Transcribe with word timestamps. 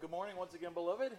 good 0.00 0.10
morning 0.10 0.36
once 0.36 0.54
again, 0.54 0.72
beloved. 0.74 1.10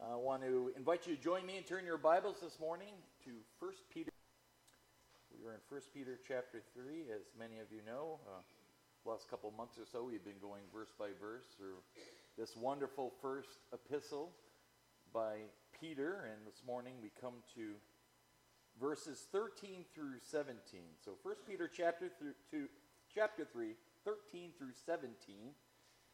I 0.00 0.14
want 0.14 0.42
to 0.42 0.70
invite 0.76 1.04
you 1.04 1.16
to 1.16 1.20
join 1.20 1.44
me 1.44 1.56
and 1.56 1.66
turn 1.66 1.84
your 1.84 1.98
Bibles 1.98 2.36
this 2.40 2.60
morning 2.60 2.94
to 3.24 3.30
1 3.58 3.72
Peter. 3.92 4.12
We 5.36 5.48
are 5.48 5.54
in 5.54 5.58
1 5.68 5.80
Peter 5.92 6.16
chapter 6.28 6.62
3, 6.74 7.06
as 7.12 7.22
many 7.36 7.58
of 7.58 7.72
you 7.72 7.80
know. 7.84 8.20
Uh, 8.24 9.10
last 9.10 9.28
couple 9.28 9.50
months 9.50 9.76
or 9.76 9.84
so, 9.90 10.04
we've 10.04 10.24
been 10.24 10.38
going 10.40 10.62
verse 10.72 10.92
by 10.96 11.08
verse 11.20 11.46
through 11.58 11.82
this 12.38 12.54
wonderful 12.56 13.12
first 13.20 13.58
epistle 13.72 14.30
by 15.12 15.38
Peter, 15.80 16.30
and 16.30 16.46
this 16.46 16.62
morning 16.64 16.94
we 17.02 17.10
come 17.20 17.42
to 17.56 17.72
verses 18.80 19.26
13 19.32 19.84
through 19.92 20.20
17. 20.30 20.54
So 21.04 21.14
1 21.24 21.34
Peter 21.48 21.66
chapter, 21.66 22.12
th- 22.20 22.34
two, 22.48 22.68
chapter 23.12 23.44
3, 23.44 23.74
13 24.04 24.50
through 24.56 24.72
17. 24.86 25.10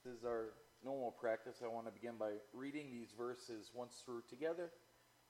This 0.05 0.15
is 0.15 0.25
our 0.25 0.55
normal 0.83 1.11
practice. 1.11 1.57
I 1.63 1.69
want 1.69 1.87
to 1.87 1.93
begin 1.93 2.15
by 2.19 2.33
reading 2.55 2.91
these 2.91 3.13
verses 3.17 3.71
once 3.75 4.03
through 4.05 4.23
together. 4.31 4.71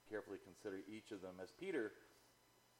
Carefully 0.09 0.37
consider 0.43 0.79
each 0.89 1.11
of 1.11 1.21
them 1.21 1.35
as 1.43 1.51
Peter, 1.59 1.91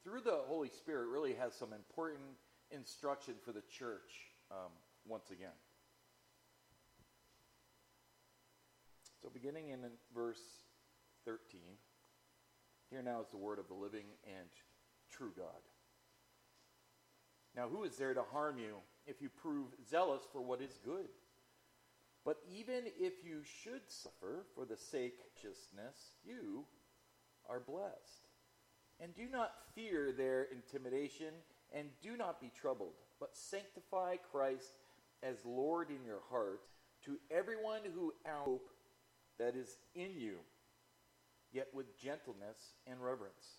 through 0.04 0.22
the 0.22 0.40
Holy 0.48 0.70
Spirit, 0.70 1.08
really 1.10 1.34
has 1.34 1.54
some 1.54 1.74
important 1.74 2.24
instruction 2.72 3.36
for 3.44 3.52
the 3.52 3.62
church 3.78 4.32
um, 4.50 4.72
once 5.06 5.32
again. 5.32 5.56
So, 9.22 9.30
beginning 9.30 9.70
in 9.70 9.80
verse 10.16 10.42
13, 11.26 11.60
here 12.90 13.04
now 13.04 13.22
is 13.22 13.28
the 13.30 13.38
word 13.38 13.60
of 13.60 13.68
the 13.68 13.74
living 13.74 14.06
and 14.26 14.48
true 15.12 15.32
God. 15.38 15.62
Now, 17.56 17.68
who 17.68 17.84
is 17.84 17.98
there 17.98 18.14
to 18.14 18.24
harm 18.32 18.58
you 18.58 18.78
if 19.06 19.22
you 19.22 19.30
prove 19.30 19.68
zealous 19.88 20.22
for 20.32 20.42
what 20.42 20.62
is 20.62 20.80
good? 20.84 21.08
But 22.24 22.38
even 22.50 22.84
if 23.00 23.14
you 23.26 23.42
should 23.44 23.82
suffer 23.88 24.46
for 24.56 24.66
the 24.66 24.78
sake 24.78 25.20
of 25.26 25.32
righteousness, 25.42 26.16
you 26.24 26.66
are 27.50 27.60
blessed. 27.60 28.28
And 29.00 29.16
do 29.16 29.28
not 29.32 29.54
fear 29.74 30.12
their 30.12 30.48
intimidation, 30.52 31.34
and 31.74 31.88
do 32.02 32.18
not 32.18 32.40
be 32.40 32.52
troubled, 32.60 32.94
but 33.20 33.36
sanctify 33.36 34.18
Christ 34.32 34.74
as 35.24 35.46
Lord 35.46 35.90
in 35.90 36.06
your 36.06 36.22
heart 36.30 36.62
to 37.06 37.18
everyone 37.32 37.82
who 37.96 38.14
hope 38.26 38.70
that 39.40 39.56
is 39.56 39.78
in 39.96 40.12
you, 40.16 40.38
yet 41.52 41.68
with 41.74 41.98
gentleness 42.00 42.76
and 42.86 43.04
reverence. 43.04 43.58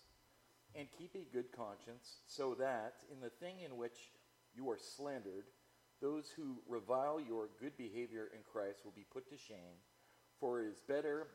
And 0.75 0.87
keep 0.97 1.15
a 1.15 1.33
good 1.35 1.51
conscience, 1.51 2.19
so 2.25 2.55
that 2.55 2.95
in 3.11 3.19
the 3.19 3.29
thing 3.29 3.55
in 3.63 3.77
which 3.77 4.11
you 4.55 4.69
are 4.69 4.79
slandered, 4.79 5.45
those 6.03 6.25
who 6.35 6.57
revile 6.67 7.17
your 7.17 7.47
good 7.61 7.77
behavior 7.77 8.27
in 8.35 8.41
Christ 8.51 8.81
will 8.83 8.91
be 8.91 9.05
put 9.11 9.29
to 9.29 9.37
shame. 9.37 9.79
For 10.37 10.61
it 10.61 10.67
is 10.67 10.81
better, 10.85 11.27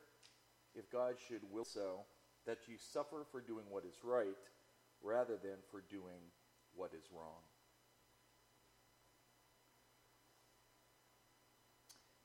if 0.75 0.93
God 0.93 1.15
should 1.27 1.41
will 1.51 1.65
so, 1.65 2.01
that 2.47 2.59
you 2.69 2.75
suffer 2.77 3.25
for 3.33 3.41
doing 3.41 3.65
what 3.71 3.85
is 3.87 3.95
right, 4.05 4.37
rather 5.03 5.39
than 5.43 5.57
for 5.71 5.83
doing 5.91 6.21
what 6.75 6.91
is 6.93 7.05
wrong. 7.11 7.41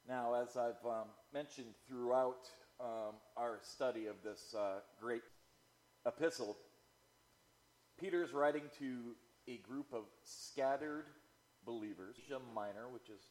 Now, 0.06 0.34
as 0.34 0.58
I've 0.58 0.86
um, 0.86 1.08
mentioned 1.34 1.74
throughout 1.88 2.50
um, 2.82 3.16
our 3.38 3.60
study 3.62 4.08
of 4.08 4.16
this 4.22 4.54
uh, 4.54 4.80
great 5.00 5.24
epistle, 6.06 6.58
Peter 7.98 8.22
is 8.22 8.34
writing 8.34 8.64
to 8.80 9.16
a 9.48 9.58
group 9.60 9.88
of 9.94 10.04
scattered 10.24 11.06
believers, 11.66 12.16
Asia 12.24 12.40
Minor, 12.54 12.90
which 12.92 13.10
is 13.10 13.22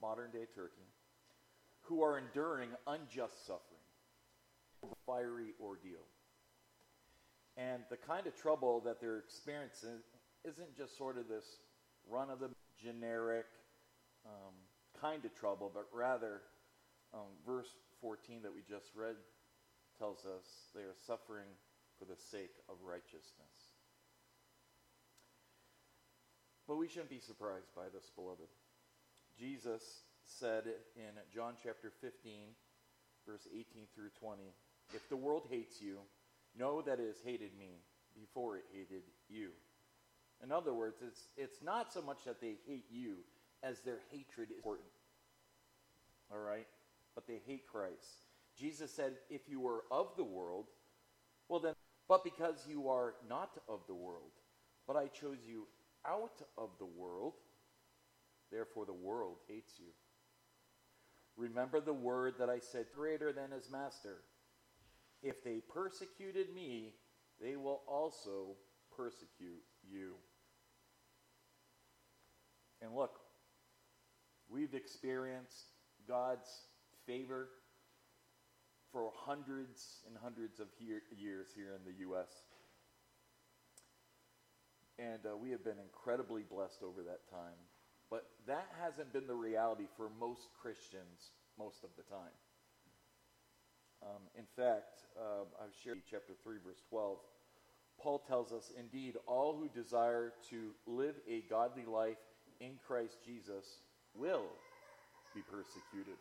modern 0.00 0.30
day 0.30 0.46
Turkey, 0.54 0.88
who 1.82 2.02
are 2.02 2.18
enduring 2.18 2.70
unjust 2.86 3.46
suffering, 3.46 3.80
fiery 5.06 5.54
ordeal. 5.60 6.06
And 7.56 7.82
the 7.90 7.96
kind 7.96 8.26
of 8.26 8.36
trouble 8.36 8.80
that 8.84 9.00
they're 9.00 9.18
experiencing 9.18 9.98
isn't 10.44 10.76
just 10.76 10.96
sort 10.96 11.18
of 11.18 11.28
this 11.28 11.44
run 12.08 12.30
of 12.30 12.38
the 12.38 12.50
generic 12.80 13.46
um, 14.24 14.54
kind 15.00 15.24
of 15.24 15.34
trouble, 15.34 15.70
but 15.72 15.86
rather, 15.92 16.42
um, 17.12 17.34
verse 17.46 17.68
14 18.00 18.42
that 18.42 18.54
we 18.54 18.60
just 18.68 18.94
read 18.94 19.16
tells 19.98 20.24
us 20.24 20.70
they 20.74 20.82
are 20.82 20.94
suffering 21.06 21.48
for 21.98 22.04
the 22.04 22.16
sake 22.30 22.54
of 22.68 22.76
righteousness. 22.86 23.67
But 26.68 26.76
we 26.76 26.86
shouldn't 26.86 27.08
be 27.08 27.18
surprised 27.18 27.74
by 27.74 27.84
this, 27.92 28.12
beloved. 28.14 28.46
Jesus 29.38 29.82
said 30.26 30.64
in 30.94 31.16
John 31.34 31.54
chapter 31.62 31.90
15, 32.02 32.48
verse 33.26 33.48
18 33.50 33.64
through 33.94 34.10
20, 34.20 34.42
If 34.94 35.08
the 35.08 35.16
world 35.16 35.46
hates 35.48 35.80
you, 35.80 35.96
know 36.54 36.82
that 36.82 37.00
it 37.00 37.06
has 37.06 37.22
hated 37.24 37.56
me 37.58 37.80
before 38.14 38.58
it 38.58 38.64
hated 38.70 39.02
you. 39.30 39.48
In 40.44 40.52
other 40.52 40.74
words, 40.74 40.98
it's, 41.06 41.28
it's 41.38 41.62
not 41.62 41.90
so 41.90 42.02
much 42.02 42.18
that 42.26 42.40
they 42.40 42.56
hate 42.66 42.84
you 42.90 43.16
as 43.62 43.80
their 43.80 43.98
hatred 44.10 44.50
is 44.50 44.56
important. 44.56 44.88
All 46.30 46.38
right? 46.38 46.66
But 47.14 47.26
they 47.26 47.40
hate 47.46 47.66
Christ. 47.66 48.26
Jesus 48.58 48.92
said, 48.92 49.14
If 49.30 49.48
you 49.48 49.60
were 49.60 49.84
of 49.90 50.08
the 50.18 50.24
world, 50.24 50.66
well 51.48 51.60
then, 51.60 51.74
but 52.08 52.24
because 52.24 52.66
you 52.68 52.90
are 52.90 53.14
not 53.26 53.56
of 53.68 53.80
the 53.86 53.94
world, 53.94 54.32
but 54.86 54.96
I 54.96 55.06
chose 55.06 55.38
you 55.46 55.66
out 56.06 56.42
of 56.56 56.70
the 56.78 56.86
world, 56.86 57.34
therefore 58.50 58.86
the 58.86 58.92
world 58.92 59.36
hates 59.48 59.74
you. 59.78 59.92
Remember 61.36 61.80
the 61.80 61.92
word 61.92 62.34
that 62.38 62.50
I 62.50 62.58
said, 62.58 62.86
greater 62.94 63.32
than 63.32 63.52
his 63.52 63.70
master. 63.70 64.16
If 65.22 65.44
they 65.44 65.60
persecuted 65.72 66.52
me, 66.54 66.94
they 67.40 67.56
will 67.56 67.82
also 67.86 68.56
persecute 68.96 69.62
you. 69.88 70.14
And 72.82 72.94
look, 72.94 73.20
we've 74.48 74.74
experienced 74.74 75.66
God's 76.06 76.48
favor 77.06 77.48
for 78.92 79.12
hundreds 79.14 80.00
and 80.06 80.16
hundreds 80.22 80.60
of 80.60 80.68
years 80.78 81.48
here 81.54 81.74
in 81.74 81.84
the 81.84 81.98
U.S. 82.00 82.42
And 84.98 85.20
uh, 85.24 85.36
we 85.36 85.50
have 85.50 85.64
been 85.64 85.78
incredibly 85.78 86.42
blessed 86.42 86.82
over 86.82 87.02
that 87.02 87.28
time. 87.30 87.58
But 88.10 88.26
that 88.46 88.66
hasn't 88.82 89.12
been 89.12 89.26
the 89.26 89.34
reality 89.34 89.84
for 89.96 90.10
most 90.18 90.48
Christians 90.60 91.30
most 91.58 91.84
of 91.84 91.90
the 91.96 92.02
time. 92.02 92.34
Um, 94.02 94.22
in 94.36 94.44
fact, 94.56 95.02
uh, 95.18 95.44
I've 95.62 95.74
shared 95.84 96.02
chapter 96.08 96.32
3, 96.42 96.56
verse 96.64 96.80
12. 96.88 97.18
Paul 98.00 98.20
tells 98.20 98.52
us, 98.52 98.70
Indeed, 98.78 99.16
all 99.26 99.56
who 99.56 99.68
desire 99.68 100.32
to 100.50 100.70
live 100.86 101.16
a 101.28 101.42
godly 101.50 101.84
life 101.84 102.18
in 102.60 102.78
Christ 102.86 103.18
Jesus 103.24 103.80
will 104.14 104.46
be 105.34 105.42
persecuted. 105.42 106.16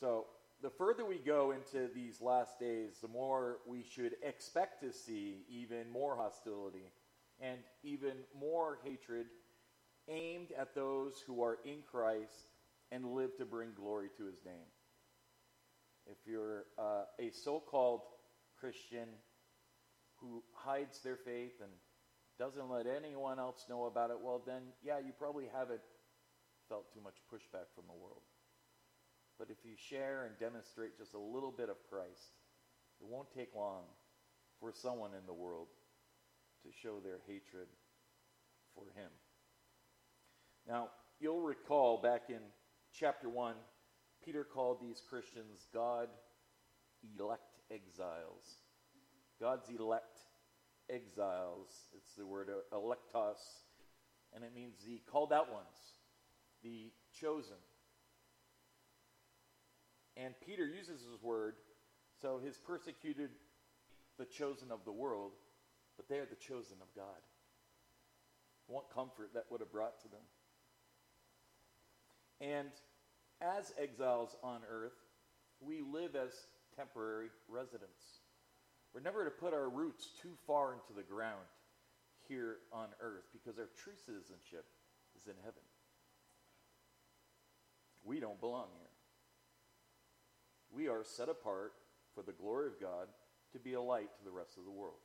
So, 0.00 0.26
the 0.64 0.70
further 0.70 1.04
we 1.04 1.18
go 1.18 1.50
into 1.52 1.92
these 1.94 2.22
last 2.22 2.58
days, 2.58 2.96
the 3.02 3.08
more 3.08 3.58
we 3.66 3.84
should 3.84 4.14
expect 4.22 4.80
to 4.80 4.94
see 4.94 5.44
even 5.46 5.90
more 5.92 6.16
hostility 6.16 6.90
and 7.38 7.58
even 7.82 8.12
more 8.34 8.78
hatred 8.82 9.26
aimed 10.08 10.52
at 10.58 10.74
those 10.74 11.22
who 11.26 11.42
are 11.42 11.58
in 11.66 11.82
Christ 11.90 12.48
and 12.90 13.12
live 13.12 13.36
to 13.36 13.44
bring 13.44 13.72
glory 13.76 14.08
to 14.16 14.24
his 14.24 14.42
name. 14.42 14.70
If 16.06 16.16
you're 16.24 16.64
uh, 16.78 17.04
a 17.20 17.30
so 17.30 17.60
called 17.60 18.00
Christian 18.58 19.08
who 20.16 20.42
hides 20.54 21.00
their 21.00 21.16
faith 21.16 21.60
and 21.60 21.72
doesn't 22.38 22.70
let 22.70 22.86
anyone 22.86 23.38
else 23.38 23.66
know 23.68 23.84
about 23.84 24.08
it, 24.08 24.16
well, 24.18 24.40
then, 24.46 24.62
yeah, 24.82 24.96
you 24.98 25.12
probably 25.18 25.44
haven't 25.54 25.82
felt 26.70 26.90
too 26.94 27.00
much 27.04 27.16
pushback 27.30 27.68
from 27.74 27.84
the 27.86 27.92
world. 27.92 28.22
But 29.38 29.50
if 29.50 29.58
you 29.64 29.72
share 29.76 30.26
and 30.26 30.38
demonstrate 30.38 30.96
just 30.96 31.14
a 31.14 31.18
little 31.18 31.50
bit 31.50 31.68
of 31.68 31.76
Christ, 31.90 32.38
it 33.00 33.06
won't 33.06 33.32
take 33.34 33.54
long 33.54 33.82
for 34.60 34.72
someone 34.72 35.10
in 35.18 35.26
the 35.26 35.32
world 35.32 35.68
to 36.62 36.70
show 36.82 37.00
their 37.00 37.18
hatred 37.26 37.68
for 38.74 38.84
him. 38.98 39.10
Now, 40.66 40.88
you'll 41.20 41.40
recall 41.40 42.00
back 42.00 42.22
in 42.28 42.40
chapter 42.92 43.28
1, 43.28 43.54
Peter 44.24 44.44
called 44.44 44.78
these 44.80 45.02
Christians 45.08 45.66
God 45.72 46.08
elect 47.18 47.60
exiles. 47.70 48.58
God's 49.40 49.68
elect 49.68 50.18
exiles. 50.88 51.68
It's 51.94 52.14
the 52.16 52.26
word 52.26 52.48
eklektos, 52.72 53.36
and 54.34 54.44
it 54.44 54.54
means 54.54 54.76
the 54.86 55.02
called 55.10 55.32
out 55.32 55.52
ones, 55.52 55.76
the 56.62 56.92
chosen. 57.20 57.56
And 60.16 60.34
Peter 60.46 60.66
uses 60.66 61.00
his 61.00 61.22
word, 61.22 61.54
so 62.22 62.38
his 62.44 62.56
persecuted 62.56 63.30
the 64.18 64.24
chosen 64.24 64.70
of 64.70 64.84
the 64.84 64.92
world, 64.92 65.32
but 65.96 66.08
they 66.08 66.16
are 66.18 66.26
the 66.26 66.36
chosen 66.36 66.76
of 66.80 66.88
God. 66.94 67.20
what 68.66 68.90
comfort 68.94 69.30
that 69.34 69.44
would 69.50 69.60
have 69.60 69.72
brought 69.72 70.00
to 70.00 70.08
them. 70.08 70.24
And 72.40 72.70
as 73.40 73.72
exiles 73.78 74.36
on 74.42 74.60
earth, 74.70 74.96
we 75.60 75.82
live 75.82 76.16
as 76.16 76.32
temporary 76.76 77.28
residents. 77.48 78.22
We're 78.94 79.00
never 79.00 79.24
to 79.24 79.30
put 79.30 79.54
our 79.54 79.68
roots 79.68 80.08
too 80.22 80.32
far 80.46 80.72
into 80.72 80.92
the 80.96 81.02
ground 81.02 81.46
here 82.28 82.56
on 82.72 82.88
earth 83.00 83.24
because 83.32 83.58
our 83.58 83.68
true 83.76 83.92
citizenship 84.06 84.64
is 85.18 85.26
in 85.26 85.34
heaven. 85.42 85.62
We 88.04 88.20
don't 88.20 88.40
belong 88.40 88.68
here. 88.78 88.83
We 90.74 90.88
are 90.88 91.04
set 91.04 91.28
apart 91.28 91.72
for 92.14 92.22
the 92.22 92.32
glory 92.32 92.66
of 92.66 92.80
God 92.80 93.06
to 93.52 93.58
be 93.60 93.74
a 93.74 93.80
light 93.80 94.14
to 94.16 94.24
the 94.24 94.30
rest 94.32 94.58
of 94.58 94.64
the 94.64 94.70
world. 94.70 94.98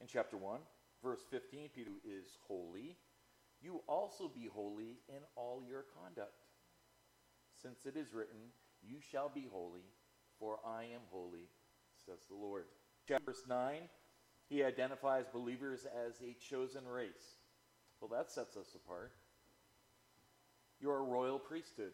In 0.00 0.06
chapter 0.06 0.38
1, 0.38 0.60
verse 1.02 1.20
15, 1.30 1.68
Peter 1.74 1.90
is 2.04 2.38
holy. 2.48 2.96
You 3.60 3.82
also 3.86 4.28
be 4.28 4.48
holy 4.52 5.00
in 5.08 5.20
all 5.36 5.62
your 5.68 5.84
conduct. 6.02 6.46
Since 7.62 7.84
it 7.84 7.96
is 7.96 8.14
written, 8.14 8.40
You 8.82 8.96
shall 9.00 9.28
be 9.28 9.46
holy, 9.52 9.84
for 10.38 10.58
I 10.66 10.84
am 10.84 11.02
holy, 11.10 11.48
says 12.06 12.20
the 12.28 12.34
Lord. 12.34 12.64
Chapter 13.06 13.26
verse 13.26 13.42
9, 13.46 13.82
he 14.48 14.64
identifies 14.64 15.26
believers 15.32 15.86
as 16.06 16.20
a 16.22 16.36
chosen 16.48 16.86
race. 16.86 17.36
Well, 18.00 18.10
that 18.18 18.30
sets 18.30 18.56
us 18.56 18.74
apart. 18.74 19.12
You're 20.80 20.98
a 20.98 21.02
royal 21.02 21.38
priesthood. 21.38 21.92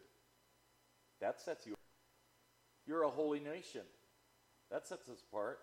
That 1.21 1.39
sets 1.39 1.67
you 1.67 1.75
You're 2.89 3.03
a 3.03 3.09
holy 3.09 3.39
nation. 3.39 3.83
That 4.71 4.87
sets 4.87 5.07
us 5.09 5.21
apart. 5.29 5.59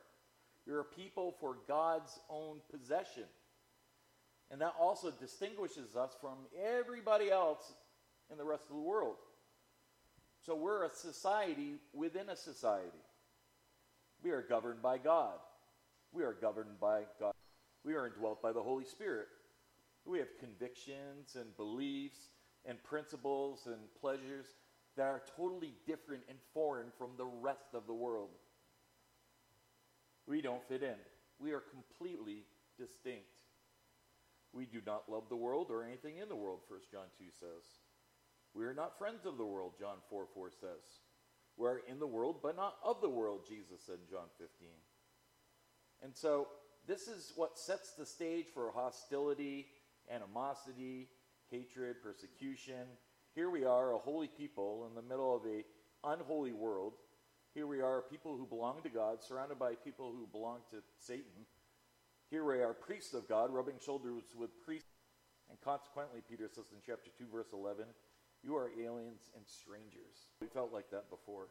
You're 0.65 0.79
a 0.79 0.85
people 0.85 1.35
for 1.41 1.57
God's 1.67 2.21
own 2.31 2.61
possession. 2.71 3.25
And 4.49 4.61
that 4.61 4.75
also 4.79 5.11
distinguishes 5.11 5.97
us 5.97 6.13
from 6.21 6.37
everybody 6.57 7.29
else 7.29 7.73
in 8.31 8.39
the 8.39 8.45
rest 8.45 8.67
of 8.71 8.77
the 8.77 8.83
world. 8.83 9.17
So 10.41 10.55
we're 10.55 10.85
a 10.85 10.91
society 10.91 11.81
within 11.93 12.29
a 12.29 12.37
society. 12.37 13.03
We 14.23 14.31
are 14.31 14.43
governed 14.43 14.81
by 14.81 14.99
God. 14.99 15.35
We 16.13 16.23
are 16.23 16.33
governed 16.33 16.79
by 16.81 17.03
God. 17.19 17.33
We 17.85 17.95
are 17.95 18.07
indwelt 18.07 18.41
by 18.41 18.53
the 18.53 18.63
Holy 18.63 18.85
Spirit. 18.85 19.27
We 20.05 20.21
have 20.21 20.29
convictions 20.39 21.35
and 21.35 21.57
beliefs 21.57 22.21
and 22.65 22.81
principles 22.85 23.67
and 23.67 23.79
pleasures 24.01 24.47
that 24.97 25.05
are 25.05 25.23
totally 25.37 25.75
different 25.87 26.23
and 26.29 26.39
foreign 26.55 26.87
from 26.99 27.11
the 27.17 27.27
rest 27.27 27.75
of 27.75 27.87
the 27.87 27.95
world. 27.95 28.31
We 30.27 30.41
don't 30.41 30.67
fit 30.69 30.83
in. 30.83 30.97
We 31.39 31.53
are 31.53 31.61
completely 31.61 32.45
distinct. 32.79 33.43
We 34.53 34.65
do 34.65 34.81
not 34.87 35.09
love 35.09 35.25
the 35.29 35.37
world 35.37 35.71
or 35.71 35.85
anything 35.85 36.19
in 36.19 36.29
the 36.29 36.37
world, 36.37 36.61
1 36.69 36.81
John 36.91 37.07
2 37.19 37.25
says. 37.39 37.65
We 38.55 38.65
are 38.65 38.75
not 38.75 38.99
friends 38.99 39.27
of 39.27 39.37
the 39.37 39.45
world, 39.45 39.75
John 39.79 39.97
4 40.09 40.27
4 40.33 40.51
says. 40.51 41.01
We 41.59 41.67
are 41.67 41.83
in 41.89 41.99
the 41.99 42.07
world, 42.07 42.37
but 42.43 42.57
not 42.57 42.77
of 42.83 43.01
the 43.01 43.09
world, 43.09 43.43
Jesus 43.47 43.83
said 43.85 43.97
in 44.03 44.11
John 44.11 44.29
15. 44.39 44.69
And 46.03 46.15
so, 46.15 46.49
this 46.87 47.09
is 47.09 47.33
what 47.37 47.59
sets 47.59 47.93
the 47.93 48.07
stage 48.07 48.47
for 48.53 48.71
hostility, 48.71 49.67
animosity, 50.11 51.09
hatred, 51.51 51.97
persecution. 52.03 52.87
Here 53.37 53.51
we 53.51 53.67
are, 53.67 53.93
a 53.93 53.99
holy 53.99 54.29
people 54.29 54.89
in 54.89 54.95
the 54.95 55.03
middle 55.03 55.37
of 55.37 55.43
a 55.45 55.63
unholy 56.11 56.53
world. 56.53 56.95
Here 57.53 57.67
we 57.67 57.83
are, 57.83 58.01
people 58.01 58.35
who 58.35 58.47
belong 58.47 58.81
to 58.83 58.89
God, 58.89 59.23
surrounded 59.23 59.59
by 59.59 59.75
people 59.75 60.11
who 60.11 60.27
belong 60.27 60.61
to 60.71 60.79
Satan. 60.99 61.45
Here 62.31 62.43
we 62.43 62.63
are, 62.63 62.73
priests 62.73 63.13
of 63.13 63.29
God, 63.29 63.53
rubbing 63.53 63.75
shoulders 63.85 64.25
with 64.35 64.49
priests. 64.65 64.89
And 65.51 65.61
consequently, 65.61 66.23
Peter 66.27 66.49
says 66.49 66.65
in 66.73 66.79
chapter 66.87 67.11
2, 67.19 67.27
verse 67.31 67.49
11, 67.53 67.85
you 68.43 68.57
are 68.57 68.71
aliens 68.83 69.29
and 69.37 69.45
strangers. 69.47 70.31
We 70.41 70.47
felt 70.47 70.73
like 70.73 70.91
that 70.91 71.11
before. 71.11 71.49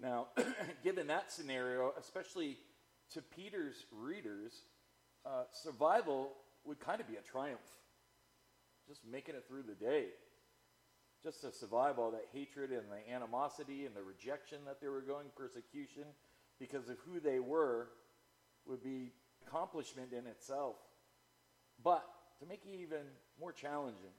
Now, 0.00 0.28
given 0.84 1.08
that 1.08 1.32
scenario, 1.32 1.92
especially 1.98 2.56
to 3.14 3.20
Peter's 3.20 3.84
readers, 3.90 4.52
uh, 5.24 5.42
survival 5.50 6.34
would 6.64 6.78
kind 6.78 7.00
of 7.00 7.08
be 7.08 7.16
a 7.16 7.22
triumph. 7.22 7.58
Just 8.88 9.00
making 9.10 9.34
it 9.34 9.44
through 9.48 9.62
the 9.62 9.74
day. 9.74 10.06
Just 11.22 11.40
to 11.40 11.52
survive 11.52 11.98
all 11.98 12.10
that 12.12 12.26
hatred 12.32 12.70
and 12.70 12.84
the 12.90 13.12
animosity 13.12 13.86
and 13.86 13.96
the 13.96 14.02
rejection 14.02 14.58
that 14.66 14.80
they 14.80 14.88
were 14.88 15.00
going, 15.00 15.26
persecution, 15.36 16.04
because 16.60 16.88
of 16.88 16.96
who 17.04 17.20
they 17.20 17.40
were, 17.40 17.88
would 18.66 18.82
be 18.82 19.12
accomplishment 19.46 20.12
in 20.12 20.26
itself. 20.26 20.76
But 21.82 22.04
to 22.40 22.46
make 22.46 22.62
it 22.64 22.76
even 22.80 23.06
more 23.40 23.52
challenging, 23.52 24.14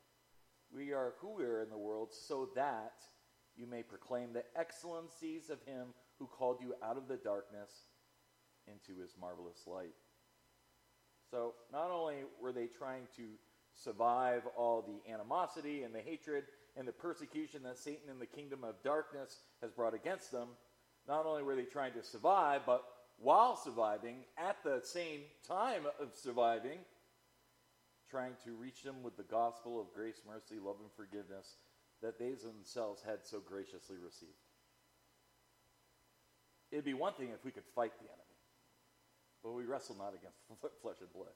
we 0.74 0.92
are 0.92 1.14
who 1.19 1.36
we 1.36 1.44
are 1.44 1.62
in 1.62 1.69
the 1.69 1.78
world 1.78 2.10
so 2.12 2.50
that 2.56 2.94
you 3.56 3.68
may 3.68 3.84
proclaim 3.84 4.34
the 4.34 4.44
excellencies 4.56 5.50
of 5.50 5.62
him 5.64 5.88
who 6.19 6.28
called 6.28 6.58
you 6.62 6.75
out 6.84 6.98
of 6.98 7.08
the 7.08 7.18
darkness 7.18 7.72
into 8.68 9.00
his 9.00 9.16
marvelous 9.19 9.66
light. 9.66 9.96
So, 11.31 11.56
not 11.72 11.92
only 11.92 12.24
were 12.42 12.52
they 12.52 12.68
trying 12.68 13.04
to 13.18 13.24
survive 13.84 14.44
all 14.58 14.82
the 14.82 15.12
animosity 15.12 15.84
and 15.84 15.94
the 15.94 16.00
hatred 16.00 16.46
and 16.76 16.88
the 16.88 16.92
persecution 16.92 17.64
that 17.64 17.78
Satan 17.78 18.10
and 18.10 18.22
the 18.22 18.26
kingdom 18.26 18.64
of 18.64 18.82
darkness 18.84 19.42
has 19.62 19.72
brought 19.72 19.94
against 19.94 20.32
them, 20.32 20.50
not 21.08 21.26
only 21.26 21.44
were 21.44 21.56
they 21.56 21.64
trying 21.64 21.94
to 21.94 22.04
survive, 22.04 22.62
but 22.66 22.84
while 23.20 23.56
surviving, 23.56 24.18
at 24.38 24.58
the 24.64 24.80
same 24.84 25.22
time 25.48 25.84
of 26.00 26.10
surviving, 26.14 26.80
trying 28.10 28.34
to 28.44 28.54
reach 28.54 28.84
them 28.84 29.02
with 29.02 29.18
the 29.18 29.24
gospel 29.24 29.82
of 29.82 29.94
grace, 29.94 30.22
mercy, 30.28 30.62
love, 30.64 30.78
and 30.80 30.92
forgiveness 30.96 31.58
that 32.02 32.20
they 32.20 32.34
themselves 32.34 33.02
had 33.02 33.20
so 33.24 33.40
graciously 33.40 33.98
received. 33.98 34.32
It'd 36.72 36.86
be 36.86 36.94
one 36.94 37.14
thing 37.14 37.30
if 37.34 37.44
we 37.44 37.52
could 37.52 37.66
fight 37.74 37.94
the 38.00 38.06
enemy, 38.06 38.38
but 39.44 39.54
we 39.54 39.66
wrestle 39.66 39.96
not 39.98 40.14
against 40.14 40.38
flesh 40.82 40.98
and 41.00 41.12
blood. 41.12 41.34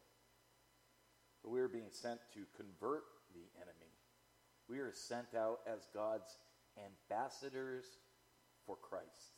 But 1.44 1.52
we 1.52 1.60
are 1.60 1.68
being 1.68 1.90
sent 1.90 2.20
to 2.34 2.42
convert 2.56 3.04
the 3.34 3.46
enemy. 3.58 3.92
We 4.68 4.80
are 4.80 4.92
sent 4.94 5.36
out 5.36 5.60
as 5.68 5.88
God's 5.94 6.38
ambassadors 6.78 7.86
for 8.66 8.76
Christ. 8.76 9.36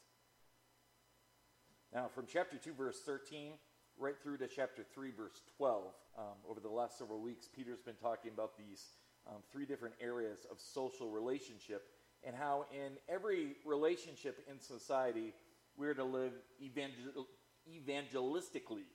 Now, 1.93 2.09
from 2.13 2.25
chapter 2.27 2.57
2, 2.57 2.73
verse 2.73 2.99
13, 3.05 3.53
right 3.97 4.15
through 4.21 4.37
to 4.37 4.47
chapter 4.47 4.83
3, 4.93 5.11
verse 5.11 5.41
12, 5.57 5.85
um, 6.17 6.23
over 6.49 6.59
the 6.59 6.69
last 6.69 6.97
several 6.97 7.21
weeks, 7.21 7.47
Peter's 7.47 7.81
been 7.81 7.95
talking 7.95 8.31
about 8.33 8.57
these 8.57 8.83
um, 9.27 9.41
three 9.51 9.65
different 9.65 9.95
areas 10.01 10.45
of 10.51 10.59
social 10.59 11.09
relationship 11.09 11.83
and 12.25 12.35
how 12.35 12.65
in 12.71 12.93
every 13.09 13.55
relationship 13.65 14.45
in 14.49 14.59
society, 14.59 15.33
we're 15.77 15.93
to 15.93 16.03
live 16.03 16.31
evangel- 16.61 17.27
evangelistically. 17.69 18.85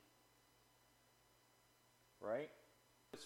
Right? 2.21 2.50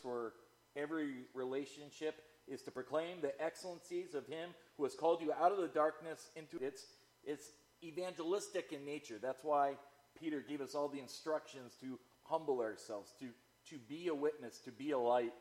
For 0.02 0.32
every 0.76 1.24
relationship 1.34 2.22
is 2.48 2.62
to 2.62 2.70
proclaim 2.70 3.20
the 3.20 3.40
excellencies 3.42 4.14
of 4.14 4.26
Him 4.26 4.50
who 4.76 4.84
has 4.84 4.94
called 4.94 5.20
you 5.20 5.32
out 5.32 5.52
of 5.52 5.58
the 5.58 5.68
darkness 5.68 6.30
into 6.36 6.58
its, 6.64 6.86
its 7.24 7.50
evangelistic 7.82 8.72
in 8.72 8.84
nature. 8.84 9.18
That's 9.20 9.42
why 9.42 9.74
Peter 10.18 10.40
gave 10.40 10.60
us 10.60 10.74
all 10.74 10.88
the 10.88 11.00
instructions 11.00 11.74
to 11.80 11.98
humble 12.24 12.60
ourselves, 12.60 13.12
to, 13.20 13.28
to 13.70 13.78
be 13.88 14.08
a 14.08 14.14
witness, 14.14 14.58
to 14.64 14.70
be 14.70 14.92
a 14.92 14.98
light 14.98 15.32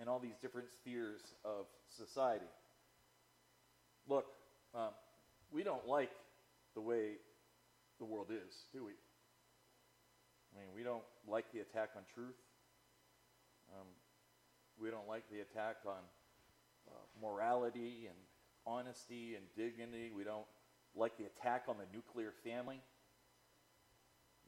in 0.00 0.08
all 0.08 0.18
these 0.18 0.36
different 0.40 0.68
spheres 0.70 1.20
of 1.44 1.66
society. 1.88 2.46
Look, 4.08 4.26
um, 4.74 4.90
we 5.52 5.62
don't 5.62 5.86
like 5.86 6.10
the 6.74 6.80
way 6.80 7.12
the 7.98 8.04
world 8.04 8.28
is, 8.30 8.64
do 8.72 8.84
we? 8.84 8.92
I 10.54 10.60
mean, 10.60 10.68
we 10.74 10.82
don't 10.82 11.04
like 11.28 11.52
the 11.52 11.60
attack 11.60 11.90
on 11.96 12.02
truth. 12.14 12.34
Um, 13.72 13.86
we 14.80 14.90
don't 14.90 15.08
like 15.08 15.24
the 15.30 15.40
attack 15.40 15.76
on 15.86 16.02
uh, 16.88 16.94
morality 17.20 18.06
and 18.08 18.16
honesty 18.66 19.36
and 19.36 19.44
dignity. 19.56 20.10
We 20.14 20.24
don't 20.24 20.46
like 20.94 21.16
the 21.16 21.24
attack 21.24 21.64
on 21.68 21.76
the 21.78 21.86
nuclear 21.94 22.32
family. 22.44 22.80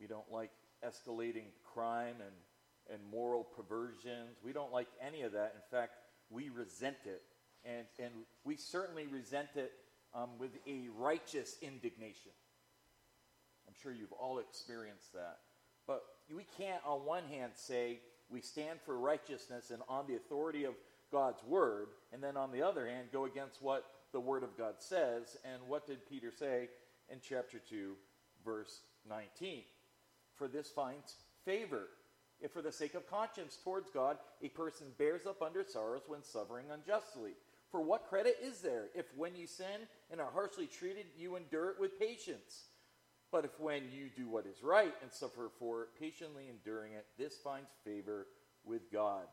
We 0.01 0.07
don't 0.07 0.31
like 0.31 0.51
escalating 0.85 1.47
crime 1.73 2.17
and, 2.21 2.93
and 2.93 3.01
moral 3.11 3.45
perversions. 3.45 4.37
We 4.45 4.53
don't 4.53 4.73
like 4.73 4.89
any 5.01 5.23
of 5.23 5.33
that. 5.33 5.55
In 5.55 5.77
fact, 5.77 5.93
we 6.31 6.49
resent 6.49 6.97
it. 7.07 7.23
And, 7.65 7.87
and 7.99 8.13
we 8.45 8.57
certainly 8.57 9.07
resent 9.07 9.49
it 9.57 9.73
um, 10.15 10.31
with 10.39 10.51
a 10.67 10.89
righteous 10.99 11.57
indignation. 11.63 12.33
I'm 13.67 13.75
sure 13.83 13.93
you've 13.93 14.13
all 14.13 14.39
experienced 14.39 15.13
that. 15.15 15.39
But 15.87 16.03
we 16.35 16.45
can't, 16.59 16.83
on 16.87 17.05
one 17.05 17.25
hand, 17.31 17.53
say 17.55 18.01
we 18.31 18.41
stand 18.41 18.81
for 18.85 18.99
righteousness 18.99 19.71
and 19.71 19.83
on 19.89 20.07
the 20.07 20.17
authority 20.17 20.65
of 20.65 20.75
God's 21.13 21.45
word, 21.45 21.89
and 22.13 22.23
then 22.23 22.37
on 22.37 22.51
the 22.51 22.63
other 22.63 22.89
hand, 22.89 23.09
go 23.13 23.25
against 23.25 23.63
what 23.63 23.85
the 24.13 24.21
Word 24.21 24.43
of 24.43 24.57
God 24.59 24.75
says. 24.79 25.37
And 25.45 25.63
what 25.69 25.87
did 25.87 26.09
Peter 26.09 26.33
say 26.37 26.69
in 27.11 27.19
chapter 27.23 27.59
2, 27.59 27.95
verse 28.45 28.81
19? 29.09 29.63
For 30.35 30.49
this 30.49 30.71
finds 30.71 31.15
favor 31.45 31.89
if 32.41 32.51
for 32.53 32.63
the 32.63 32.73
sake 32.73 32.95
of 32.95 33.09
conscience 33.09 33.59
towards 33.63 33.91
God 33.91 34.19
a 34.43 34.49
person 34.49 34.89
bears 34.99 35.27
up 35.27 35.41
under 35.41 35.65
sorrows 35.65 36.03
when 36.07 36.23
suffering 36.23 36.67
unjustly. 36.73 37.33
For 37.71 37.81
what 37.81 38.09
credit 38.09 38.37
is 38.43 38.61
there 38.61 38.87
if 38.95 39.07
when 39.17 39.35
you 39.35 39.47
sin 39.47 39.89
and 40.11 40.21
are 40.21 40.31
harshly 40.33 40.67
treated, 40.67 41.07
you 41.17 41.37
endure 41.37 41.71
it 41.71 41.81
with 41.81 41.99
patience? 41.99 42.67
But 43.35 43.45
if 43.45 43.59
when 43.59 43.91
you 43.91 44.11
do 44.17 44.29
what 44.29 44.47
is 44.47 44.63
right 44.63 44.95
and 45.03 45.11
suffer 45.11 45.51
for 45.59 45.83
it, 45.83 45.89
patiently 45.99 46.45
enduring 46.49 46.93
it, 46.93 47.05
this 47.19 47.35
finds 47.43 47.69
favor 47.85 48.29
with 48.65 48.93
God. 48.93 49.25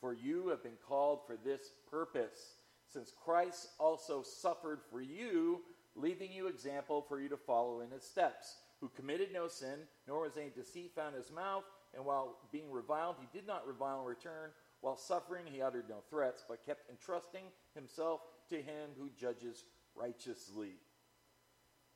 For 0.00 0.12
you 0.12 0.48
have 0.48 0.60
been 0.60 0.72
called 0.88 1.20
for 1.24 1.36
this 1.36 1.60
purpose, 1.88 2.54
since 2.92 3.12
Christ 3.24 3.68
also 3.78 4.22
suffered 4.22 4.80
for 4.90 5.00
you, 5.00 5.60
leaving 5.94 6.32
you 6.32 6.48
example 6.48 7.00
for 7.08 7.20
you 7.20 7.28
to 7.28 7.36
follow 7.36 7.78
in 7.78 7.92
his 7.92 8.02
steps, 8.02 8.56
who 8.80 8.88
committed 8.88 9.28
no 9.32 9.46
sin, 9.46 9.86
nor 10.08 10.22
was 10.22 10.36
any 10.36 10.50
deceit 10.50 10.90
found 10.96 11.14
in 11.14 11.22
his 11.22 11.30
mouth, 11.30 11.62
and 11.94 12.04
while 12.04 12.38
being 12.50 12.72
reviled, 12.72 13.14
he 13.20 13.38
did 13.38 13.46
not 13.46 13.68
revile 13.68 14.00
in 14.00 14.06
return. 14.06 14.50
While 14.80 14.96
suffering, 14.96 15.44
he 15.46 15.62
uttered 15.62 15.88
no 15.88 16.02
threats, 16.10 16.42
but 16.48 16.66
kept 16.66 16.90
entrusting 16.90 17.44
himself 17.72 18.20
to 18.50 18.56
him 18.56 18.90
who 18.98 19.10
judges 19.16 19.62
righteously. 19.94 20.72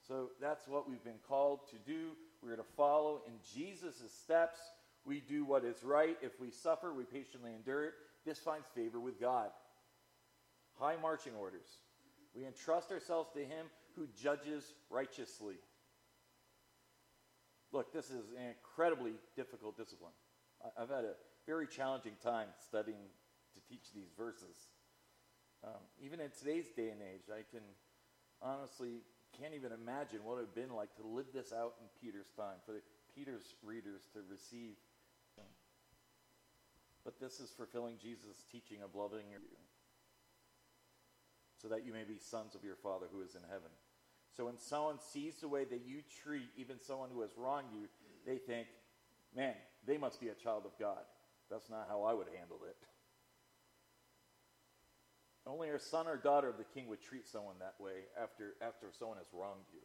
So 0.06 0.30
that's 0.40 0.66
what 0.66 0.88
we've 0.88 1.04
been 1.04 1.21
called 1.28 1.61
to 1.71 1.76
do. 1.90 2.11
We're 2.42 2.56
to 2.56 2.64
follow 2.76 3.23
in 3.26 3.35
Jesus' 3.54 4.02
steps. 4.23 4.59
We 5.04 5.21
do 5.21 5.44
what 5.44 5.64
is 5.64 5.85
right. 5.85 6.16
If 6.23 6.40
we 6.40 6.50
suffer, 6.50 6.92
we 6.92 7.04
patiently 7.04 7.52
endure 7.54 7.85
it. 7.85 7.92
This 8.25 8.38
finds 8.38 8.66
favor 8.75 8.99
with 9.00 9.21
God. 9.21 9.50
High 10.78 10.97
marching 11.00 11.35
orders. 11.38 11.66
We 12.35 12.47
entrust 12.47 12.90
ourselves 12.90 13.30
to 13.35 13.40
him 13.40 13.66
who 13.94 14.06
judges 14.21 14.75
righteously. 14.90 15.56
Look, 17.73 17.92
this 17.92 18.06
is 18.06 18.25
an 18.37 18.49
incredibly 18.49 19.12
difficult 19.37 19.76
discipline. 19.76 20.12
I've 20.78 20.90
had 20.90 21.04
a 21.04 21.14
very 21.47 21.66
challenging 21.66 22.14
time 22.23 22.49
studying 22.66 23.09
to 23.54 23.61
teach 23.68 23.92
these 23.94 24.11
verses. 24.16 24.56
Um, 25.64 25.80
even 26.04 26.21
in 26.21 26.30
today's 26.38 26.66
day 26.76 26.90
and 26.90 27.00
age, 27.00 27.30
I 27.30 27.42
can 27.50 27.62
honestly 28.40 29.02
can't 29.41 29.55
even 29.55 29.73
imagine 29.73 30.25
what 30.25 30.35
it 30.35 30.47
would 30.47 30.47
have 30.47 30.55
been 30.55 30.75
like 30.77 30.95
to 30.97 31.07
live 31.07 31.27
this 31.33 31.53
out 31.53 31.75
in 31.81 31.87
Peter's 32.01 32.31
time, 32.37 32.61
for 32.65 32.75
Peter's 33.15 33.55
readers 33.62 34.09
to 34.12 34.21
receive. 34.31 34.77
But 37.05 37.19
this 37.19 37.41
is 37.41 37.51
fulfilling 37.51 37.97
Jesus' 38.01 38.45
teaching 38.51 38.79
of 38.85 38.95
loving 38.95 39.27
you, 39.31 39.41
so 41.61 41.69
that 41.69 41.85
you 41.85 41.93
may 41.93 42.05
be 42.05 42.19
sons 42.19 42.55
of 42.55 42.62
your 42.62 42.77
Father 42.77 43.07
who 43.12 43.23
is 43.23 43.35
in 43.35 43.43
heaven. 43.49 43.71
So 44.37 44.47
when 44.47 44.57
someone 44.57 44.99
sees 45.12 45.35
the 45.37 45.49
way 45.49 45.65
that 45.65 45.83
you 45.85 46.03
treat 46.23 46.49
even 46.57 46.79
someone 46.79 47.11
who 47.12 47.23
has 47.23 47.37
wronged 47.37 47.69
you, 47.73 47.89
they 48.25 48.39
think, 48.39 48.69
man, 49.37 49.55
they 49.85 49.99
must 49.99 50.21
be 50.21 50.29
a 50.29 50.35
child 50.35 50.65
of 50.65 50.79
God. 50.79 51.03
That's 51.51 51.69
not 51.69 51.87
how 51.89 52.05
I 52.05 52.15
would 52.15 52.29
handle 52.39 52.61
it. 52.69 52.77
Only 55.52 55.68
a 55.68 55.78
son 55.78 56.09
or 56.09 56.16
daughter 56.16 56.49
of 56.49 56.56
the 56.56 56.64
king 56.64 56.88
would 56.88 57.02
treat 57.02 57.28
someone 57.28 57.56
that 57.61 57.75
way 57.78 58.09
after, 58.16 58.54
after 58.62 58.87
someone 58.99 59.18
has 59.18 59.26
wronged 59.35 59.68
you. 59.71 59.85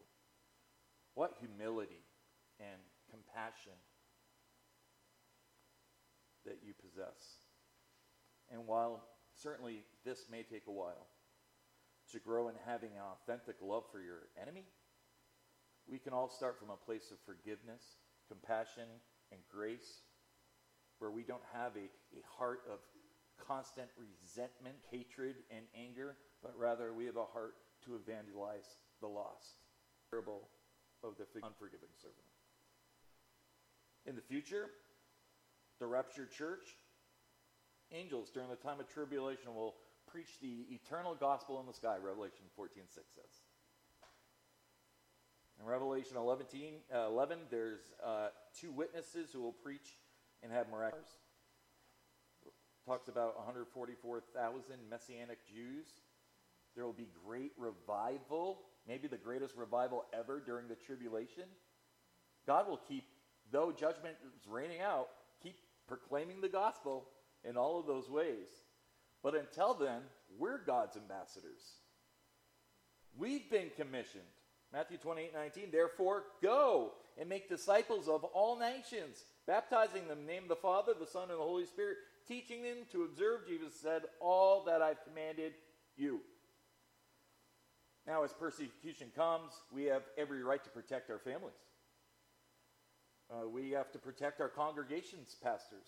What 1.13 1.33
humility 1.41 2.07
and 2.57 2.79
compassion 3.11 3.75
that 6.45 6.59
you 6.63 6.71
possess. 6.71 7.43
And 8.49 8.65
while 8.65 9.03
certainly 9.35 9.83
this 10.05 10.27
may 10.31 10.43
take 10.43 10.67
a 10.67 10.71
while, 10.71 11.07
to 12.13 12.19
grow 12.19 12.47
in 12.47 12.55
having 12.65 12.91
an 12.95 13.03
authentic 13.03 13.57
love 13.61 13.83
for 13.91 13.99
your 13.99 14.31
enemy, 14.41 14.63
we 15.85 15.99
can 15.99 16.13
all 16.13 16.29
start 16.29 16.57
from 16.57 16.69
a 16.69 16.77
place 16.77 17.11
of 17.11 17.17
forgiveness, 17.25 17.83
compassion, 18.29 18.87
and 19.33 19.41
grace, 19.51 19.99
where 20.99 21.11
we 21.11 21.23
don't 21.23 21.43
have 21.51 21.75
a, 21.75 21.91
a 22.15 22.23
heart 22.39 22.61
of 22.71 22.79
constant 23.45 23.87
resentment, 23.97 24.75
hatred, 24.91 25.35
and 25.51 25.65
anger, 25.75 26.15
but 26.41 26.53
rather 26.57 26.93
we 26.93 27.05
have 27.05 27.17
a 27.17 27.25
heart 27.25 27.55
to 27.85 27.95
evangelize 27.95 28.77
the 29.01 29.07
lost. 29.07 29.61
Parable 30.09 30.47
of 31.03 31.17
the 31.17 31.25
unforgiving 31.43 31.89
servant. 32.01 32.17
In 34.05 34.15
the 34.15 34.21
future, 34.21 34.67
the 35.79 35.85
raptured 35.85 36.31
church, 36.31 36.75
angels 37.91 38.29
during 38.29 38.49
the 38.49 38.55
time 38.55 38.79
of 38.79 38.87
tribulation 38.87 39.53
will 39.53 39.75
preach 40.07 40.39
the 40.41 40.65
eternal 40.71 41.13
gospel 41.13 41.59
in 41.59 41.65
the 41.67 41.73
sky, 41.73 41.97
Revelation 42.01 42.45
14 42.55 42.83
6 42.87 43.05
says. 43.13 43.23
In 45.59 45.65
Revelation 45.65 46.17
11, 46.17 46.45
uh, 46.93 47.07
11 47.07 47.39
there's 47.49 47.81
uh, 48.03 48.27
two 48.59 48.71
witnesses 48.71 49.29
who 49.33 49.41
will 49.41 49.51
preach 49.51 49.97
and 50.43 50.51
have 50.51 50.69
miraculous. 50.69 51.09
Talks 52.87 53.09
about 53.09 53.35
144,000 53.35 54.63
Messianic 54.89 55.39
Jews. 55.45 55.87
There 56.73 56.85
will 56.85 56.93
be 56.93 57.09
great 57.25 57.51
revival, 57.57 58.61
maybe 58.87 59.09
the 59.09 59.17
greatest 59.17 59.57
revival 59.57 60.05
ever 60.17 60.39
during 60.39 60.69
the 60.69 60.75
tribulation. 60.75 61.43
God 62.45 62.65
will 62.65 62.79
keep, 62.87 63.03
though 63.51 63.73
judgment 63.73 64.15
is 64.25 64.47
raining 64.47 64.79
out, 64.79 65.09
keep 65.43 65.57
proclaiming 65.85 66.39
the 66.39 66.47
gospel 66.47 67.09
in 67.43 67.57
all 67.57 67.77
of 67.77 67.87
those 67.87 68.09
ways. 68.09 68.47
But 69.21 69.35
until 69.35 69.73
then, 69.73 69.99
we're 70.39 70.63
God's 70.63 70.95
ambassadors. 70.95 71.59
We've 73.17 73.49
been 73.49 73.69
commissioned. 73.75 74.23
Matthew 74.71 74.97
28 74.97 75.33
19, 75.33 75.71
therefore, 75.73 76.23
go 76.41 76.93
and 77.19 77.27
make 77.27 77.49
disciples 77.49 78.07
of 78.07 78.23
all 78.23 78.57
nations, 78.59 79.23
baptizing 79.45 80.07
them 80.07 80.19
in 80.19 80.25
the 80.25 80.31
name 80.31 80.43
of 80.43 80.49
the 80.49 80.55
Father, 80.55 80.93
the 80.97 81.07
Son, 81.07 81.29
and 81.29 81.39
the 81.39 81.43
Holy 81.43 81.65
Spirit, 81.65 81.97
teaching 82.27 82.61
them 82.61 82.77
to 82.91 83.03
observe, 83.03 83.47
Jesus 83.47 83.73
said, 83.79 84.03
all 84.19 84.63
that 84.65 84.81
I've 84.81 85.03
commanded 85.03 85.53
you. 85.95 86.21
Now, 88.05 88.23
as 88.23 88.31
persecution 88.33 89.07
comes, 89.15 89.51
we 89.73 89.85
have 89.85 90.03
every 90.17 90.43
right 90.43 90.63
to 90.63 90.69
protect 90.69 91.09
our 91.09 91.19
families. 91.19 91.55
Uh, 93.29 93.47
we 93.49 93.71
have 93.71 93.91
to 93.91 93.99
protect 93.99 94.39
our 94.39 94.47
congregation's 94.47 95.35
pastors. 95.43 95.87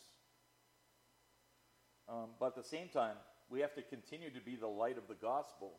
Um, 2.09 2.29
but 2.39 2.47
at 2.47 2.55
the 2.55 2.63
same 2.63 2.89
time, 2.89 3.15
we 3.49 3.61
have 3.61 3.73
to 3.75 3.81
continue 3.81 4.31
to 4.31 4.41
be 4.41 4.55
the 4.55 4.67
light 4.67 4.97
of 4.97 5.07
the 5.07 5.13
gospel. 5.13 5.73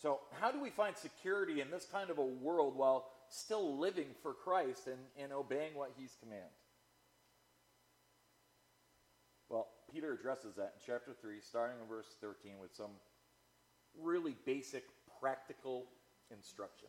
So, 0.00 0.20
how 0.40 0.50
do 0.50 0.60
we 0.60 0.70
find 0.70 0.96
security 0.96 1.60
in 1.60 1.70
this 1.70 1.86
kind 1.90 2.10
of 2.10 2.18
a 2.18 2.24
world 2.24 2.76
while 2.76 3.06
still 3.30 3.78
living 3.78 4.08
for 4.22 4.32
Christ 4.32 4.86
and, 4.86 4.98
and 5.18 5.32
obeying 5.32 5.74
what 5.74 5.92
He's 5.96 6.16
commanded? 6.20 6.48
Well, 9.48 9.68
Peter 9.92 10.12
addresses 10.12 10.56
that 10.56 10.74
in 10.76 10.84
chapter 10.84 11.14
3, 11.20 11.36
starting 11.40 11.76
in 11.80 11.88
verse 11.88 12.16
13, 12.20 12.52
with 12.60 12.74
some 12.74 12.90
really 14.00 14.36
basic, 14.44 14.84
practical 15.20 15.86
instruction. 16.30 16.88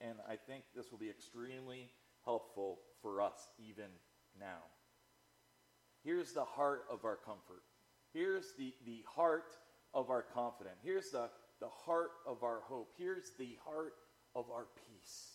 And 0.00 0.18
I 0.28 0.36
think 0.36 0.64
this 0.74 0.90
will 0.90 0.98
be 0.98 1.10
extremely 1.10 1.90
helpful 2.24 2.80
for 3.02 3.20
us 3.20 3.48
even 3.58 3.90
now. 4.38 4.64
Here's 6.02 6.32
the 6.32 6.44
heart 6.44 6.84
of 6.90 7.04
our 7.04 7.16
comfort. 7.16 7.62
Here's 8.12 8.54
the, 8.58 8.74
the 8.84 9.04
heart 9.06 9.56
of 9.94 10.10
our 10.10 10.22
confidence. 10.22 10.78
Here's 10.82 11.10
the, 11.10 11.30
the 11.60 11.68
heart 11.68 12.10
of 12.26 12.42
our 12.42 12.60
hope. 12.64 12.92
Here's 12.98 13.30
the 13.38 13.56
heart 13.64 13.94
of 14.34 14.50
our 14.50 14.66
peace. 14.76 15.28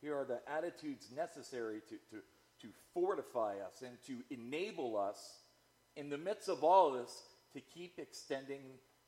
Here 0.00 0.16
are 0.16 0.24
the 0.24 0.40
attitudes 0.50 1.08
necessary 1.14 1.80
to, 1.88 1.96
to, 2.10 2.22
to 2.62 2.68
fortify 2.92 3.54
us 3.66 3.82
and 3.82 3.96
to 4.06 4.34
enable 4.34 4.96
us 4.96 5.18
in 5.96 6.10
the 6.10 6.18
midst 6.18 6.48
of 6.48 6.64
all 6.64 6.92
this 6.92 7.22
to 7.52 7.60
keep 7.60 7.98
extending 7.98 8.62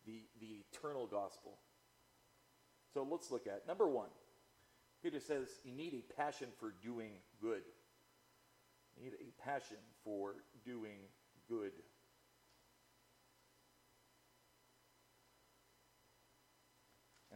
the, 0.07 0.21
the 0.41 0.62
eternal 0.71 1.07
gospel. 1.07 1.59
So 2.93 3.07
let's 3.11 3.31
look 3.31 3.47
at 3.47 3.67
number 3.67 3.88
one. 3.88 4.11
Peter 5.03 5.21
says 5.21 5.49
you 5.64 5.73
need 5.73 5.95
a 5.95 6.21
passion 6.21 6.49
for 6.61 6.75
doing 6.83 7.11
good. 7.41 7.62
You 8.97 9.05
need 9.05 9.14
a 9.14 9.43
passion 9.43 9.76
for 10.05 10.35
doing 10.64 10.99
good. 11.49 11.73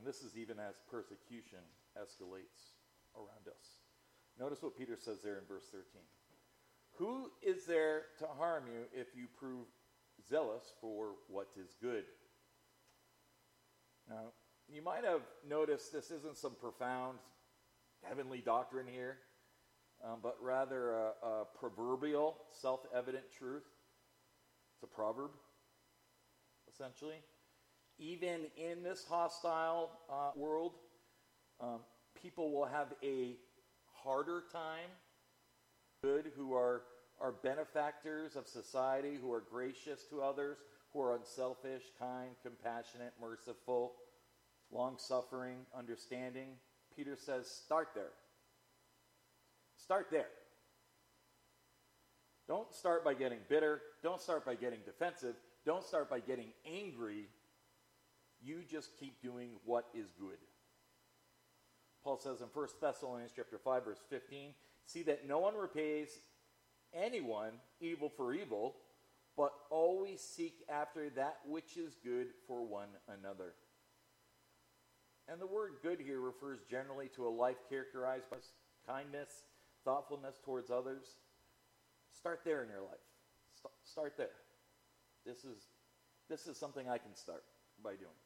This 0.09 0.23
is 0.23 0.39
even 0.39 0.59
as 0.59 0.77
persecution 0.91 1.61
escalates 2.01 2.79
around 3.15 3.45
us. 3.47 3.77
Notice 4.41 4.63
what 4.63 4.79
Peter 4.79 4.97
says 4.97 5.19
there 5.23 5.37
in 5.37 5.45
verse 5.47 5.67
13. 5.71 5.85
Who 6.97 7.31
is 7.43 7.67
there 7.67 8.03
to 8.19 8.27
harm 8.39 8.65
you 8.67 8.87
if 8.99 9.09
you 9.15 9.27
prove 9.39 9.67
zealous 10.27 10.65
for 10.81 11.11
what 11.29 11.49
is 11.61 11.77
good? 11.83 12.05
Now, 14.09 14.33
you 14.73 14.81
might 14.81 15.05
have 15.05 15.21
noticed 15.47 15.93
this 15.93 16.11
isn't 16.11 16.39
some 16.39 16.55
profound 16.59 17.19
heavenly 18.03 18.41
doctrine 18.41 18.87
here 18.91 19.19
um, 20.05 20.19
but 20.23 20.37
rather 20.41 20.93
a, 20.93 21.13
a 21.23 21.45
proverbial, 21.59 22.37
self 22.53 22.81
evident 22.95 23.25
truth. 23.37 23.65
It's 24.75 24.83
a 24.83 24.87
proverb, 24.87 25.31
essentially. 26.73 27.17
Even 27.99 28.47
in 28.57 28.83
this 28.83 29.05
hostile 29.09 29.91
uh, 30.11 30.31
world, 30.37 30.75
um, 31.61 31.81
people 32.23 32.53
will 32.53 32.67
have 32.67 32.89
a 33.03 33.37
harder 33.93 34.45
time 34.53 34.91
good, 36.03 36.31
who 36.37 36.55
are, 36.55 36.83
are 37.21 37.33
benefactors 37.33 38.37
of 38.37 38.47
society, 38.47 39.19
who 39.21 39.33
are 39.33 39.43
gracious 39.51 40.05
to 40.11 40.23
others, 40.23 40.59
who 40.93 41.01
are 41.01 41.17
unselfish, 41.17 41.83
kind, 41.99 42.31
compassionate, 42.43 43.13
merciful, 43.21 43.95
long 44.71 44.97
suffering, 44.97 45.59
understanding. 45.77 46.51
Peter 46.95 47.17
says, 47.17 47.49
start 47.49 47.89
there. 47.95 48.13
Start 49.77 50.07
there. 50.11 50.29
Don't 52.47 52.73
start 52.73 53.05
by 53.05 53.15
getting 53.15 53.39
bitter. 53.49 53.83
Don't 54.03 54.21
start 54.21 54.47
by 54.47 54.55
getting 54.55 54.81
defensive. 54.85 55.35
Don't 55.67 55.85
start 55.85 56.09
by 56.09 56.21
getting 56.21 56.49
angry. 56.65 57.27
You 58.43 58.63
just 58.69 58.97
keep 58.99 59.21
doing 59.23 59.51
what 59.65 59.87
is 59.95 60.13
good. 60.19 60.39
Paul 62.05 62.19
says 62.19 62.41
in 62.41 62.47
1 62.53 62.69
Thessalonians 62.81 63.33
chapter 63.35 63.59
5 63.59 63.85
verse 63.85 64.01
15, 64.09 64.55
see 64.87 65.03
that 65.05 65.27
no 65.27 65.39
one 65.39 65.55
repays 65.55 66.19
anyone 66.95 67.53
evil 67.81 68.09
for 68.09 68.33
evil, 68.33 68.77
but 69.37 69.53
always 69.71 70.21
seek 70.21 70.65
after 70.69 71.11
that 71.11 71.39
which 71.47 71.77
is 71.77 71.97
good 72.03 72.29
for 72.47 72.65
one 72.65 72.89
another. 73.09 73.55
And 75.31 75.41
the 75.41 75.47
word 75.47 75.73
good 75.83 76.01
here 76.01 76.21
refers 76.21 76.61
generally 76.71 77.09
to 77.17 77.27
a 77.27 77.29
life 77.29 77.59
characterized 77.69 78.31
by 78.31 78.39
kindness, 78.87 79.29
thoughtfulness 79.85 80.37
towards 80.45 80.71
others. 80.71 81.05
Start 82.13 82.41
there 82.45 82.63
in 82.63 82.71
your 82.71 82.81
life. 82.81 83.05
St- 83.55 83.73
start 83.85 84.17
there. 84.17 84.31
This 85.27 85.45
is, 85.45 85.69
this 86.31 86.47
is 86.47 86.57
something 86.57 86.89
I 86.89 86.97
can 86.97 87.15
start 87.15 87.45
by 87.83 87.91
doing. 87.91 88.17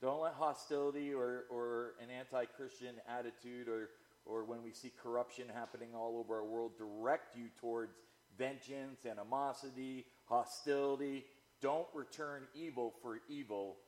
Don't 0.00 0.20
let 0.20 0.34
hostility 0.34 1.12
or, 1.12 1.44
or 1.50 1.94
an 2.02 2.10
anti 2.10 2.44
Christian 2.44 2.96
attitude 3.08 3.68
or, 3.68 3.90
or 4.24 4.44
when 4.44 4.62
we 4.62 4.72
see 4.72 4.92
corruption 5.02 5.46
happening 5.52 5.90
all 5.94 6.18
over 6.18 6.36
our 6.36 6.44
world 6.44 6.72
direct 6.76 7.36
you 7.36 7.48
towards 7.58 7.96
vengeance, 8.36 9.06
animosity, 9.06 10.04
hostility. 10.26 11.24
Don't 11.62 11.86
return 11.94 12.42
evil 12.54 12.92
for 13.00 13.20
evil, 13.28 13.78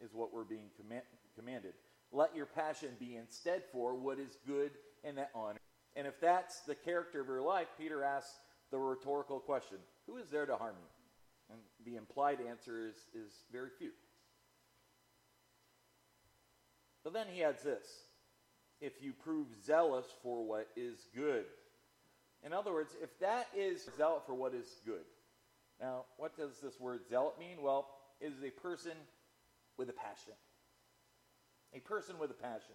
is 0.00 0.14
what 0.14 0.32
we're 0.32 0.44
being 0.44 0.70
command, 0.80 1.02
commanded. 1.36 1.74
Let 2.10 2.34
your 2.34 2.46
passion 2.46 2.90
be 2.98 3.16
instead 3.16 3.62
for 3.72 3.94
what 3.94 4.18
is 4.18 4.38
good 4.46 4.72
and 5.04 5.18
that 5.18 5.30
honor. 5.34 5.58
And 5.94 6.06
if 6.06 6.18
that's 6.20 6.60
the 6.60 6.74
character 6.74 7.20
of 7.20 7.26
your 7.26 7.42
life, 7.42 7.68
Peter 7.78 8.02
asks 8.02 8.38
the 8.70 8.78
rhetorical 8.78 9.38
question 9.40 9.78
Who 10.06 10.16
is 10.16 10.30
there 10.30 10.46
to 10.46 10.56
harm 10.56 10.76
you? 10.80 11.54
And 11.54 11.60
the 11.84 11.96
implied 11.96 12.38
answer 12.48 12.88
is, 12.88 12.96
is 13.14 13.32
very 13.52 13.68
few. 13.78 13.90
But 17.04 17.12
then 17.12 17.26
he 17.32 17.42
adds 17.42 17.62
this 17.62 17.84
if 18.80 19.02
you 19.02 19.12
prove 19.12 19.46
zealous 19.64 20.06
for 20.22 20.44
what 20.44 20.68
is 20.76 21.06
good. 21.14 21.44
In 22.44 22.52
other 22.52 22.72
words, 22.72 22.96
if 23.00 23.16
that 23.20 23.48
is 23.56 23.88
zealot 23.96 24.26
for 24.26 24.34
what 24.34 24.54
is 24.54 24.66
good. 24.84 25.04
Now, 25.80 26.04
what 26.16 26.36
does 26.36 26.58
this 26.62 26.78
word 26.80 27.00
zealot 27.08 27.38
mean? 27.38 27.62
Well, 27.62 27.88
it 28.20 28.32
is 28.32 28.42
a 28.42 28.50
person 28.50 28.92
with 29.76 29.88
a 29.88 29.92
passion. 29.92 30.34
A 31.74 31.80
person 31.80 32.18
with 32.18 32.30
a 32.30 32.34
passion. 32.34 32.74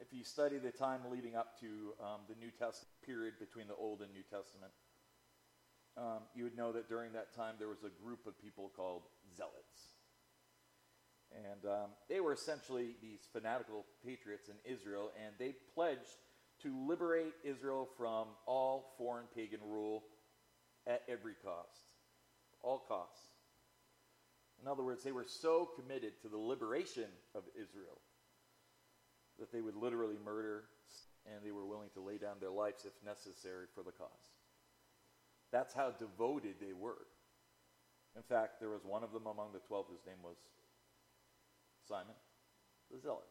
If 0.00 0.12
you 0.12 0.22
study 0.22 0.58
the 0.58 0.70
time 0.70 1.00
leading 1.10 1.34
up 1.34 1.58
to 1.60 1.94
um, 2.00 2.20
the 2.28 2.34
New 2.38 2.50
Testament 2.50 2.94
period 3.04 3.34
between 3.38 3.66
the 3.66 3.74
Old 3.74 4.00
and 4.00 4.12
New 4.12 4.22
Testament, 4.22 4.72
um, 5.96 6.22
you 6.34 6.44
would 6.44 6.56
know 6.56 6.72
that 6.72 6.88
during 6.88 7.12
that 7.12 7.34
time 7.34 7.54
there 7.58 7.68
was 7.68 7.82
a 7.82 7.90
group 8.02 8.26
of 8.26 8.40
people 8.40 8.70
called 8.76 9.02
zealots. 9.36 9.77
And 11.34 11.70
um, 11.70 11.90
they 12.08 12.20
were 12.20 12.32
essentially 12.32 12.96
these 13.02 13.20
fanatical 13.32 13.84
patriots 14.04 14.48
in 14.48 14.56
Israel, 14.64 15.10
and 15.24 15.34
they 15.38 15.54
pledged 15.74 16.16
to 16.62 16.74
liberate 16.88 17.34
Israel 17.44 17.88
from 17.96 18.28
all 18.46 18.94
foreign 18.96 19.26
pagan 19.34 19.60
rule 19.64 20.04
at 20.86 21.02
every 21.08 21.34
cost. 21.44 21.92
All 22.62 22.82
costs. 22.88 23.28
In 24.60 24.66
other 24.66 24.82
words, 24.82 25.04
they 25.04 25.12
were 25.12 25.26
so 25.26 25.68
committed 25.76 26.20
to 26.22 26.28
the 26.28 26.38
liberation 26.38 27.06
of 27.34 27.44
Israel 27.54 28.00
that 29.38 29.52
they 29.52 29.60
would 29.60 29.76
literally 29.76 30.16
murder 30.24 30.64
and 31.26 31.44
they 31.44 31.52
were 31.52 31.66
willing 31.66 31.90
to 31.94 32.00
lay 32.00 32.18
down 32.18 32.36
their 32.40 32.50
lives 32.50 32.84
if 32.84 32.92
necessary 33.04 33.66
for 33.74 33.84
the 33.84 33.92
cause. 33.92 34.32
That's 35.52 35.74
how 35.74 35.90
devoted 35.90 36.56
they 36.60 36.72
were. 36.72 37.06
In 38.16 38.22
fact, 38.22 38.58
there 38.58 38.70
was 38.70 38.84
one 38.84 39.04
of 39.04 39.12
them 39.12 39.26
among 39.26 39.52
the 39.52 39.60
twelve 39.60 39.86
whose 39.88 40.04
name 40.06 40.22
was 40.24 40.36
Simon 41.88 42.14
the 42.90 42.98
Zealot. 42.98 43.24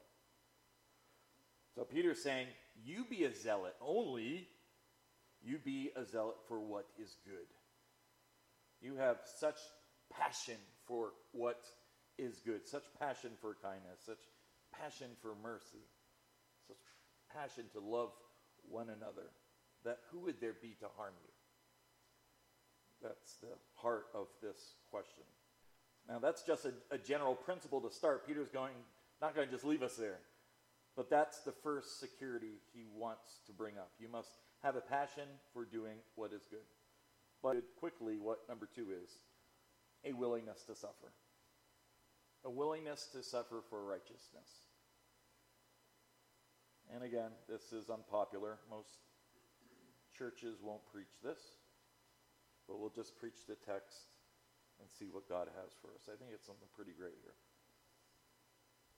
So 1.75 1.83
Peter's 1.83 2.21
saying, 2.21 2.47
You 2.83 3.05
be 3.09 3.23
a 3.23 3.33
zealot, 3.33 3.75
only 3.81 4.47
you 5.43 5.59
be 5.63 5.91
a 5.95 6.03
zealot 6.03 6.37
for 6.47 6.59
what 6.59 6.87
is 7.01 7.15
good. 7.25 7.47
You 8.81 8.95
have 8.95 9.17
such 9.39 9.59
passion 10.11 10.57
for 10.85 11.11
what 11.31 11.65
is 12.17 12.41
good, 12.45 12.67
such 12.67 12.83
passion 12.99 13.31
for 13.41 13.55
kindness, 13.61 13.99
such 14.05 14.17
passion 14.73 15.09
for 15.21 15.33
mercy, 15.41 15.85
such 16.67 16.77
passion 17.33 17.65
to 17.73 17.79
love 17.79 18.09
one 18.69 18.89
another, 18.89 19.29
that 19.85 19.99
who 20.11 20.19
would 20.19 20.41
there 20.41 20.55
be 20.61 20.75
to 20.79 20.87
harm 20.97 21.13
you? 21.23 21.31
That's 23.07 23.35
the 23.35 23.55
heart 23.75 24.05
of 24.15 24.27
this 24.41 24.57
question. 24.89 25.23
Now, 26.07 26.19
that's 26.19 26.41
just 26.43 26.65
a, 26.65 26.73
a 26.91 26.97
general 26.97 27.35
principle 27.35 27.81
to 27.81 27.91
start. 27.91 28.25
Peter's 28.25 28.49
going, 28.49 28.73
not 29.21 29.35
going 29.35 29.47
to 29.47 29.53
just 29.53 29.65
leave 29.65 29.83
us 29.83 29.95
there. 29.95 30.19
But 30.95 31.09
that's 31.09 31.39
the 31.41 31.51
first 31.51 31.99
security 31.99 32.59
he 32.73 32.85
wants 32.95 33.39
to 33.45 33.51
bring 33.51 33.77
up. 33.77 33.91
You 33.99 34.09
must 34.09 34.29
have 34.63 34.75
a 34.75 34.81
passion 34.81 35.27
for 35.53 35.65
doing 35.65 35.97
what 36.15 36.33
is 36.33 36.41
good. 36.49 36.65
But 37.43 37.57
quickly, 37.79 38.17
what 38.17 38.39
number 38.49 38.67
two 38.73 38.87
is 39.03 39.11
a 40.03 40.13
willingness 40.13 40.63
to 40.63 40.75
suffer. 40.75 41.11
A 42.45 42.49
willingness 42.49 43.09
to 43.13 43.21
suffer 43.21 43.61
for 43.69 43.83
righteousness. 43.85 44.49
And 46.93 47.03
again, 47.03 47.31
this 47.49 47.73
is 47.73 47.89
unpopular. 47.89 48.57
Most 48.69 48.97
churches 50.17 50.57
won't 50.63 50.81
preach 50.91 51.19
this, 51.23 51.39
but 52.67 52.79
we'll 52.79 52.89
just 52.89 53.19
preach 53.19 53.45
the 53.47 53.55
text 53.55 53.97
and 54.79 54.89
see 54.89 55.07
what 55.11 55.27
God 55.27 55.47
has 55.61 55.71
for 55.81 55.87
us. 55.87 56.07
I 56.07 56.17
think 56.17 56.31
it's 56.33 56.45
something 56.45 56.67
pretty 56.75 56.91
great 56.97 57.15
here. 57.23 57.33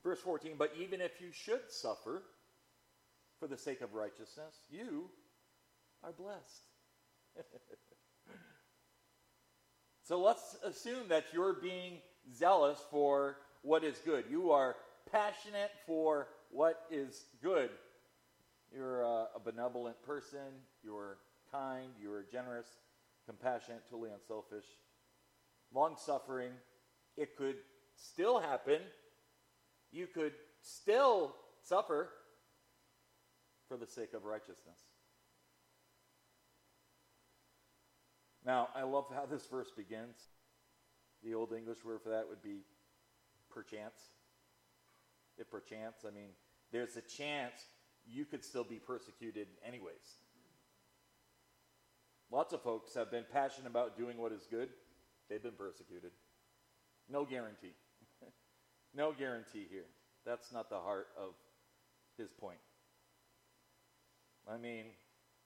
Verse 0.04 0.20
14, 0.20 0.54
but 0.58 0.74
even 0.80 1.02
if 1.02 1.20
you 1.20 1.32
should 1.32 1.70
suffer 1.70 2.24
for 3.40 3.48
the 3.48 3.58
sake 3.58 3.82
of 3.82 3.94
righteousness, 3.94 4.56
you 4.70 5.10
are 6.04 6.12
blessed. 6.12 6.64
so 10.04 10.22
let's 10.22 10.58
assume 10.64 11.10
that 11.10 11.26
you're 11.34 11.54
being 11.54 11.98
zealous 12.34 12.80
for 12.90 13.38
what 13.62 13.84
is 13.84 13.98
good. 14.06 14.26
You 14.30 14.52
are 14.52 14.76
passionate 15.12 15.72
for 15.86 16.28
what 16.52 16.86
is 16.90 17.26
good. 17.44 17.70
You're 18.74 19.02
a, 19.02 19.28
a 19.36 19.40
benevolent 19.44 20.02
person. 20.04 20.40
You're 20.84 21.18
kind. 21.52 21.90
You're 22.02 22.24
generous, 22.32 22.68
compassionate, 23.26 23.84
totally 23.90 24.12
unselfish 24.12 24.66
long 25.74 25.96
suffering, 25.98 26.52
it 27.18 27.36
could 27.38 27.56
still 27.96 28.40
happen. 28.40 28.80
You 29.92 30.08
could 30.08 30.34
still 30.62 31.36
suffer 31.64 32.10
for 33.68 33.78
the 33.78 33.88
sake 33.88 34.14
of 34.14 34.26
righteousness. 34.26 34.80
Now, 38.46 38.70
I 38.76 38.84
love 38.84 39.06
how 39.14 39.26
this 39.26 39.46
verse 39.46 39.72
begins. 39.76 40.16
The 41.24 41.34
old 41.34 41.54
English 41.54 41.84
word 41.84 42.02
for 42.02 42.10
that 42.10 42.28
would 42.30 42.42
be 42.42 42.62
perchance. 43.50 44.00
If 45.38 45.52
perchance, 45.52 46.06
I 46.08 46.12
mean, 46.12 46.30
there's 46.72 46.96
a 46.98 47.02
chance 47.02 47.62
you 48.08 48.26
could 48.26 48.44
still 48.44 48.64
be 48.64 48.78
persecuted 48.78 49.48
anyways. 49.66 50.18
Lots 52.32 52.54
of 52.54 52.62
folks 52.62 52.94
have 52.96 53.12
been 53.12 53.26
passionate 53.32 53.70
about 53.70 53.98
doing 53.98 54.18
what 54.18 54.32
is 54.32 54.48
good 54.50 54.70
They've 55.30 55.42
been 55.42 55.58
persecuted. 55.58 56.12
No 57.08 57.26
guarantee. 57.26 57.74
no 58.96 59.14
guarantee 59.14 59.68
here. 59.70 59.86
That's 60.26 60.52
not 60.52 60.70
the 60.70 60.80
heart 60.80 61.08
of 61.18 61.34
his 62.18 62.32
point. 62.32 62.60
I 64.50 64.58
mean, 64.58 64.86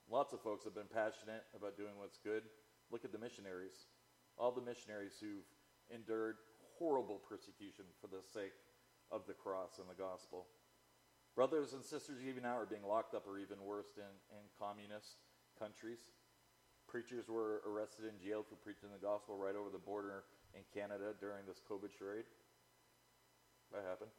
lots 0.09 0.33
of 0.33 0.41
folks 0.41 0.63
have 0.63 0.75
been 0.75 0.91
passionate 0.91 1.43
about 1.55 1.77
doing 1.77 1.93
what's 1.97 2.17
good. 2.17 2.43
Look 2.91 3.05
at 3.05 3.11
the 3.11 3.19
missionaries. 3.19 3.87
All 4.37 4.51
the 4.51 4.61
missionaries 4.61 5.19
who've 5.19 5.45
endured 5.93 6.37
horrible 6.79 7.19
persecution 7.27 7.85
for 8.01 8.07
the 8.07 8.23
sake 8.33 8.55
of 9.11 9.27
the 9.27 9.33
cross 9.33 9.77
and 9.79 9.87
the 9.89 9.99
gospel. 9.99 10.47
Brothers 11.35 11.73
and 11.73 11.83
sisters, 11.83 12.21
even 12.27 12.43
now, 12.43 12.57
are 12.57 12.65
being 12.65 12.85
locked 12.85 13.15
up 13.15 13.25
or 13.27 13.37
even 13.37 13.57
worse 13.63 13.97
in, 13.97 14.13
in 14.31 14.43
communist 14.57 15.17
countries. 15.57 15.99
Preachers 16.93 17.25
were 17.27 17.65
arrested 17.65 18.05
and 18.05 18.21
jailed 18.21 18.45
for 18.45 18.53
preaching 18.61 18.93
the 18.93 19.01
gospel 19.01 19.35
right 19.35 19.55
over 19.55 19.73
the 19.73 19.81
border 19.81 20.25
in 20.53 20.61
Canada 20.77 21.17
during 21.19 21.41
this 21.47 21.57
COVID 21.65 21.89
charade. 21.97 22.29
That 23.73 23.81
happened. 23.89 24.11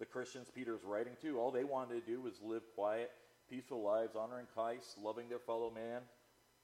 The 0.00 0.04
Christians 0.04 0.50
Peter's 0.52 0.82
writing 0.82 1.14
to, 1.22 1.38
all 1.38 1.52
they 1.52 1.62
wanted 1.62 2.04
to 2.04 2.10
do 2.10 2.20
was 2.20 2.42
live 2.42 2.66
quiet 2.74 3.12
peaceful 3.48 3.80
lives, 3.80 4.16
honoring 4.16 4.46
Christ, 4.52 4.96
loving 5.00 5.28
their 5.28 5.38
fellow 5.38 5.70
man, 5.70 6.02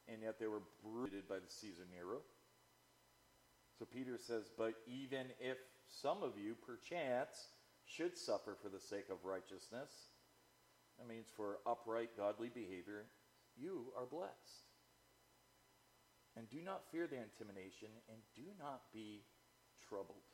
and 0.08 0.22
yet 0.22 0.40
they 0.40 0.48
were 0.48 0.62
brutalized 0.82 1.28
by 1.28 1.36
the 1.36 1.48
Caesar 1.48 1.86
Nero. 1.94 2.22
So 3.78 3.84
Peter 3.84 4.18
says, 4.18 4.50
But 4.58 4.74
even 4.88 5.26
if 5.38 5.58
some 5.86 6.24
of 6.24 6.32
you, 6.42 6.56
perchance, 6.66 7.54
should 7.86 8.18
suffer 8.18 8.56
for 8.60 8.68
the 8.68 8.80
sake 8.80 9.06
of 9.10 9.24
righteousness, 9.24 10.10
that 10.98 11.06
means 11.06 11.26
for 11.36 11.58
upright, 11.66 12.16
godly 12.16 12.48
behavior, 12.48 13.06
you 13.56 13.92
are 13.96 14.06
blessed. 14.06 14.69
And 16.40 16.48
do 16.48 16.64
not 16.64 16.81
fear 16.90 17.07
their 17.07 17.20
intimidation, 17.20 17.88
and 18.09 18.16
do 18.35 18.48
not 18.59 18.81
be 18.94 19.20
troubled. 19.87 20.24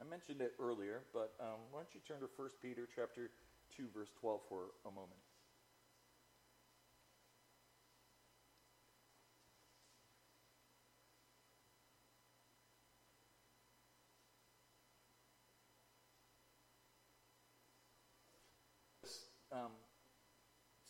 I 0.00 0.04
mentioned 0.04 0.40
it 0.40 0.52
earlier, 0.60 1.02
but 1.12 1.34
um, 1.40 1.58
why 1.72 1.80
don't 1.80 1.88
you 1.92 1.98
turn 2.06 2.20
to 2.20 2.28
1 2.36 2.48
Peter 2.62 2.86
chapter 2.94 3.30
2, 3.76 3.86
verse 3.92 4.10
12 4.20 4.40
for 4.48 4.66
a 4.86 4.92
moment. 4.92 5.18
Um, 19.50 19.72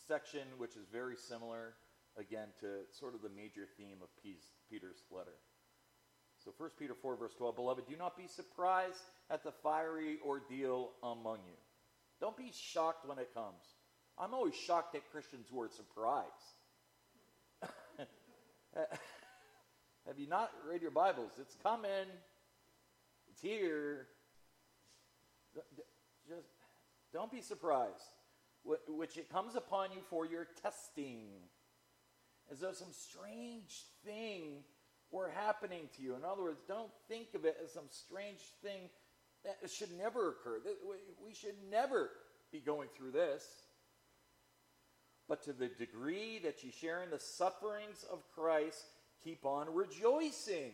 section, 0.07 0.41
which 0.59 0.75
is 0.75 0.85
very 0.91 1.15
similar, 1.15 1.73
again, 2.19 2.49
to 2.59 2.83
sort 2.91 3.15
of 3.15 3.21
the 3.21 3.29
major 3.29 3.67
theme 3.77 3.97
of 4.01 4.09
Peter's 4.69 5.03
letter. 5.11 5.35
So 6.43 6.53
1 6.57 6.69
Peter 6.77 6.93
4, 6.93 7.17
verse 7.17 7.33
12, 7.37 7.55
Beloved, 7.55 7.87
do 7.87 7.95
not 7.97 8.17
be 8.17 8.27
surprised 8.27 9.03
at 9.29 9.43
the 9.43 9.51
fiery 9.51 10.17
ordeal 10.25 10.91
among 11.03 11.39
you. 11.45 11.57
Don't 12.21 12.37
be 12.37 12.51
shocked 12.53 13.07
when 13.07 13.17
it 13.17 13.33
comes. 13.33 13.63
I'm 14.17 14.33
always 14.33 14.55
shocked 14.55 14.95
at 14.95 15.09
Christians 15.11 15.47
who 15.51 15.61
are 15.61 15.69
surprised. 15.69 16.27
Have 20.07 20.17
you 20.17 20.27
not 20.27 20.51
read 20.69 20.81
your 20.81 20.91
Bibles? 20.91 21.31
It's 21.39 21.55
coming. 21.61 22.07
It's 23.29 23.41
here. 23.41 24.07
Just 26.27 26.47
don't 27.13 27.31
be 27.31 27.41
surprised. 27.41 27.93
Which 28.87 29.17
it 29.17 29.29
comes 29.31 29.55
upon 29.55 29.91
you 29.91 29.99
for 30.09 30.25
your 30.25 30.47
testing, 30.61 31.27
as 32.51 32.59
though 32.59 32.73
some 32.73 32.91
strange 32.91 33.83
thing 34.05 34.63
were 35.11 35.29
happening 35.29 35.89
to 35.95 36.03
you. 36.03 36.15
In 36.15 36.23
other 36.23 36.43
words, 36.43 36.61
don't 36.67 36.91
think 37.07 37.33
of 37.35 37.45
it 37.45 37.57
as 37.63 37.73
some 37.73 37.89
strange 37.89 38.39
thing 38.63 38.89
that 39.43 39.69
should 39.69 39.97
never 39.97 40.29
occur. 40.29 40.59
We 41.25 41.33
should 41.33 41.55
never 41.71 42.11
be 42.51 42.59
going 42.59 42.89
through 42.95 43.11
this. 43.11 43.45
But 45.27 45.43
to 45.43 45.53
the 45.53 45.67
degree 45.67 46.39
that 46.43 46.63
you 46.63 46.71
share 46.71 47.03
in 47.03 47.11
the 47.11 47.19
sufferings 47.19 48.03
of 48.11 48.23
Christ, 48.33 48.83
keep 49.23 49.45
on 49.45 49.73
rejoicing. 49.73 50.71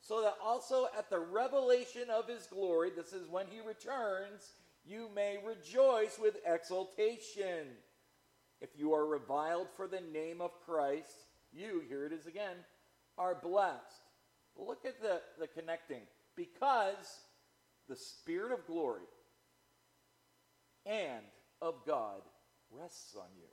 So 0.00 0.20
that 0.20 0.34
also 0.44 0.88
at 0.98 1.08
the 1.08 1.20
revelation 1.20 2.10
of 2.10 2.28
his 2.28 2.46
glory, 2.46 2.90
this 2.94 3.12
is 3.12 3.28
when 3.28 3.46
he 3.48 3.60
returns, 3.66 4.52
you 4.84 5.08
may 5.14 5.38
rejoice 5.44 6.18
with 6.20 6.36
exultation. 6.44 7.68
If 8.64 8.70
you 8.78 8.94
are 8.94 9.04
reviled 9.04 9.68
for 9.76 9.86
the 9.86 10.00
name 10.00 10.40
of 10.40 10.58
Christ, 10.64 11.26
you, 11.52 11.82
here 11.86 12.06
it 12.06 12.14
is 12.14 12.26
again, 12.26 12.56
are 13.18 13.34
blessed. 13.34 14.00
Look 14.56 14.86
at 14.86 15.02
the, 15.02 15.20
the 15.38 15.48
connecting. 15.48 16.00
Because 16.34 17.20
the 17.90 17.94
Spirit 17.94 18.52
of 18.52 18.66
glory 18.66 19.02
and 20.86 21.26
of 21.60 21.74
God 21.86 22.22
rests 22.70 23.14
on 23.14 23.28
you. 23.36 23.44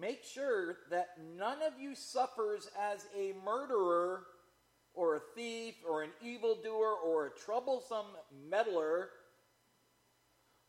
Make 0.00 0.22
sure 0.22 0.76
that 0.92 1.08
none 1.36 1.62
of 1.62 1.80
you 1.80 1.96
suffers 1.96 2.70
as 2.80 3.06
a 3.18 3.32
murderer 3.44 4.22
or 4.94 5.16
a 5.16 5.20
thief 5.34 5.74
or 5.88 6.04
an 6.04 6.10
evildoer 6.22 6.94
or 7.04 7.26
a 7.26 7.30
troublesome 7.30 8.06
meddler. 8.48 9.08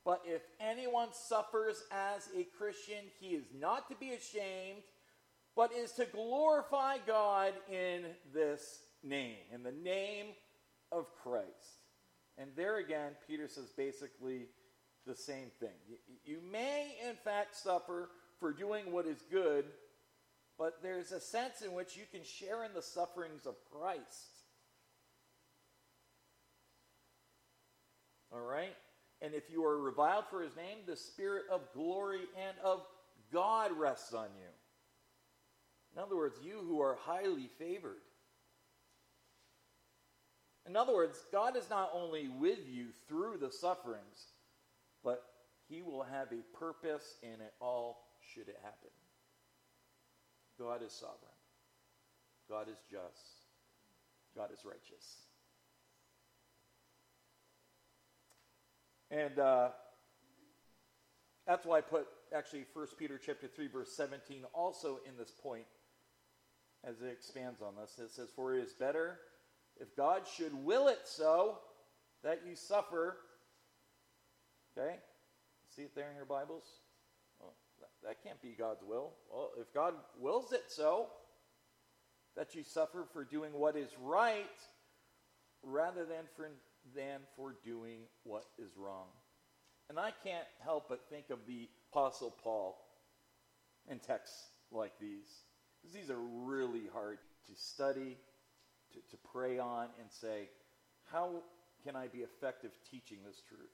But 0.07 0.21
if 0.25 0.41
anyone 0.59 1.09
suffers 1.11 1.83
as 1.91 2.29
a 2.35 2.47
Christian, 2.57 3.03
he 3.19 3.35
is 3.35 3.43
not 3.53 3.89
to 3.89 3.95
be 3.95 4.13
ashamed 4.13 4.81
but 5.57 5.73
is 5.73 5.91
to 5.93 6.05
glorify 6.05 6.97
God 7.05 7.51
in 7.67 8.05
this 8.31 8.77
name, 9.03 9.37
in 9.51 9.63
the 9.63 9.71
name 9.71 10.27
of 10.91 11.07
Christ. 11.23 11.47
And 12.37 12.51
there 12.55 12.77
again, 12.77 13.13
Peter 13.27 13.47
says 13.47 13.73
basically 13.75 14.45
the 15.07 15.15
same 15.15 15.49
thing. 15.59 15.73
You 16.23 16.37
may, 16.51 16.95
in 17.09 17.15
fact, 17.15 17.55
suffer 17.55 18.11
for 18.39 18.53
doing 18.53 18.91
what 18.91 19.07
is 19.07 19.23
good, 19.31 19.65
but 20.59 20.83
there's 20.83 21.11
a 21.11 21.19
sense 21.19 21.63
in 21.63 21.73
which 21.73 21.97
you 21.97 22.03
can 22.11 22.23
share 22.23 22.63
in 22.63 22.75
the 22.75 22.83
sufferings 22.83 23.47
of 23.47 23.55
Christ. 23.71 24.43
All 28.31 28.41
right? 28.41 28.75
And 29.21 29.33
if 29.33 29.49
you 29.49 29.63
are 29.65 29.81
reviled 29.81 30.25
for 30.29 30.41
his 30.41 30.55
name, 30.55 30.79
the 30.85 30.95
spirit 30.95 31.43
of 31.51 31.61
glory 31.73 32.21
and 32.37 32.55
of 32.63 32.81
God 33.31 33.71
rests 33.71 34.13
on 34.13 34.27
you. 34.37 34.49
In 35.95 36.01
other 36.01 36.15
words, 36.15 36.37
you 36.43 36.59
who 36.67 36.81
are 36.81 36.97
highly 37.01 37.49
favored. 37.57 38.01
In 40.67 40.75
other 40.75 40.93
words, 40.93 41.25
God 41.31 41.55
is 41.55 41.69
not 41.69 41.91
only 41.93 42.27
with 42.27 42.59
you 42.69 42.87
through 43.07 43.37
the 43.37 43.51
sufferings, 43.51 44.33
but 45.03 45.23
He 45.67 45.81
will 45.81 46.03
have 46.03 46.27
a 46.31 46.57
purpose 46.57 47.15
in 47.23 47.41
it 47.41 47.53
all 47.59 48.03
should 48.33 48.49
it 48.49 48.59
happen. 48.61 48.91
God 50.59 50.83
is 50.83 50.91
sovereign. 50.91 51.17
God 52.49 52.67
is 52.69 52.79
just. 52.91 53.47
God 54.35 54.49
is 54.53 54.65
righteous. 54.65 55.17
And 59.09 59.39
uh, 59.39 59.69
that's 61.45 61.65
why 61.65 61.77
I 61.77 61.81
put 61.81 62.07
actually 62.35 62.65
1 62.73 62.87
Peter 62.97 63.19
chapter 63.23 63.47
3 63.47 63.67
verse 63.67 63.95
17 63.95 64.43
also 64.53 64.99
in 65.07 65.17
this 65.17 65.31
point 65.31 65.65
as 66.83 67.01
it 67.01 67.09
expands 67.11 67.61
on 67.61 67.73
this. 67.79 67.97
It 67.99 68.11
says, 68.11 68.29
For 68.35 68.55
it 68.55 68.63
is 68.63 68.73
better 68.73 69.19
if 69.79 69.95
God 69.95 70.23
should 70.35 70.53
will 70.53 70.87
it 70.87 71.01
so 71.05 71.59
that 72.23 72.41
you 72.47 72.55
suffer. 72.55 73.17
Okay? 74.77 74.97
See 75.75 75.83
it 75.83 75.95
there 75.95 76.09
in 76.09 76.15
your 76.15 76.25
Bibles? 76.25 76.63
Well, 77.39 77.53
that, 77.79 77.89
that 78.03 78.23
can't 78.23 78.41
be 78.41 78.55
God's 78.57 78.83
will. 78.83 79.13
Well, 79.31 79.51
if 79.59 79.73
God 79.73 79.93
wills 80.19 80.51
it 80.51 80.65
so, 80.67 81.07
that 82.35 82.53
you 82.53 82.63
suffer 82.63 83.05
for 83.11 83.23
doing 83.23 83.51
what 83.53 83.75
is 83.75 83.89
right 84.01 84.45
rather 85.63 86.05
than 86.05 86.25
for, 86.35 86.49
than 86.95 87.21
for 87.35 87.55
doing 87.63 88.01
what 88.23 88.45
is 88.57 88.77
wrong. 88.77 89.07
And 89.89 89.99
I 89.99 90.11
can't 90.23 90.47
help 90.63 90.89
but 90.89 91.09
think 91.09 91.29
of 91.29 91.39
the 91.47 91.69
Apostle 91.91 92.35
Paul 92.43 92.77
in 93.89 93.99
texts 93.99 94.47
like 94.71 94.93
these. 94.99 95.27
Because 95.81 95.95
these 95.95 96.09
are 96.09 96.19
really 96.19 96.83
hard 96.93 97.19
to 97.47 97.53
study, 97.55 98.17
to, 98.93 98.99
to 99.09 99.17
pray 99.31 99.59
on, 99.59 99.87
and 99.99 100.11
say, 100.11 100.49
how 101.05 101.43
can 101.85 101.95
I 101.95 102.07
be 102.07 102.19
effective 102.19 102.71
teaching 102.89 103.19
this 103.25 103.41
truth? 103.47 103.69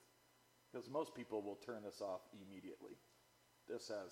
Because 0.72 0.90
most 0.90 1.16
people 1.16 1.42
will 1.42 1.58
turn 1.66 1.82
this 1.84 2.02
off 2.02 2.22
immediately. 2.46 2.98
This 3.68 3.88
has 3.88 4.12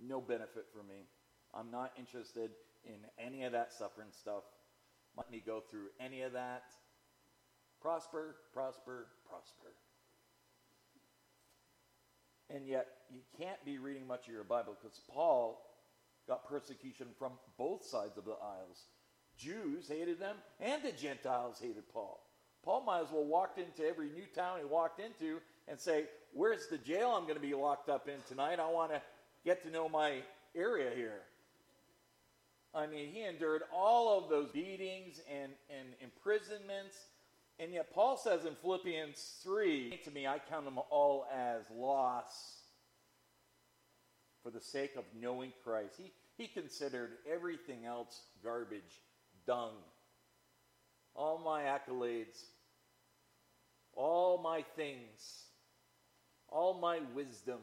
no 0.00 0.20
benefit 0.20 0.66
for 0.72 0.82
me. 0.82 1.06
I'm 1.54 1.70
not 1.70 1.92
interested 1.98 2.50
in 2.84 2.98
any 3.18 3.44
of 3.44 3.52
that 3.52 3.72
suffering 3.72 4.08
stuff. 4.10 4.44
Let 5.16 5.30
me 5.30 5.42
go 5.44 5.62
through 5.70 5.88
any 6.00 6.22
of 6.22 6.32
that. 6.32 6.64
Prosper, 7.86 8.34
prosper, 8.52 9.06
prosper. 9.30 9.68
And 12.50 12.66
yet, 12.66 12.88
you 13.12 13.20
can't 13.38 13.64
be 13.64 13.78
reading 13.78 14.08
much 14.08 14.26
of 14.26 14.34
your 14.34 14.42
Bible 14.42 14.76
because 14.82 14.98
Paul 15.08 15.64
got 16.26 16.48
persecution 16.48 17.06
from 17.16 17.30
both 17.56 17.84
sides 17.84 18.18
of 18.18 18.24
the 18.24 18.32
aisles. 18.32 18.86
Jews 19.38 19.86
hated 19.86 20.18
them, 20.18 20.34
and 20.58 20.82
the 20.82 20.90
Gentiles 20.90 21.60
hated 21.62 21.88
Paul. 21.92 22.18
Paul 22.64 22.82
might 22.84 23.02
as 23.02 23.12
well 23.12 23.24
walked 23.24 23.60
into 23.60 23.86
every 23.86 24.10
new 24.10 24.26
town 24.34 24.58
he 24.58 24.64
walked 24.64 24.98
into 24.98 25.38
and 25.68 25.78
say, 25.78 26.06
Where's 26.32 26.66
the 26.66 26.78
jail 26.78 27.12
I'm 27.16 27.22
going 27.22 27.36
to 27.36 27.40
be 27.40 27.54
locked 27.54 27.88
up 27.88 28.08
in 28.08 28.16
tonight? 28.26 28.58
I 28.58 28.68
want 28.68 28.94
to 28.94 29.02
get 29.44 29.62
to 29.62 29.70
know 29.70 29.88
my 29.88 30.22
area 30.56 30.90
here. 30.92 31.20
I 32.74 32.88
mean, 32.88 33.12
he 33.12 33.22
endured 33.22 33.62
all 33.72 34.18
of 34.18 34.28
those 34.28 34.48
beatings 34.48 35.20
and, 35.32 35.52
and 35.70 35.86
imprisonments. 36.02 36.96
And 37.58 37.72
yet, 37.72 37.92
Paul 37.94 38.18
says 38.18 38.44
in 38.44 38.54
Philippians 38.54 39.38
3 39.42 40.00
to 40.04 40.10
me, 40.10 40.26
I 40.26 40.38
count 40.38 40.66
them 40.66 40.78
all 40.90 41.26
as 41.34 41.62
loss 41.74 42.60
for 44.42 44.50
the 44.50 44.60
sake 44.60 44.92
of 44.96 45.04
knowing 45.18 45.52
Christ. 45.64 45.94
He, 45.96 46.12
he 46.36 46.48
considered 46.48 47.12
everything 47.30 47.86
else 47.86 48.20
garbage, 48.44 49.00
dung. 49.46 49.72
All 51.14 51.38
my 51.38 51.62
accolades, 51.62 52.44
all 53.94 54.42
my 54.42 54.62
things, 54.76 55.44
all 56.50 56.74
my 56.74 57.00
wisdom, 57.14 57.60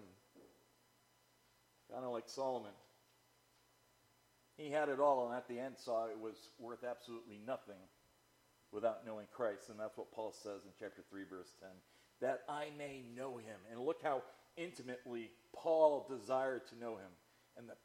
kind 1.92 2.04
of 2.04 2.12
like 2.12 2.24
Solomon. 2.26 2.72
He 4.58 4.72
had 4.72 4.90
it 4.90 5.00
all, 5.00 5.28
and 5.28 5.38
at 5.38 5.48
the 5.48 5.60
end 5.60 5.76
saw 5.78 6.08
it 6.08 6.20
was 6.20 6.36
worth 6.60 6.84
absolutely 6.84 7.40
nothing 7.46 7.76
without 8.74 9.06
knowing 9.06 9.28
Christ. 9.32 9.70
And 9.70 9.80
that's 9.80 9.98
what 9.98 10.12
Paul 10.12 10.34
says 10.34 10.66
in 10.66 10.72
chapter 10.80 11.04
3, 11.10 11.24
verse 11.30 11.54
10 11.62 11.70
that 12.22 12.42
I 12.48 12.68
may 12.78 13.04
know 13.16 13.38
him. 13.38 13.60
And 13.70 13.82
look 13.82 14.02
how 14.02 14.24
intimately 14.56 15.30
Paul 15.54 16.08
desired 16.10 16.66
to 16.68 16.80
know 16.80 16.96
him 16.96 17.12
and 17.58 17.68
the, 17.68 17.76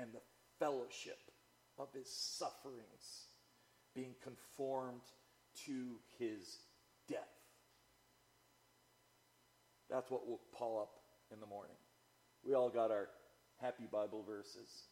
and 0.00 0.12
the 0.12 0.20
fellowship 0.58 1.18
of 1.76 1.88
his 1.92 2.08
sufferings, 2.08 3.26
being 3.94 4.14
conformed 4.22 5.02
to 5.66 5.96
his 6.18 6.58
death. 7.08 7.18
That's 9.90 10.10
what 10.10 10.28
woke 10.28 10.52
Paul 10.52 10.80
up 10.82 10.92
in 11.32 11.40
the 11.40 11.46
morning. 11.46 11.76
We 12.44 12.54
all 12.54 12.68
got 12.68 12.90
our 12.90 13.08
happy 13.60 13.88
Bible 13.90 14.22
verses. 14.22 14.84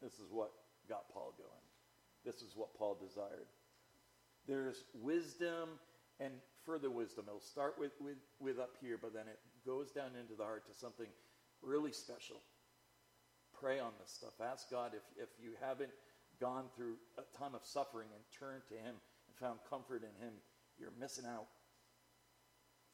This 0.00 0.12
is 0.14 0.30
what 0.30 0.52
got 0.88 1.08
Paul 1.12 1.34
going. 1.36 1.59
This 2.24 2.42
is 2.42 2.52
what 2.54 2.76
Paul 2.76 2.98
desired. 3.00 3.48
There's 4.46 4.84
wisdom 4.94 5.70
and 6.18 6.32
further 6.64 6.90
wisdom. 6.90 7.24
It'll 7.28 7.40
start 7.40 7.76
with, 7.78 7.92
with, 8.00 8.18
with 8.38 8.58
up 8.58 8.76
here, 8.80 8.98
but 9.00 9.14
then 9.14 9.26
it 9.26 9.38
goes 9.64 9.90
down 9.90 10.10
into 10.20 10.34
the 10.36 10.44
heart 10.44 10.66
to 10.66 10.74
something 10.74 11.06
really 11.62 11.92
special. 11.92 12.36
Pray 13.58 13.78
on 13.78 13.92
this 14.00 14.12
stuff. 14.12 14.34
Ask 14.40 14.70
God 14.70 14.92
if, 14.94 15.02
if 15.22 15.28
you 15.42 15.52
haven't 15.60 15.90
gone 16.40 16.64
through 16.76 16.96
a 17.18 17.22
ton 17.36 17.54
of 17.54 17.64
suffering 17.64 18.08
and 18.14 18.22
turned 18.38 18.62
to 18.68 18.74
Him 18.74 18.96
and 18.96 19.36
found 19.38 19.58
comfort 19.68 20.02
in 20.02 20.24
Him, 20.24 20.34
you're 20.78 20.92
missing 20.98 21.26
out. 21.26 21.46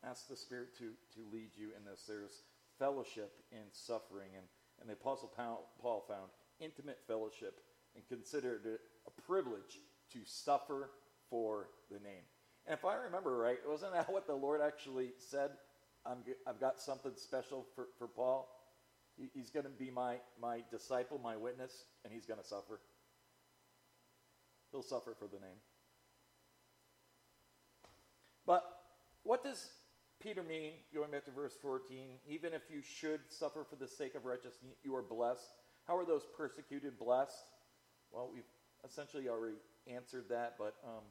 Ask 0.05 0.29
the 0.29 0.37
Spirit 0.37 0.77
to, 0.79 0.93
to 1.15 1.33
lead 1.33 1.51
you 1.57 1.71
in 1.77 1.85
this. 1.85 2.05
There's 2.07 2.43
fellowship 2.79 3.33
in 3.53 3.65
suffering, 3.73 4.31
and, 4.37 4.47
and 4.81 4.89
the 4.89 4.95
Apostle 4.95 5.33
Paul 5.35 6.05
found 6.09 6.31
intimate 6.61 6.99
fellowship 7.07 7.61
and 7.95 8.07
considered 8.09 8.67
it 8.67 8.81
a 9.07 9.23
privilege 9.23 9.81
to 10.13 10.19
suffer 10.25 10.91
for 11.31 11.69
the 11.91 11.99
name. 11.99 12.25
And 12.67 12.75
if 12.75 12.85
I 12.85 12.95
remember 12.95 13.37
right, 13.37 13.59
wasn't 13.67 13.93
that 13.93 14.13
what 14.13 14.27
the 14.27 14.35
Lord 14.35 14.61
actually 14.61 15.13
said? 15.19 15.51
i 16.05 16.15
have 16.47 16.61
got 16.61 16.81
something 16.81 17.13
special 17.17 17.67
for, 17.75 17.87
for 17.99 18.07
Paul. 18.07 18.49
He, 19.17 19.29
he's 19.35 19.51
going 19.51 19.65
to 19.65 19.71
be 19.71 19.91
my, 19.91 20.17
my 20.41 20.63
disciple, 20.71 21.21
my 21.23 21.37
witness, 21.37 21.73
and 22.05 22.13
he's 22.13 22.27
going 22.27 22.39
to 22.39 22.47
suffer. 22.47 22.81
He'll 24.71 24.83
suffer 24.83 25.17
for 25.19 25.27
the 25.27 25.41
name. 25.41 25.59
But 28.47 28.63
what 29.25 29.43
does 29.43 29.71
Peter 30.21 30.43
mean, 30.43 30.73
going 30.95 31.11
back 31.11 31.25
to 31.25 31.31
verse 31.33 31.55
14? 31.61 32.09
Even 32.29 32.53
if 32.53 32.63
you 32.71 32.81
should 32.83 33.21
suffer 33.29 33.67
for 33.69 33.77
the 33.77 33.89
sake 33.89 34.15
of 34.15 34.25
righteousness, 34.25 34.77
you 34.85 34.95
are 34.95 35.03
blessed. 35.03 35.49
How 35.87 35.97
are 35.97 36.07
those 36.07 36.23
persecuted 36.37 36.99
blessed? 36.99 37.37
Well, 38.13 38.31
we've 38.33 38.45
essentially 38.85 39.29
already 39.29 39.57
answered 39.87 40.25
that, 40.31 40.55
but 40.59 40.75
um, 40.85 41.03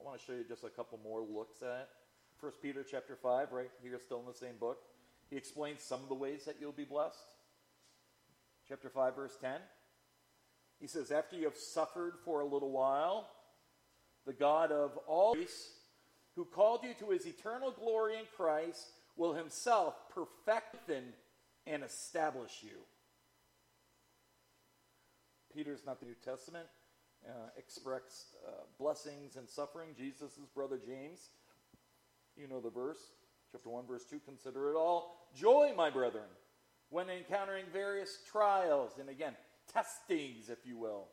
I 0.00 0.04
want 0.04 0.18
to 0.18 0.24
show 0.24 0.32
you 0.32 0.44
just 0.48 0.64
a 0.64 0.68
couple 0.68 0.98
more 1.02 1.20
looks 1.20 1.62
at 1.62 1.68
it. 1.68 1.88
First 2.40 2.62
Peter 2.62 2.84
chapter 2.88 3.16
5, 3.16 3.52
right 3.52 3.70
here, 3.82 3.98
still 4.04 4.20
in 4.20 4.26
the 4.26 4.34
same 4.34 4.56
book. 4.60 4.78
He 5.28 5.36
explains 5.36 5.82
some 5.82 6.02
of 6.02 6.08
the 6.08 6.14
ways 6.14 6.44
that 6.44 6.56
you'll 6.60 6.72
be 6.72 6.84
blessed. 6.84 7.16
Chapter 8.68 8.88
5, 8.88 9.16
verse 9.16 9.36
10. 9.40 9.56
He 10.80 10.86
says, 10.86 11.10
After 11.10 11.36
you 11.36 11.44
have 11.44 11.56
suffered 11.56 12.14
for 12.24 12.40
a 12.40 12.46
little 12.46 12.70
while, 12.70 13.28
the 14.26 14.32
God 14.32 14.70
of 14.70 14.96
all 15.06 15.34
grace, 15.34 15.72
who 16.36 16.44
called 16.44 16.84
you 16.84 16.94
to 17.00 17.10
his 17.10 17.26
eternal 17.26 17.72
glory 17.72 18.14
in 18.14 18.24
Christ, 18.36 18.86
will 19.16 19.34
himself 19.34 19.94
perfect 20.14 20.76
and 21.66 21.82
establish 21.82 22.62
you. 22.62 22.78
Peter's 25.52 25.84
not 25.84 25.98
the 25.98 26.06
New 26.06 26.14
Testament 26.24 26.66
uh, 27.28 27.48
expressed 27.56 28.36
uh, 28.46 28.62
blessings 28.78 29.36
and 29.36 29.48
suffering. 29.48 29.90
Jesus' 29.96 30.38
brother 30.54 30.78
James, 30.84 31.30
you 32.36 32.48
know 32.48 32.60
the 32.60 32.70
verse, 32.70 32.98
chapter 33.52 33.68
1, 33.68 33.86
verse 33.86 34.04
2 34.04 34.20
Consider 34.24 34.70
it 34.70 34.76
all 34.76 35.28
joy, 35.34 35.72
my 35.76 35.90
brethren, 35.90 36.28
when 36.90 37.10
encountering 37.10 37.64
various 37.72 38.18
trials, 38.30 38.92
and 38.98 39.08
again, 39.08 39.34
testings, 39.72 40.48
if 40.48 40.58
you 40.64 40.76
will. 40.76 41.08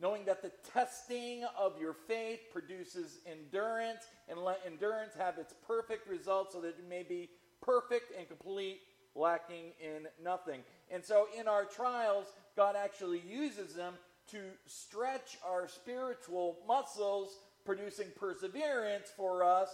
Knowing 0.00 0.24
that 0.24 0.42
the 0.42 0.50
testing 0.72 1.44
of 1.56 1.78
your 1.80 1.92
faith 1.92 2.40
produces 2.52 3.18
endurance, 3.30 4.06
and 4.28 4.38
let 4.38 4.60
endurance 4.66 5.12
have 5.16 5.38
its 5.38 5.54
perfect 5.66 6.08
result 6.08 6.52
so 6.52 6.60
that 6.60 6.70
it 6.78 6.88
may 6.88 7.02
be 7.02 7.28
perfect 7.60 8.12
and 8.18 8.26
complete, 8.26 8.80
lacking 9.14 9.72
in 9.80 10.08
nothing. 10.22 10.60
And 10.90 11.04
so 11.04 11.26
in 11.38 11.46
our 11.46 11.64
trials, 11.64 12.26
God 12.56 12.74
actually 12.76 13.22
uses 13.28 13.74
them 13.74 13.94
to 14.32 14.38
stretch 14.66 15.38
our 15.46 15.68
spiritual 15.68 16.58
muscles, 16.66 17.38
producing 17.64 18.08
perseverance 18.18 19.12
for 19.16 19.44
us. 19.44 19.68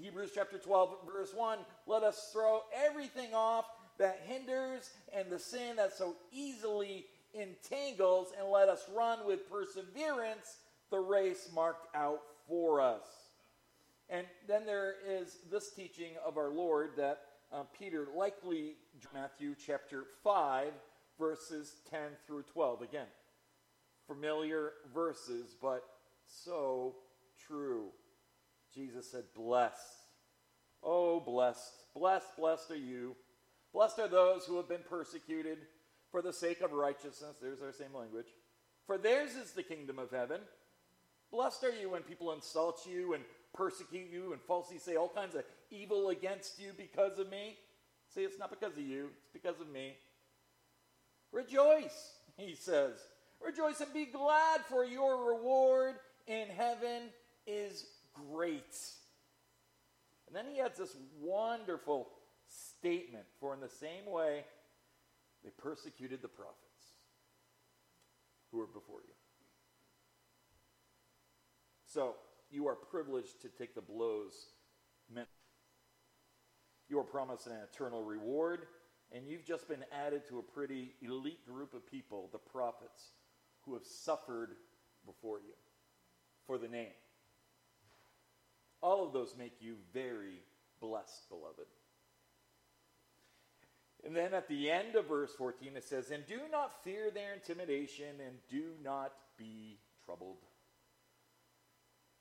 Hebrews 0.00 0.30
chapter 0.34 0.56
12, 0.56 0.98
verse 1.12 1.34
1 1.34 1.58
let 1.86 2.04
us 2.04 2.30
throw 2.32 2.62
everything 2.74 3.34
off 3.34 3.64
that 3.98 4.22
hinders 4.26 4.90
and 5.12 5.28
the 5.30 5.38
sin 5.38 5.76
that 5.76 5.92
so 5.92 6.14
easily 6.32 7.06
entangles, 7.34 8.28
and 8.38 8.48
let 8.48 8.68
us 8.68 8.88
run 8.94 9.18
with 9.26 9.50
perseverance 9.50 10.58
the 10.90 10.98
race 10.98 11.48
marked 11.54 11.94
out 11.94 12.22
for 12.48 12.80
us. 12.80 13.02
And 14.08 14.26
then 14.48 14.64
there 14.64 14.94
is 15.06 15.38
this 15.50 15.70
teaching 15.70 16.12
of 16.24 16.36
our 16.36 16.50
Lord 16.50 16.90
that 16.96 17.20
uh, 17.52 17.62
Peter 17.78 18.06
likely, 18.16 18.74
Matthew 19.12 19.54
chapter 19.54 20.04
5, 20.24 20.72
verses 21.18 21.76
10 21.90 22.00
through 22.26 22.42
12. 22.52 22.82
Again, 22.82 23.06
familiar 24.12 24.72
verses, 24.92 25.54
but 25.60 25.84
so 26.26 26.96
true. 27.46 27.86
Jesus 28.74 29.10
said, 29.10 29.24
Blessed. 29.34 29.76
Oh, 30.82 31.20
blessed. 31.20 31.72
Blessed, 31.94 32.36
blessed 32.36 32.70
are 32.70 32.76
you. 32.76 33.14
Blessed 33.72 33.98
are 34.00 34.08
those 34.08 34.44
who 34.44 34.56
have 34.56 34.68
been 34.68 34.84
persecuted 34.88 35.58
for 36.10 36.22
the 36.22 36.32
sake 36.32 36.60
of 36.60 36.72
righteousness. 36.72 37.36
There's 37.40 37.62
our 37.62 37.72
same 37.72 37.94
language. 37.94 38.26
For 38.86 38.98
theirs 38.98 39.34
is 39.34 39.52
the 39.52 39.62
kingdom 39.62 39.98
of 39.98 40.10
heaven. 40.10 40.40
Blessed 41.30 41.64
are 41.64 41.76
you 41.80 41.90
when 41.90 42.02
people 42.02 42.32
insult 42.32 42.86
you 42.90 43.14
and 43.14 43.22
persecute 43.54 44.10
you 44.10 44.32
and 44.32 44.40
falsely 44.42 44.78
say 44.78 44.96
all 44.96 45.08
kinds 45.08 45.34
of 45.36 45.44
evil 45.70 46.08
against 46.08 46.60
you 46.60 46.72
because 46.76 47.18
of 47.18 47.30
me. 47.30 47.56
See, 48.12 48.22
it's 48.22 48.38
not 48.38 48.50
because 48.50 48.72
of 48.72 48.82
you, 48.82 49.10
it's 49.20 49.32
because 49.32 49.60
of 49.60 49.70
me. 49.70 49.94
Rejoice, 51.30 52.14
he 52.36 52.56
says. 52.56 52.96
Rejoice 53.44 53.80
and 53.80 53.92
be 53.92 54.06
glad, 54.06 54.60
for 54.68 54.84
your 54.84 55.34
reward 55.34 55.96
in 56.26 56.48
heaven 56.48 57.10
is 57.46 57.86
great. 58.12 58.76
And 60.26 60.36
then 60.36 60.44
he 60.52 60.60
adds 60.60 60.78
this 60.78 60.94
wonderful 61.20 62.08
statement 62.48 63.24
for 63.40 63.54
in 63.54 63.60
the 63.60 63.68
same 63.68 64.06
way 64.06 64.44
they 65.42 65.50
persecuted 65.50 66.22
the 66.22 66.28
prophets 66.28 66.56
who 68.50 68.58
were 68.58 68.66
before 68.66 69.00
you. 69.00 69.14
So 71.86 72.14
you 72.50 72.68
are 72.68 72.74
privileged 72.74 73.40
to 73.42 73.48
take 73.48 73.74
the 73.74 73.80
blows 73.80 74.32
meant. 75.12 75.28
You 76.88 76.98
are 76.98 77.04
promised 77.04 77.46
an 77.46 77.56
eternal 77.72 78.02
reward, 78.02 78.66
and 79.12 79.26
you've 79.26 79.44
just 79.44 79.68
been 79.68 79.84
added 79.92 80.22
to 80.28 80.38
a 80.38 80.42
pretty 80.42 80.94
elite 81.02 81.44
group 81.46 81.74
of 81.74 81.86
people, 81.86 82.28
the 82.32 82.38
prophets, 82.38 83.10
who 83.64 83.74
have 83.74 83.84
suffered 83.84 84.50
before 85.06 85.38
you 85.38 85.54
for 86.46 86.58
the 86.58 86.68
name. 86.68 86.92
All 88.82 89.06
of 89.06 89.12
those 89.12 89.34
make 89.38 89.60
you 89.60 89.76
very 89.92 90.42
blessed, 90.80 91.28
beloved. 91.28 91.66
And 94.04 94.16
then 94.16 94.32
at 94.32 94.48
the 94.48 94.70
end 94.70 94.96
of 94.96 95.08
verse 95.08 95.32
14, 95.36 95.76
it 95.76 95.84
says, 95.84 96.10
And 96.10 96.26
do 96.26 96.40
not 96.50 96.82
fear 96.82 97.10
their 97.10 97.34
intimidation, 97.34 98.16
and 98.26 98.36
do 98.48 98.70
not 98.82 99.12
be 99.36 99.78
troubled. 100.04 100.38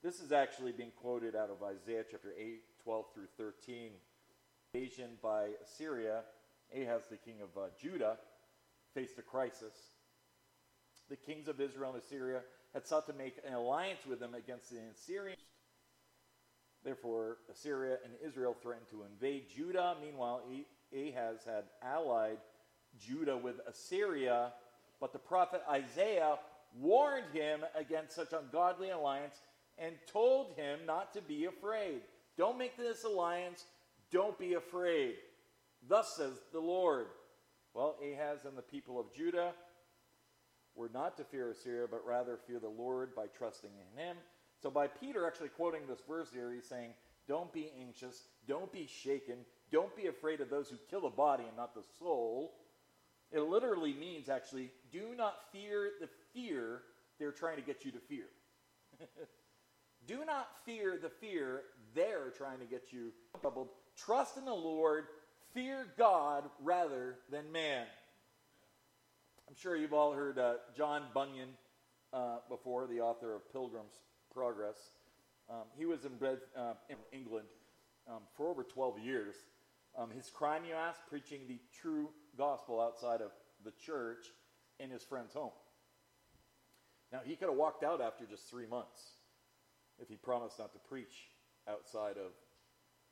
This 0.03 0.19
is 0.19 0.31
actually 0.31 0.73
being 0.73 0.91
quoted 1.01 1.35
out 1.35 1.49
of 1.49 1.63
Isaiah 1.63 2.03
chapter 2.09 2.33
8, 2.37 2.61
12 2.83 3.05
through 3.13 3.27
13. 3.37 3.91
Invasion 4.73 5.11
by 5.21 5.49
Assyria, 5.63 6.21
Ahaz, 6.75 7.03
the 7.09 7.17
king 7.17 7.37
of 7.41 7.49
uh, 7.57 7.67
Judah, 7.81 8.17
faced 8.93 9.17
a 9.17 9.21
crisis. 9.21 9.73
The 11.09 11.15
kings 11.15 11.47
of 11.47 11.59
Israel 11.59 11.93
and 11.93 12.01
Assyria 12.01 12.41
had 12.73 12.87
sought 12.87 13.07
to 13.07 13.13
make 13.13 13.37
an 13.45 13.53
alliance 13.53 14.05
with 14.07 14.19
them 14.19 14.35
against 14.35 14.69
the 14.69 14.77
Assyrians. 14.93 15.39
Therefore, 16.83 17.37
Assyria 17.51 17.97
and 18.05 18.13
Israel 18.25 18.55
threatened 18.61 18.89
to 18.91 19.03
invade 19.03 19.49
Judah. 19.53 19.95
Meanwhile, 20.01 20.43
Ahaz 20.93 21.39
had 21.45 21.65
allied 21.83 22.37
Judah 22.97 23.37
with 23.37 23.55
Assyria, 23.67 24.53
but 24.99 25.11
the 25.11 25.19
prophet 25.19 25.61
Isaiah 25.69 26.37
warned 26.77 27.33
him 27.33 27.61
against 27.75 28.15
such 28.15 28.33
ungodly 28.33 28.91
alliance 28.91 29.35
and 29.77 29.95
told 30.11 30.53
him 30.55 30.79
not 30.85 31.13
to 31.13 31.21
be 31.21 31.45
afraid. 31.45 32.01
Don't 32.37 32.57
make 32.57 32.77
this 32.77 33.03
alliance. 33.03 33.65
Don't 34.11 34.37
be 34.37 34.53
afraid. 34.53 35.15
Thus 35.87 36.15
says 36.15 36.33
the 36.51 36.59
Lord 36.59 37.07
Well, 37.73 37.97
Ahaz 38.01 38.45
and 38.45 38.57
the 38.57 38.61
people 38.61 38.99
of 38.99 39.13
Judah 39.13 39.53
were 40.79 40.89
not 40.93 41.17
to 41.17 41.25
fear 41.25 41.51
Assyria, 41.51 41.87
but 41.91 42.05
rather 42.05 42.39
fear 42.47 42.57
the 42.57 42.69
Lord 42.69 43.13
by 43.13 43.25
trusting 43.37 43.69
in 43.69 44.01
him. 44.01 44.15
So, 44.63 44.71
by 44.71 44.87
Peter 44.87 45.27
actually 45.27 45.49
quoting 45.49 45.81
this 45.87 45.99
verse 46.07 46.29
here, 46.33 46.51
he's 46.53 46.65
saying, 46.65 46.91
Don't 47.27 47.51
be 47.51 47.71
anxious, 47.79 48.23
don't 48.47 48.71
be 48.71 48.87
shaken, 48.87 49.35
don't 49.71 49.95
be 49.95 50.07
afraid 50.07 50.39
of 50.39 50.49
those 50.49 50.69
who 50.69 50.77
kill 50.89 51.01
the 51.01 51.09
body 51.09 51.43
and 51.45 51.57
not 51.57 51.75
the 51.75 51.83
soul. 51.99 52.53
It 53.31 53.41
literally 53.41 53.93
means, 53.93 54.29
actually, 54.29 54.71
do 54.91 55.13
not 55.15 55.35
fear 55.51 55.91
the 55.99 56.09
fear 56.33 56.81
they're 57.19 57.31
trying 57.31 57.57
to 57.57 57.61
get 57.61 57.85
you 57.85 57.91
to 57.91 57.99
fear. 57.99 58.25
do 60.07 60.25
not 60.25 60.47
fear 60.65 60.97
the 60.99 61.09
fear 61.09 61.61
they're 61.93 62.31
trying 62.35 62.59
to 62.59 62.65
get 62.65 62.91
you 62.91 63.11
troubled. 63.39 63.67
Trust 63.97 64.37
in 64.37 64.45
the 64.45 64.53
Lord, 64.53 65.05
fear 65.53 65.87
God 65.97 66.45
rather 66.63 67.17
than 67.29 67.51
man. 67.51 67.85
I'm 69.49 69.55
sure 69.55 69.75
you've 69.75 69.93
all 69.93 70.11
heard 70.11 70.37
uh, 70.37 70.53
John 70.77 71.05
Bunyan 71.11 71.49
uh, 72.13 72.37
before, 72.49 72.85
the 72.85 73.01
author 73.01 73.33
of 73.33 73.51
Pilgrim's 73.51 73.95
Progress. 74.31 74.77
Um, 75.49 75.63
he 75.75 75.87
was 75.87 76.05
in, 76.05 76.11
uh, 76.55 76.73
in 76.87 76.97
England 77.11 77.47
um, 78.07 78.19
for 78.37 78.47
over 78.47 78.63
12 78.63 78.99
years. 78.99 79.33
Um, 79.97 80.11
his 80.11 80.29
crime, 80.29 80.65
you 80.69 80.75
ask, 80.75 80.99
preaching 81.09 81.39
the 81.47 81.57
true 81.81 82.09
gospel 82.37 82.79
outside 82.79 83.21
of 83.21 83.31
the 83.65 83.71
church 83.83 84.27
in 84.79 84.91
his 84.91 85.01
friend's 85.03 85.33
home. 85.33 85.53
Now, 87.11 87.21
he 87.25 87.35
could 87.35 87.49
have 87.49 87.57
walked 87.57 87.83
out 87.83 88.01
after 88.01 88.27
just 88.27 88.47
three 88.51 88.67
months 88.67 89.01
if 89.97 90.09
he 90.09 90.15
promised 90.15 90.59
not 90.59 90.73
to 90.73 90.79
preach 90.87 91.31
outside 91.67 92.17
of 92.17 92.33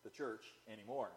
the 0.03 0.11
church 0.11 0.45
anymore. 0.71 1.09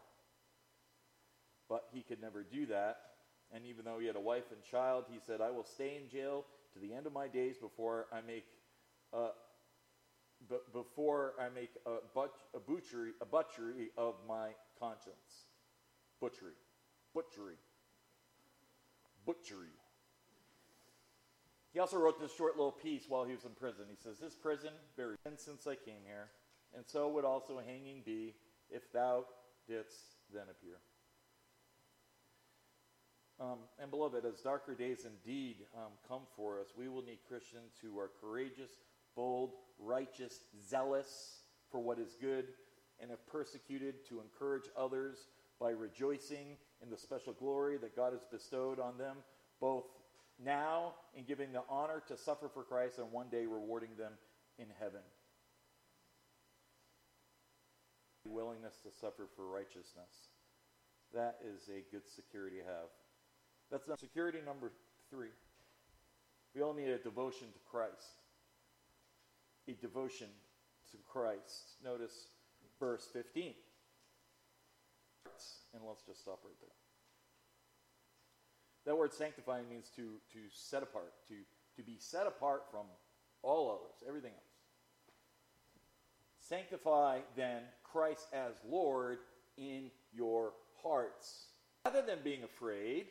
But 1.68 1.84
he 1.92 2.00
could 2.00 2.22
never 2.22 2.42
do 2.42 2.64
that. 2.66 3.09
And 3.52 3.64
even 3.66 3.84
though 3.84 3.98
he 3.98 4.06
had 4.06 4.16
a 4.16 4.20
wife 4.20 4.52
and 4.52 4.62
child, 4.62 5.06
he 5.10 5.18
said, 5.18 5.40
I 5.40 5.50
will 5.50 5.64
stay 5.64 5.98
in 6.00 6.08
jail 6.08 6.44
to 6.72 6.78
the 6.78 6.94
end 6.94 7.06
of 7.06 7.12
my 7.12 7.26
days 7.26 7.56
before 7.58 8.06
I 8.12 8.20
make 8.20 8.44
uh, 9.12 9.30
before 10.72 11.34
I 11.38 11.48
make 11.54 11.70
a, 11.84 11.96
but- 12.14 12.34
a 12.54 12.60
butchery 12.60 13.12
a 13.20 13.26
butchery 13.26 13.90
of 13.96 14.14
my 14.26 14.50
conscience. 14.78 15.48
Butchery. 16.20 16.52
Butchery. 17.14 17.56
Butchery. 19.26 19.74
He 21.72 21.78
also 21.78 21.98
wrote 21.98 22.20
this 22.20 22.34
short 22.34 22.56
little 22.56 22.72
piece 22.72 23.04
while 23.08 23.24
he 23.24 23.32
was 23.32 23.44
in 23.44 23.50
prison. 23.50 23.84
He 23.88 23.96
says, 23.96 24.18
This 24.18 24.34
prison, 24.34 24.70
very 24.96 25.16
since 25.36 25.66
I 25.66 25.76
came 25.76 26.02
here, 26.04 26.28
and 26.74 26.84
so 26.86 27.08
would 27.10 27.24
also 27.24 27.60
hanging 27.64 28.02
be 28.04 28.34
if 28.70 28.92
thou 28.92 29.24
didst 29.68 30.16
then 30.32 30.44
appear. 30.50 30.78
Um, 33.40 33.60
and 33.80 33.90
beloved, 33.90 34.26
as 34.26 34.42
darker 34.42 34.74
days 34.74 35.06
indeed 35.06 35.56
um, 35.74 35.92
come 36.06 36.22
for 36.36 36.60
us, 36.60 36.68
we 36.76 36.88
will 36.88 37.02
need 37.02 37.20
Christians 37.26 37.72
who 37.80 37.98
are 37.98 38.10
courageous, 38.20 38.70
bold, 39.16 39.52
righteous, 39.78 40.40
zealous 40.68 41.38
for 41.70 41.80
what 41.80 41.98
is 41.98 42.16
good, 42.20 42.48
and 43.00 43.10
if 43.10 43.26
persecuted, 43.26 44.06
to 44.10 44.20
encourage 44.20 44.68
others 44.76 45.16
by 45.58 45.70
rejoicing 45.70 46.58
in 46.82 46.90
the 46.90 46.98
special 46.98 47.32
glory 47.32 47.78
that 47.78 47.96
God 47.96 48.12
has 48.12 48.26
bestowed 48.30 48.78
on 48.78 48.98
them, 48.98 49.16
both 49.58 49.84
now 50.42 50.94
in 51.14 51.24
giving 51.24 51.52
the 51.52 51.62
honor 51.68 52.02
to 52.08 52.18
suffer 52.18 52.50
for 52.52 52.62
Christ 52.62 52.98
and 52.98 53.10
one 53.10 53.28
day 53.30 53.46
rewarding 53.46 53.96
them 53.96 54.12
in 54.58 54.66
heaven. 54.78 55.00
Willingness 58.26 58.74
to 58.82 58.90
suffer 59.00 59.28
for 59.34 59.46
righteousness. 59.46 60.28
That 61.14 61.38
is 61.42 61.68
a 61.68 61.84
good 61.90 62.06
security 62.06 62.58
to 62.58 62.64
have. 62.64 62.88
That's 63.70 64.00
security 64.00 64.38
number 64.44 64.72
three. 65.10 65.30
We 66.54 66.62
all 66.62 66.74
need 66.74 66.88
a 66.88 66.98
devotion 66.98 67.48
to 67.52 67.58
Christ. 67.70 68.18
A 69.68 69.72
devotion 69.74 70.26
to 70.90 70.96
Christ. 71.06 71.76
Notice 71.84 72.28
verse 72.80 73.08
15. 73.12 73.54
And 75.72 75.82
let's 75.86 76.02
just 76.02 76.20
stop 76.22 76.40
right 76.44 76.54
there. 76.60 76.70
That 78.86 78.96
word 78.96 79.12
sanctifying 79.12 79.68
means 79.68 79.90
to, 79.96 80.14
to 80.32 80.38
set 80.50 80.82
apart, 80.82 81.12
to, 81.28 81.34
to 81.76 81.82
be 81.86 81.96
set 81.98 82.26
apart 82.26 82.62
from 82.70 82.86
all 83.42 83.70
others, 83.70 84.02
everything 84.08 84.32
else. 84.32 84.42
Sanctify 86.38 87.20
then 87.36 87.62
Christ 87.84 88.26
as 88.32 88.54
Lord 88.68 89.18
in 89.56 89.90
your 90.12 90.52
hearts. 90.82 91.46
Rather 91.84 92.02
than 92.02 92.18
being 92.24 92.42
afraid, 92.42 93.06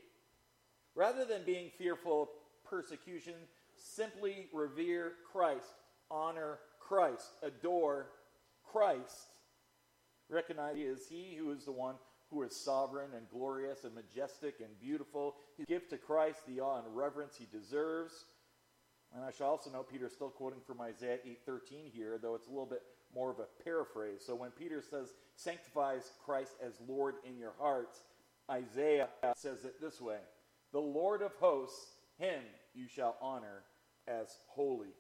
rather 0.96 1.26
than 1.26 1.44
being 1.46 1.70
fearful 1.78 2.24
of 2.24 2.30
persecution, 2.70 3.34
simply 3.78 4.48
revere 4.54 5.14
Christ, 5.32 5.74
honor 6.12 6.60
Christ, 6.80 7.32
adore 7.44 8.08
Christ. 8.72 9.30
Recognize 10.30 10.76
he 10.76 10.84
is 10.84 11.08
he 11.08 11.36
who 11.36 11.52
is 11.52 11.66
the 11.66 11.72
one 11.72 11.96
who 12.30 12.44
is 12.44 12.56
sovereign 12.56 13.10
and 13.16 13.28
glorious 13.30 13.84
and 13.84 13.96
majestic 13.96 14.56
and 14.60 14.80
beautiful. 14.80 15.36
Give 15.68 15.88
to 15.90 15.98
Christ 15.98 16.42
the 16.48 16.62
awe 16.62 16.78
and 16.78 16.96
reverence 16.96 17.36
he 17.36 17.48
deserves. 17.52 18.26
And 19.16 19.24
I 19.24 19.32
shall 19.32 19.50
also 19.50 19.72
note 19.72 19.90
Peter 19.90 20.06
is 20.06 20.14
still 20.14 20.30
quoting 20.30 20.60
from 20.68 20.82
Isaiah 20.82 21.18
8:13 21.26 21.90
here, 21.92 22.20
though 22.20 22.36
it's 22.36 22.46
a 22.46 22.52
little 22.52 22.68
bit 22.68 22.84
more 23.14 23.32
of 23.32 23.40
a 23.40 23.48
paraphrase. 23.64 24.24
So 24.24 24.36
when 24.36 24.52
Peter 24.52 24.84
says 24.84 25.16
sanctifies 25.36 26.12
Christ 26.24 26.54
as 26.62 26.80
Lord 26.88 27.16
in 27.24 27.38
your 27.38 27.54
hearts, 27.58 28.04
Isaiah 28.52 29.10
says 29.36 29.66
it 29.66 29.82
this 29.82 30.00
way: 30.00 30.20
"The 30.72 30.80
Lord 30.80 31.22
of 31.22 31.34
hosts, 31.36 31.94
him 32.18 32.42
you 32.74 32.88
shall 32.88 33.18
honor 33.22 33.64
as 34.08 34.38
holy." 34.48 34.94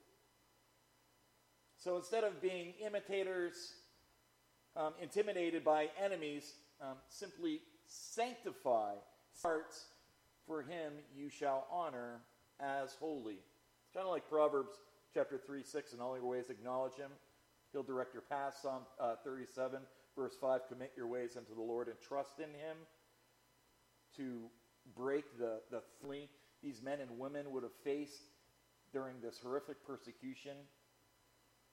So 1.77 1.95
instead 1.95 2.23
of 2.23 2.41
being 2.41 2.73
imitators, 2.86 3.73
um, 4.75 4.93
intimidated 5.01 5.63
by 5.63 5.89
enemies, 5.97 6.53
um, 6.82 6.97
simply 7.08 7.62
sanctify 7.86 8.95
hearts. 9.41 9.88
For 10.45 10.62
him 10.62 10.93
you 11.15 11.29
shall 11.29 11.67
honor 11.71 12.21
as 12.60 12.93
holy. 12.99 13.36
It's 13.36 13.93
kind 13.93 14.05
of 14.05 14.12
like 14.12 14.27
Proverbs 14.29 14.77
chapter 15.13 15.38
3, 15.38 15.63
6. 15.63 15.93
In 15.93 16.01
all 16.01 16.17
your 16.17 16.25
ways 16.25 16.49
acknowledge 16.49 16.95
him. 16.95 17.12
He'll 17.71 17.84
direct 17.84 18.13
your 18.13 18.23
path. 18.23 18.58
Psalm 18.62 18.84
uh, 18.99 19.15
37, 19.23 19.79
verse 20.15 20.36
5. 20.41 20.62
Commit 20.67 20.91
your 20.97 21.08
ways 21.08 21.38
unto 21.38 21.53
the 21.53 21.62
Lord 21.62 21.88
and 21.88 21.97
trust 22.01 22.39
in 22.39 22.49
him 22.49 22.77
to 24.17 24.49
break 24.95 25.25
the, 25.38 25.60
the 25.71 25.82
flee 26.02 26.30
these 26.62 26.82
men 26.82 26.99
and 26.99 27.17
women 27.17 27.52
would 27.52 27.63
have 27.63 27.75
faced 27.84 28.21
during 28.91 29.15
this 29.21 29.39
horrific 29.41 29.86
persecution. 29.86 30.58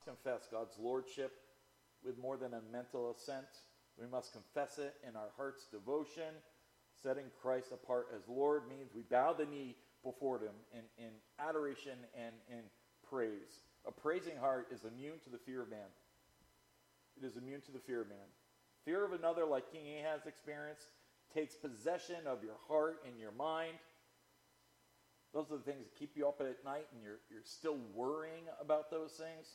Confess 0.05 0.47
God's 0.51 0.75
lordship 0.79 1.33
with 2.05 2.19
more 2.19 2.37
than 2.37 2.55
a 2.55 2.61
mental 2.73 3.11
assent. 3.11 3.47
We 4.01 4.07
must 4.07 4.33
confess 4.33 4.79
it 4.79 4.95
in 5.09 5.17
our 5.17 5.31
heart's 5.37 5.65
devotion. 5.73 6.35
Setting 7.03 7.27
Christ 7.43 7.73
apart 7.73 8.09
as 8.15 8.23
Lord 8.29 8.69
means 8.69 8.91
we 8.95 9.03
bow 9.03 9.33
the 9.33 9.45
knee 9.45 9.75
before 10.05 10.39
Him 10.39 10.55
in, 10.73 11.05
in 11.05 11.11
adoration 11.41 11.99
and 12.17 12.35
in 12.49 12.63
praise. 13.09 13.65
A 13.87 13.93
praising 13.93 14.37
heart 14.37 14.69
is 14.73 14.85
immune 14.85 15.19
to 15.25 15.31
the 15.31 15.39
fear 15.39 15.63
of 15.63 15.71
man. 15.71 15.91
It 17.21 17.27
is 17.27 17.37
immune 17.37 17.61
to 17.63 17.73
the 17.73 17.81
fear 17.81 18.03
of 18.03 18.09
man. 18.09 18.29
Fear 18.85 19.05
of 19.05 19.13
another, 19.13 19.45
like 19.45 19.73
King 19.73 19.83
Ahaz 19.99 20.27
experienced, 20.27 20.87
takes 21.35 21.55
possession 21.55 22.27
of 22.27 22.43
your 22.43 22.57
heart 22.69 23.03
and 23.07 23.19
your 23.19 23.33
mind. 23.33 23.75
Those 25.35 25.51
are 25.51 25.59
the 25.59 25.63
things 25.63 25.85
that 25.85 25.99
keep 25.99 26.17
you 26.17 26.27
up 26.27 26.41
at 26.41 26.65
night 26.65 26.87
and 26.93 27.03
you're, 27.03 27.21
you're 27.31 27.45
still 27.45 27.77
worrying 27.95 28.45
about 28.61 28.91
those 28.91 29.13
things. 29.13 29.47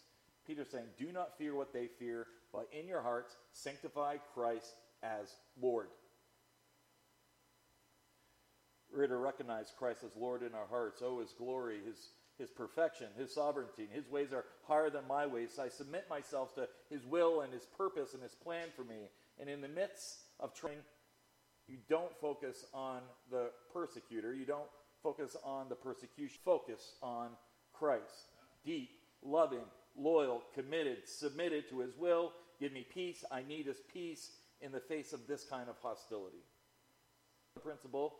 Peter's 0.45 0.69
saying, 0.69 0.85
Do 0.97 1.11
not 1.11 1.37
fear 1.37 1.55
what 1.55 1.73
they 1.73 1.87
fear, 1.87 2.27
but 2.51 2.67
in 2.71 2.87
your 2.87 3.01
hearts 3.01 3.35
sanctify 3.53 4.17
Christ 4.33 4.75
as 5.03 5.35
Lord. 5.59 5.87
We're 8.93 9.07
to 9.07 9.15
recognize 9.15 9.71
Christ 9.77 10.03
as 10.03 10.15
Lord 10.15 10.43
in 10.43 10.53
our 10.53 10.67
hearts. 10.69 11.01
Oh, 11.03 11.19
his 11.19 11.31
glory, 11.31 11.79
his, 11.85 12.09
his 12.37 12.49
perfection, 12.49 13.07
his 13.17 13.33
sovereignty. 13.33 13.87
His 13.91 14.09
ways 14.09 14.33
are 14.33 14.45
higher 14.67 14.89
than 14.89 15.07
my 15.07 15.25
ways. 15.25 15.51
So 15.55 15.63
I 15.63 15.69
submit 15.69 16.09
myself 16.09 16.53
to 16.55 16.67
his 16.89 17.05
will 17.05 17.41
and 17.41 17.53
his 17.53 17.65
purpose 17.77 18.13
and 18.13 18.21
his 18.21 18.35
plan 18.35 18.67
for 18.75 18.83
me. 18.83 19.09
And 19.39 19.49
in 19.49 19.61
the 19.61 19.69
midst 19.69 20.19
of 20.39 20.53
trying, 20.53 20.79
you 21.71 21.77
don't 21.87 22.11
focus 22.19 22.65
on 22.73 22.99
the 23.29 23.49
persecutor. 23.73 24.33
You 24.35 24.45
don't 24.45 24.69
focus 25.01 25.37
on 25.43 25.69
the 25.69 25.75
persecution. 25.75 26.37
Focus 26.43 26.95
on 27.01 27.29
Christ. 27.71 28.27
Deep, 28.65 28.89
loving, 29.23 29.63
loyal, 29.97 30.43
committed, 30.53 31.07
submitted 31.07 31.69
to 31.69 31.79
his 31.79 31.95
will. 31.97 32.33
Give 32.59 32.73
me 32.73 32.85
peace. 32.93 33.23
I 33.31 33.43
need 33.47 33.67
his 33.67 33.79
peace 33.93 34.31
in 34.59 34.73
the 34.73 34.81
face 34.81 35.13
of 35.13 35.25
this 35.27 35.45
kind 35.45 35.69
of 35.69 35.75
hostility. 35.81 36.43
The 37.55 37.61
principle 37.61 38.15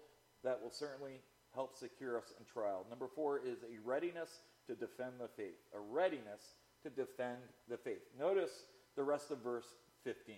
that 0.46 0.62
will 0.64 0.72
certainly 0.72 1.20
help 1.54 1.76
secure 1.76 2.18
us 2.18 2.34
in 2.40 2.46
trial. 2.46 2.86
Number 2.90 3.08
four 3.14 3.40
is 3.40 3.64
a 3.64 3.86
readiness 3.86 4.30
to 4.68 4.76
defend 4.76 5.14
the 5.20 5.28
faith. 5.28 5.60
A 5.76 5.80
readiness 5.80 6.56
to 6.84 6.90
defend 6.90 7.40
the 7.68 7.78
faith. 7.78 8.02
Notice 8.18 8.64
the 8.96 9.04
rest 9.04 9.30
of 9.30 9.40
verse 9.40 9.68
15. 10.06 10.36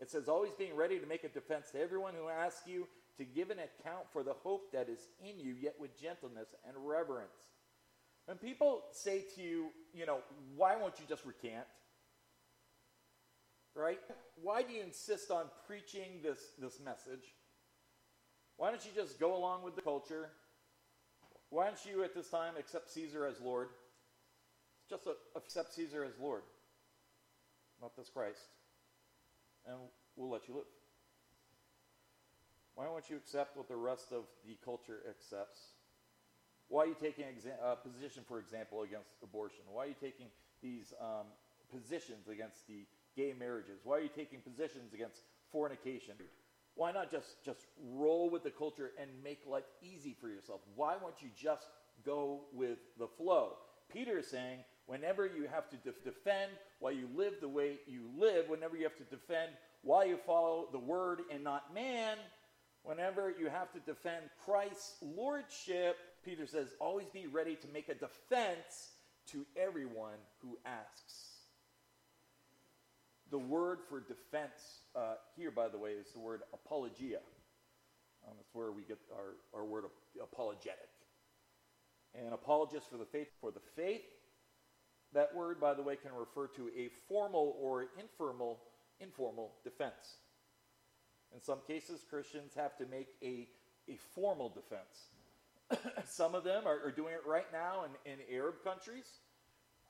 It 0.00 0.10
says, 0.10 0.28
always 0.28 0.52
being 0.52 0.74
ready 0.74 0.98
to 0.98 1.06
make 1.06 1.24
a 1.24 1.28
defense 1.28 1.70
to 1.70 1.80
everyone 1.80 2.14
who 2.14 2.28
asks 2.28 2.66
you 2.66 2.86
to 3.16 3.24
give 3.24 3.50
an 3.50 3.58
account 3.58 4.06
for 4.12 4.22
the 4.22 4.32
hope 4.32 4.72
that 4.72 4.88
is 4.88 5.06
in 5.20 5.38
you, 5.38 5.54
yet 5.60 5.76
with 5.78 5.98
gentleness 6.00 6.48
and 6.66 6.76
reverence. 6.78 7.36
When 8.26 8.38
people 8.38 8.82
say 8.90 9.24
to 9.36 9.42
you, 9.42 9.66
you 9.92 10.06
know, 10.06 10.18
why 10.56 10.76
won't 10.76 10.98
you 10.98 11.04
just 11.08 11.24
recant? 11.24 11.66
Right? 13.76 14.00
Why 14.42 14.62
do 14.62 14.72
you 14.72 14.82
insist 14.82 15.30
on 15.30 15.44
preaching 15.66 16.20
this, 16.22 16.40
this 16.58 16.80
message? 16.80 17.34
Why 18.56 18.70
don't 18.70 18.84
you 18.84 18.92
just 18.94 19.20
go 19.20 19.36
along 19.36 19.62
with 19.62 19.76
the 19.76 19.82
culture? 19.82 20.30
Why 21.50 21.66
don't 21.66 21.86
you 21.86 22.02
at 22.02 22.14
this 22.14 22.30
time 22.30 22.54
accept 22.58 22.90
Caesar 22.90 23.26
as 23.26 23.40
Lord? 23.40 23.68
Just 24.88 25.06
a, 25.06 25.14
accept 25.36 25.74
Caesar 25.74 26.04
as 26.04 26.12
Lord, 26.20 26.42
not 27.80 27.96
this 27.96 28.08
Christ, 28.08 28.40
and 29.66 29.76
we'll 30.16 30.30
let 30.30 30.48
you 30.48 30.54
live. 30.54 30.64
Why 32.74 32.88
won't 32.88 33.08
you 33.08 33.16
accept 33.16 33.56
what 33.56 33.68
the 33.68 33.76
rest 33.76 34.12
of 34.12 34.24
the 34.46 34.56
culture 34.64 35.00
accepts? 35.08 35.60
Why 36.68 36.84
are 36.84 36.86
you 36.86 36.96
taking 37.00 37.24
a 37.24 37.64
uh, 37.64 37.74
position, 37.76 38.22
for 38.26 38.40
example, 38.40 38.82
against 38.82 39.10
abortion? 39.22 39.60
Why 39.70 39.84
are 39.84 39.88
you 39.88 39.94
taking 40.00 40.26
these 40.62 40.92
um, 41.00 41.26
positions 41.70 42.28
against 42.28 42.66
the 42.66 42.86
gay 43.16 43.34
marriages? 43.38 43.80
Why 43.84 43.98
are 43.98 44.00
you 44.00 44.10
taking 44.14 44.40
positions 44.40 44.92
against 44.92 45.20
fornication? 45.52 46.14
Why 46.74 46.90
not 46.90 47.10
just, 47.10 47.44
just 47.44 47.66
roll 47.92 48.28
with 48.28 48.42
the 48.42 48.50
culture 48.50 48.90
and 49.00 49.08
make 49.22 49.40
life 49.46 49.64
easy 49.82 50.16
for 50.20 50.28
yourself? 50.28 50.60
Why 50.74 50.96
won't 51.00 51.22
you 51.22 51.28
just 51.36 51.68
go 52.04 52.40
with 52.52 52.78
the 52.98 53.06
flow? 53.06 53.52
Peter 53.92 54.18
is 54.18 54.26
saying, 54.26 54.58
whenever 54.86 55.26
you 55.26 55.46
have 55.50 55.68
to 55.70 55.76
def- 55.76 56.04
defend 56.04 56.50
why 56.78 56.90
you 56.90 57.08
live 57.14 57.34
the 57.40 57.48
way 57.48 57.78
you 57.86 58.02
live, 58.18 58.48
whenever 58.48 58.76
you 58.76 58.84
have 58.84 58.96
to 58.96 59.04
defend 59.04 59.50
why 59.82 60.04
you 60.04 60.18
follow 60.26 60.68
the 60.72 60.78
word 60.78 61.22
and 61.32 61.44
not 61.44 61.74
man, 61.74 62.16
whenever 62.82 63.34
you 63.38 63.48
have 63.48 63.72
to 63.72 63.80
defend 63.80 64.24
Christ's 64.44 64.96
lordship, 65.02 65.96
Peter 66.24 66.46
says, 66.46 66.68
always 66.80 67.08
be 67.08 67.26
ready 67.26 67.56
to 67.56 67.68
make 67.68 67.88
a 67.88 67.94
defense 67.94 68.90
to 69.28 69.46
everyone 69.56 70.18
who 70.42 70.58
asks. 70.64 71.30
The 73.30 73.38
word 73.38 73.78
for 73.88 74.00
defense 74.00 74.80
uh, 74.94 75.14
here, 75.36 75.50
by 75.50 75.68
the 75.68 75.78
way, 75.78 75.90
is 75.90 76.12
the 76.12 76.20
word 76.20 76.42
apologia. 76.52 77.20
Um, 78.26 78.34
that's 78.36 78.54
where 78.54 78.70
we 78.70 78.82
get 78.82 78.98
our, 79.12 79.58
our 79.58 79.66
word 79.66 79.84
apologetic. 80.22 80.88
And 82.14 82.32
apologist 82.32 82.88
for 82.90 82.96
the 82.96 83.06
faith, 83.06 83.28
for 83.40 83.50
the 83.50 83.60
faith, 83.74 84.02
that 85.14 85.34
word, 85.34 85.60
by 85.60 85.74
the 85.74 85.82
way, 85.82 85.96
can 85.96 86.12
refer 86.12 86.48
to 86.56 86.68
a 86.76 86.88
formal 87.08 87.56
or 87.60 87.86
informal, 87.98 88.60
informal 89.00 89.52
defense. 89.62 90.18
In 91.34 91.40
some 91.40 91.58
cases, 91.66 92.04
Christians 92.08 92.52
have 92.54 92.76
to 92.78 92.86
make 92.86 93.08
a, 93.22 93.48
a 93.88 93.96
formal 94.14 94.48
defense. 94.48 95.88
some 96.08 96.34
of 96.34 96.44
them 96.44 96.64
are, 96.66 96.86
are, 96.86 96.92
doing 96.92 97.14
it 97.14 97.26
right 97.26 97.46
now 97.52 97.84
in, 97.84 98.12
in 98.12 98.18
Arab 98.32 98.56
countries 98.62 99.06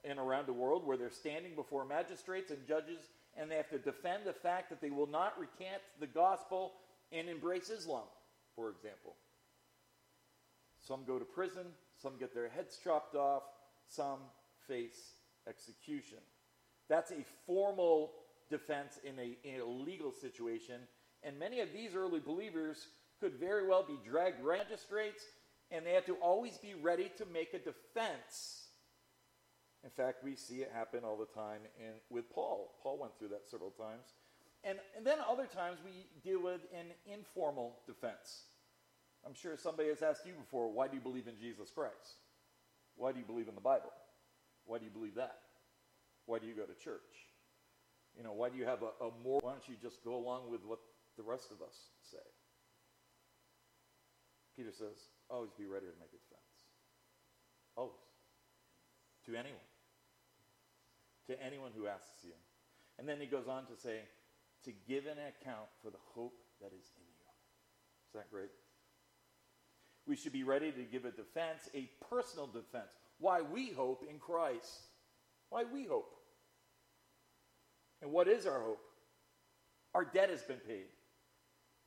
and 0.05 0.18
around 0.18 0.47
the 0.47 0.53
world 0.53 0.87
where 0.87 0.97
they're 0.97 1.11
standing 1.11 1.55
before 1.55 1.85
magistrates 1.85 2.51
and 2.51 2.66
judges 2.66 3.09
and 3.37 3.51
they 3.51 3.57
have 3.57 3.68
to 3.70 3.79
defend 3.79 4.25
the 4.25 4.33
fact 4.33 4.70
that 4.70 4.81
they 4.81 4.91
will 4.91 5.09
not 5.09 5.39
recant 5.39 5.83
the 6.01 6.07
gospel 6.07 6.72
and 7.12 7.29
embrace 7.29 7.68
Islam, 7.68 8.05
for 8.55 8.70
example. 8.70 9.16
Some 10.87 11.01
go 11.07 11.18
to 11.18 11.25
prison, 11.25 11.66
some 12.01 12.12
get 12.18 12.35
their 12.35 12.49
heads 12.49 12.79
chopped 12.83 13.16
off, 13.16 13.43
some 13.89 14.18
face 14.69 14.99
execution. 15.49 16.19
That's 16.89 17.11
a 17.11 17.25
formal 17.47 18.12
defense 18.51 18.99
in 19.05 19.19
a, 19.19 19.37
in 19.47 19.61
a 19.61 19.65
legal 19.65 20.12
situation, 20.12 20.81
and 21.23 21.39
many 21.39 21.61
of 21.61 21.73
these 21.73 21.95
early 21.95 22.21
believers 22.21 22.89
could 23.21 23.35
very 23.35 23.67
well 23.67 23.83
be 23.83 23.99
dragged 24.09 24.45
magistrates, 24.45 25.23
and 25.71 25.87
they 25.87 25.93
had 25.93 26.07
to 26.07 26.15
always 26.17 26.59
be 26.59 26.75
ready 26.75 27.11
to 27.17 27.25
make 27.33 27.55
a 27.55 27.59
defense 27.59 28.65
in 29.85 29.91
fact, 29.91 30.25
we 30.25 30.35
see 30.35 30.62
it 30.62 30.73
happen 30.75 31.05
all 31.05 31.19
the 31.19 31.27
time 31.39 31.61
in, 31.79 31.93
with 32.09 32.33
Paul. 32.33 32.73
Paul 32.83 32.99
went 32.99 33.19
through 33.19 33.29
that 33.29 33.47
several 33.47 33.71
times. 33.71 34.15
And, 34.65 34.79
and 34.97 35.07
then 35.07 35.19
other 35.31 35.45
times 35.45 35.79
we 35.85 36.07
deal 36.25 36.43
with 36.43 36.62
an 36.73 36.87
informal 37.05 37.77
defense. 37.87 38.49
I'm 39.27 39.35
sure 39.35 39.59
somebody 39.59 39.91
has 39.91 40.01
asked 40.01 40.27
you 40.27 40.33
before, 40.33 40.73
why 40.73 40.89
do 40.89 40.97
you 40.97 41.03
believe 41.03 41.29
in 41.29 41.37
Jesus 41.39 41.71
Christ? 41.71 42.17
Why 42.97 43.12
do 43.12 43.19
you 43.19 43.27
believe 43.27 43.49
in 43.49 43.55
the 43.55 43.61
Bible? 43.61 43.93
Why 44.67 44.79
do 44.79 44.85
you 44.85 44.91
believe 44.91 45.15
that? 45.17 45.39
Why 46.27 46.39
do 46.39 46.47
you 46.47 46.55
go 46.55 46.65
to 46.65 46.75
church? 46.75 47.31
You 48.17 48.23
know, 48.23 48.33
why 48.33 48.49
do 48.49 48.57
you 48.57 48.65
have 48.65 48.83
a, 48.83 49.05
a 49.05 49.11
more, 49.23 49.41
why 49.43 49.53
don't 49.53 49.69
you 49.69 49.75
just 49.81 50.05
go 50.05 50.15
along 50.17 50.51
with 50.51 50.65
what 50.65 50.79
the 51.17 51.23
rest 51.23 51.51
of 51.51 51.61
us 51.61 51.75
say? 52.01 52.25
Peter 54.57 54.71
says, 54.71 55.11
always 55.29 55.51
be 55.59 55.67
ready 55.67 55.87
to 55.87 55.97
make 55.99 56.15
a 56.15 56.21
defense. 56.23 56.55
Always. 57.77 57.99
To 59.27 59.35
anyone 59.35 59.67
to 61.27 61.43
anyone 61.43 61.71
who 61.77 61.87
asks 61.87 62.23
you. 62.23 62.33
And 62.99 63.09
then 63.09 63.19
he 63.21 63.27
goes 63.27 63.49
on 63.49 63.67
to 63.67 63.77
say, 63.77 64.01
to 64.65 64.73
give 64.89 65.07
an 65.07 65.19
account 65.19 65.69
for 65.83 65.91
the 65.91 66.01
hope 66.15 66.39
that 66.61 66.69
is 66.69 66.87
in 66.97 67.05
you. 67.05 67.29
Is 68.09 68.15
that 68.15 68.31
great? 68.31 68.51
We 70.07 70.17
should 70.17 70.33
be 70.33 70.45
ready 70.45 70.71
to 70.71 70.83
give 70.85 71.05
a 71.05 71.11
defense, 71.11 71.69
a 71.75 71.89
personal 72.11 72.47
defense. 72.47 72.93
Why 73.25 73.41
we 73.41 73.70
hope 73.70 74.05
in 74.07 74.18
Christ. 74.18 74.83
Why 75.49 75.64
we 75.64 75.87
hope. 75.87 76.14
And 78.03 78.12
what 78.12 78.29
is 78.29 78.45
our 78.45 78.61
hope? 78.61 78.85
Our 79.95 80.05
debt 80.05 80.29
has 80.29 80.43
been 80.43 80.59
paid. 80.59 80.89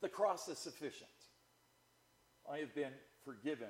The 0.02 0.10
cross 0.10 0.48
is 0.48 0.58
sufficient. 0.58 1.12
I 2.52 2.58
have 2.58 2.74
been 2.74 2.94
forgiven. 3.24 3.68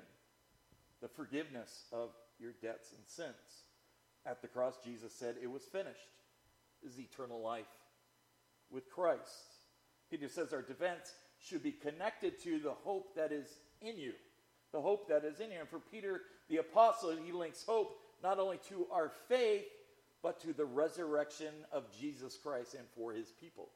The 1.01 1.09
forgiveness 1.09 1.87
of 1.91 2.11
your 2.39 2.53
debts 2.61 2.93
and 2.93 3.05
sins. 3.05 3.65
At 4.25 4.41
the 4.41 4.47
cross, 4.47 4.75
Jesus 4.81 5.11
said, 5.11 5.35
It 5.43 5.51
was 5.51 5.63
finished. 5.63 6.07
Is 6.85 6.97
eternal 6.97 7.41
life 7.41 7.65
with 8.71 8.89
Christ. 8.89 9.57
Peter 10.09 10.29
says 10.29 10.53
our 10.53 10.61
defense 10.61 11.11
should 11.37 11.63
be 11.63 11.73
connected 11.73 12.41
to 12.43 12.59
the 12.59 12.71
hope 12.71 13.13
that 13.17 13.33
is 13.33 13.49
in 13.81 13.97
you. 13.97 14.13
The 14.71 14.79
hope 14.79 15.09
that 15.09 15.25
is 15.25 15.41
in 15.41 15.51
you. 15.51 15.59
And 15.59 15.67
for 15.67 15.79
Peter, 15.79 16.21
the 16.49 16.57
apostle, 16.57 17.15
he 17.23 17.31
links 17.31 17.63
hope 17.67 17.99
not 18.23 18.39
only 18.39 18.59
to 18.69 18.87
our 18.91 19.11
faith, 19.27 19.65
but 20.23 20.41
to 20.41 20.53
the 20.53 20.65
resurrection 20.65 21.53
of 21.71 21.83
Jesus 21.99 22.37
Christ 22.41 22.73
and 22.73 22.87
for 22.95 23.13
his 23.13 23.31
people. 23.39 23.69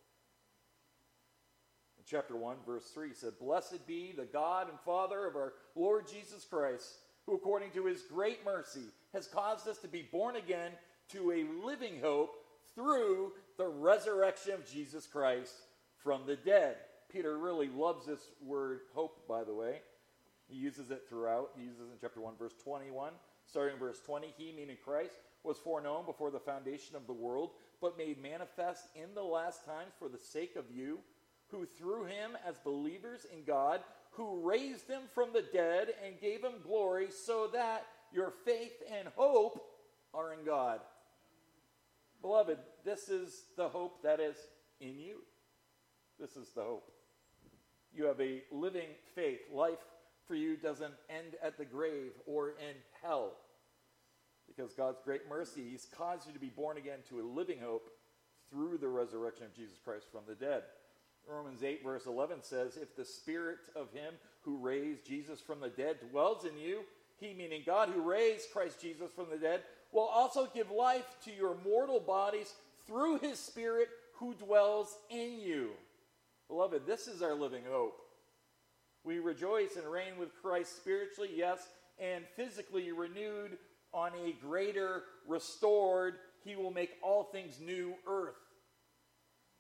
In 1.97 2.03
chapter 2.05 2.36
1, 2.36 2.57
verse 2.65 2.89
3 2.93 3.13
said, 3.13 3.34
Blessed 3.39 3.86
be 3.86 4.11
the 4.11 4.26
God 4.26 4.69
and 4.69 4.80
Father 4.80 5.26
of 5.28 5.36
our 5.36 5.53
Lord 5.76 6.07
Jesus 6.07 6.43
Christ 6.43 6.97
who, 7.26 7.36
according 7.36 7.72
to 7.72 7.86
his 7.86 8.01
great 8.01 8.43
mercy, 8.45 8.86
has 9.13 9.28
caused 9.28 9.67
us 9.67 9.78
to 9.80 9.88
be 9.88 10.07
born 10.11 10.36
again 10.36 10.72
to 11.09 11.32
a 11.32 11.65
living 11.65 11.99
hope 12.01 12.36
through 12.76 13.32
the 13.57 13.67
resurrection 13.67 14.53
of 14.53 14.69
Jesus 14.69 15.05
Christ 15.05 15.53
from 15.97 16.26
the 16.26 16.36
dead. 16.36 16.78
Peter 17.11 17.38
really 17.38 17.69
loves 17.69 18.05
this 18.05 18.32
word 18.43 18.80
hope, 18.93 19.28
by 19.28 19.43
the 19.43 19.53
way. 19.53 19.82
He 20.51 20.57
uses 20.57 20.91
it 20.91 21.03
throughout. 21.07 21.51
He 21.55 21.63
uses 21.63 21.79
it 21.79 21.93
in 21.93 21.97
chapter 22.01 22.19
1, 22.19 22.33
verse 22.37 22.53
21. 22.63 23.13
Starting 23.47 23.73
in 23.75 23.79
verse 23.79 23.99
20, 24.05 24.33
he, 24.37 24.51
meaning 24.51 24.77
Christ, 24.83 25.13
was 25.43 25.57
foreknown 25.57 26.05
before 26.05 26.29
the 26.29 26.39
foundation 26.39 26.95
of 26.95 27.07
the 27.07 27.13
world, 27.13 27.51
but 27.81 27.97
made 27.97 28.21
manifest 28.21 28.83
in 28.95 29.15
the 29.15 29.23
last 29.23 29.65
times 29.65 29.93
for 29.97 30.09
the 30.09 30.17
sake 30.17 30.55
of 30.57 30.65
you, 30.69 30.99
who 31.47 31.65
through 31.65 32.05
him, 32.05 32.37
as 32.47 32.57
believers 32.59 33.25
in 33.33 33.43
God, 33.45 33.81
who 34.11 34.41
raised 34.47 34.89
him 34.89 35.01
from 35.15 35.29
the 35.33 35.45
dead 35.53 35.87
and 36.05 36.19
gave 36.19 36.43
him 36.43 36.53
glory, 36.63 37.07
so 37.11 37.49
that 37.53 37.85
your 38.13 38.33
faith 38.45 38.83
and 38.93 39.07
hope 39.15 39.63
are 40.13 40.33
in 40.33 40.45
God. 40.45 40.81
Beloved, 42.21 42.57
this 42.83 43.09
is 43.09 43.43
the 43.55 43.69
hope 43.69 44.03
that 44.03 44.19
is 44.19 44.35
in 44.79 44.99
you. 44.99 45.17
This 46.19 46.35
is 46.35 46.49
the 46.49 46.61
hope. 46.61 46.91
You 47.93 48.05
have 48.05 48.21
a 48.21 48.43
living 48.51 48.89
faith. 49.15 49.39
Life 49.51 49.79
for 50.32 50.38
you 50.38 50.55
doesn't 50.55 50.93
end 51.09 51.36
at 51.43 51.57
the 51.57 51.65
grave 51.65 52.13
or 52.25 52.51
in 52.51 52.75
hell. 53.03 53.34
Because 54.47 54.73
God's 54.73 55.01
great 55.03 55.27
mercy, 55.27 55.61
He's 55.69 55.86
caused 55.93 56.25
you 56.25 56.32
to 56.32 56.39
be 56.39 56.47
born 56.47 56.77
again 56.77 56.99
to 57.09 57.19
a 57.19 57.21
living 57.21 57.59
hope 57.61 57.89
through 58.49 58.77
the 58.77 58.88
resurrection 58.88 59.43
of 59.45 59.53
Jesus 59.53 59.75
Christ 59.84 60.05
from 60.09 60.21
the 60.29 60.36
dead. 60.36 60.63
Romans 61.29 61.63
8, 61.63 61.84
verse 61.84 62.05
11 62.05 62.43
says, 62.43 62.77
If 62.77 62.95
the 62.95 63.03
spirit 63.03 63.57
of 63.75 63.91
him 63.91 64.13
who 64.43 64.55
raised 64.55 65.05
Jesus 65.05 65.41
from 65.41 65.59
the 65.59 65.67
dead 65.67 65.97
dwells 66.09 66.45
in 66.45 66.57
you, 66.57 66.84
he, 67.19 67.34
meaning 67.34 67.63
God 67.65 67.89
who 67.89 68.01
raised 68.01 68.53
Christ 68.53 68.79
Jesus 68.79 69.11
from 69.13 69.25
the 69.29 69.38
dead, 69.38 69.63
will 69.91 70.07
also 70.07 70.47
give 70.55 70.71
life 70.71 71.17
to 71.25 71.32
your 71.32 71.57
mortal 71.61 71.99
bodies 71.99 72.53
through 72.88 73.19
his 73.19 73.38
spirit 73.38 73.89
who 74.15 74.34
dwells 74.36 74.97
in 75.09 75.41
you. 75.41 75.71
Beloved, 76.47 76.88
this 76.88 77.09
is 77.09 77.21
our 77.21 77.36
living 77.36 77.63
hope. 77.69 77.97
We 79.03 79.19
rejoice 79.19 79.75
and 79.77 79.91
reign 79.91 80.17
with 80.19 80.29
Christ 80.41 80.75
spiritually, 80.77 81.31
yes, 81.35 81.67
and 81.99 82.23
physically 82.35 82.91
renewed 82.91 83.57
on 83.93 84.11
a 84.25 84.33
greater, 84.45 85.03
restored, 85.27 86.15
he 86.43 86.55
will 86.55 86.71
make 86.71 86.91
all 87.01 87.23
things 87.23 87.59
new 87.59 87.93
earth. 88.07 88.35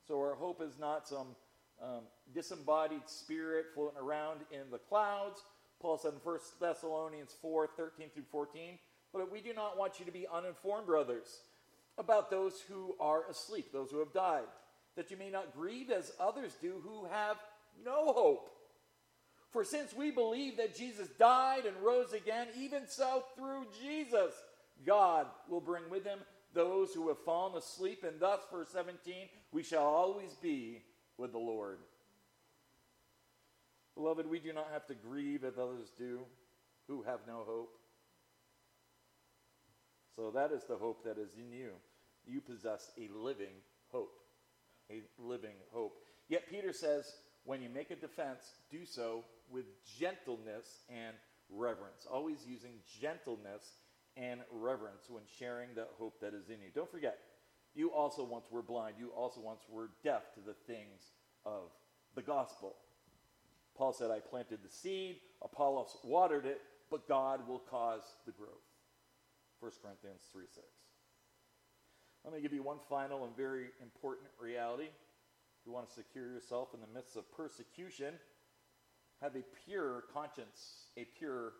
So 0.07 0.19
our 0.19 0.35
hope 0.35 0.61
is 0.61 0.79
not 0.79 1.07
some 1.07 1.35
um, 1.81 2.01
disembodied 2.33 3.07
spirit 3.07 3.67
floating 3.73 3.99
around 3.99 4.41
in 4.51 4.69
the 4.71 4.77
clouds. 4.77 5.41
Paul 5.81 5.97
said 5.97 6.13
in 6.13 6.19
1 6.19 6.39
Thessalonians 6.59 7.35
4 7.41 7.67
13 7.75 8.09
through 8.13 8.23
14, 8.31 8.77
but 9.11 9.31
we 9.31 9.41
do 9.41 9.53
not 9.53 9.77
want 9.77 9.99
you 9.99 10.05
to 10.05 10.11
be 10.11 10.27
uninformed, 10.31 10.87
brothers, 10.87 11.41
about 11.97 12.29
those 12.29 12.61
who 12.67 12.95
are 12.99 13.29
asleep, 13.29 13.71
those 13.73 13.91
who 13.91 13.99
have 13.99 14.13
died, 14.13 14.45
that 14.95 15.11
you 15.11 15.17
may 15.17 15.29
not 15.29 15.55
grieve 15.55 15.89
as 15.89 16.11
others 16.19 16.55
do 16.61 16.81
who 16.83 17.05
have 17.11 17.37
no 17.83 18.13
hope. 18.13 18.49
For 19.51 19.63
since 19.65 19.93
we 19.93 20.11
believe 20.11 20.57
that 20.57 20.75
Jesus 20.75 21.09
died 21.19 21.65
and 21.65 21.75
rose 21.83 22.13
again, 22.13 22.47
even 22.57 22.87
so 22.87 23.23
through 23.35 23.65
Jesus, 23.81 24.33
God 24.85 25.27
will 25.49 25.59
bring 25.59 25.83
with 25.89 26.05
him 26.05 26.19
those 26.53 26.93
who 26.93 27.09
have 27.09 27.19
fallen 27.19 27.57
asleep, 27.57 28.03
and 28.03 28.19
thus, 28.19 28.39
verse 28.51 28.69
17, 28.69 29.13
we 29.51 29.63
shall 29.63 29.83
always 29.83 30.33
be 30.41 30.83
with 31.17 31.31
the 31.31 31.37
Lord. 31.37 31.79
Beloved, 33.95 34.29
we 34.29 34.39
do 34.39 34.53
not 34.53 34.69
have 34.71 34.87
to 34.87 34.95
grieve 34.95 35.43
as 35.43 35.57
others 35.57 35.91
do 35.97 36.21
who 36.87 37.03
have 37.03 37.19
no 37.27 37.43
hope. 37.45 37.77
So 40.15 40.31
that 40.31 40.51
is 40.51 40.63
the 40.63 40.75
hope 40.75 41.03
that 41.03 41.17
is 41.17 41.35
in 41.37 41.51
you. 41.51 41.71
You 42.25 42.41
possess 42.41 42.91
a 42.97 43.09
living 43.13 43.53
hope. 43.91 44.19
A 44.89 45.01
living 45.17 45.55
hope. 45.71 45.97
Yet 46.29 46.49
Peter 46.49 46.73
says, 46.73 47.05
when 47.43 47.61
you 47.61 47.69
make 47.69 47.91
a 47.91 47.95
defense, 47.95 48.43
do 48.69 48.85
so 48.85 49.23
with 49.51 49.65
gentleness 49.99 50.83
and 50.89 51.15
reverence. 51.49 52.07
Always 52.11 52.45
using 52.47 52.73
gentleness 52.99 53.63
and 54.17 54.41
reverence 54.51 55.09
when 55.09 55.23
sharing 55.39 55.69
the 55.75 55.87
hope 55.97 56.19
that 56.21 56.33
is 56.33 56.49
in 56.49 56.61
you. 56.61 56.69
Don't 56.73 56.91
forget, 56.91 57.19
you 57.73 57.91
also 57.91 58.23
once 58.23 58.45
were 58.51 58.61
blind. 58.61 58.95
You 58.99 59.09
also 59.09 59.41
once 59.41 59.61
were 59.69 59.89
deaf 60.03 60.33
to 60.33 60.41
the 60.41 60.55
things 60.67 61.11
of 61.45 61.71
the 62.15 62.21
gospel. 62.21 62.75
Paul 63.77 63.93
said, 63.93 64.11
I 64.11 64.19
planted 64.19 64.59
the 64.63 64.69
seed, 64.69 65.17
Apollos 65.41 65.97
watered 66.03 66.45
it, 66.45 66.61
but 66.89 67.07
God 67.07 67.47
will 67.47 67.59
cause 67.59 68.03
the 68.25 68.33
growth. 68.33 68.49
1 69.61 69.71
Corinthians 69.81 70.21
3 70.31 70.43
6. 70.53 70.65
Let 72.25 72.33
me 72.33 72.41
give 72.41 72.53
you 72.53 72.61
one 72.61 72.77
final 72.89 73.25
and 73.25 73.35
very 73.35 73.69
important 73.81 74.27
reality. 74.39 74.85
If 74.85 75.65
you 75.65 75.71
want 75.71 75.87
to 75.87 75.93
secure 75.93 76.27
yourself 76.27 76.69
in 76.73 76.81
the 76.81 76.93
midst 76.93 77.15
of 77.15 77.31
persecution, 77.31 78.15
have 79.21 79.35
a 79.35 79.43
pure 79.65 80.03
conscience. 80.13 80.87
A 80.97 81.05
pure 81.17 81.53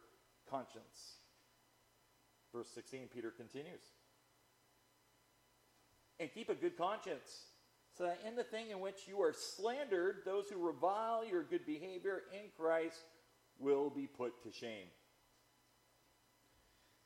conscience. 0.49 1.17
Verse 2.53 2.67
16, 2.73 3.07
Peter 3.13 3.31
continues. 3.31 3.81
And 6.19 6.29
keep 6.33 6.49
a 6.49 6.55
good 6.55 6.77
conscience, 6.77 7.45
so 7.97 8.03
that 8.03 8.19
in 8.27 8.35
the 8.35 8.43
thing 8.43 8.69
in 8.69 8.79
which 8.79 9.07
you 9.07 9.21
are 9.21 9.33
slandered, 9.33 10.17
those 10.25 10.45
who 10.49 10.63
revile 10.63 11.25
your 11.25 11.43
good 11.43 11.65
behavior 11.65 12.23
in 12.33 12.49
Christ 12.57 12.99
will 13.57 13.89
be 13.89 14.07
put 14.07 14.43
to 14.43 14.51
shame. 14.51 14.87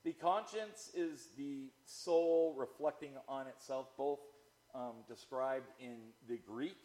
The 0.03 0.14
conscience 0.14 0.91
is 0.93 1.30
the 1.38 1.72
soul 1.86 2.56
reflecting 2.58 3.14
on 3.28 3.47
itself, 3.47 3.88
both 3.97 4.20
um, 4.74 4.93
described 5.08 5.68
in 5.80 5.97
the 6.28 6.38
Greek 6.38 6.78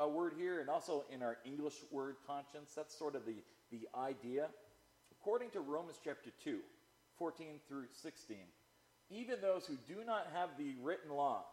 uh, 0.00 0.08
word 0.08 0.34
here 0.36 0.60
and 0.60 0.68
also 0.68 1.04
in 1.12 1.22
our 1.22 1.38
English 1.44 1.74
word 1.90 2.16
conscience. 2.26 2.72
That's 2.74 2.96
sort 2.96 3.14
of 3.14 3.24
the, 3.24 3.36
the 3.70 3.88
idea. 3.98 4.48
According 5.20 5.50
to 5.50 5.60
Romans 5.60 5.98
chapter 6.02 6.30
2, 6.42 6.58
14 7.18 7.60
through 7.68 7.86
16, 8.02 8.36
even 9.10 9.40
those 9.40 9.66
who 9.66 9.76
do 9.86 10.04
not 10.04 10.28
have 10.32 10.50
the 10.58 10.74
written 10.82 11.10
law 11.10 11.44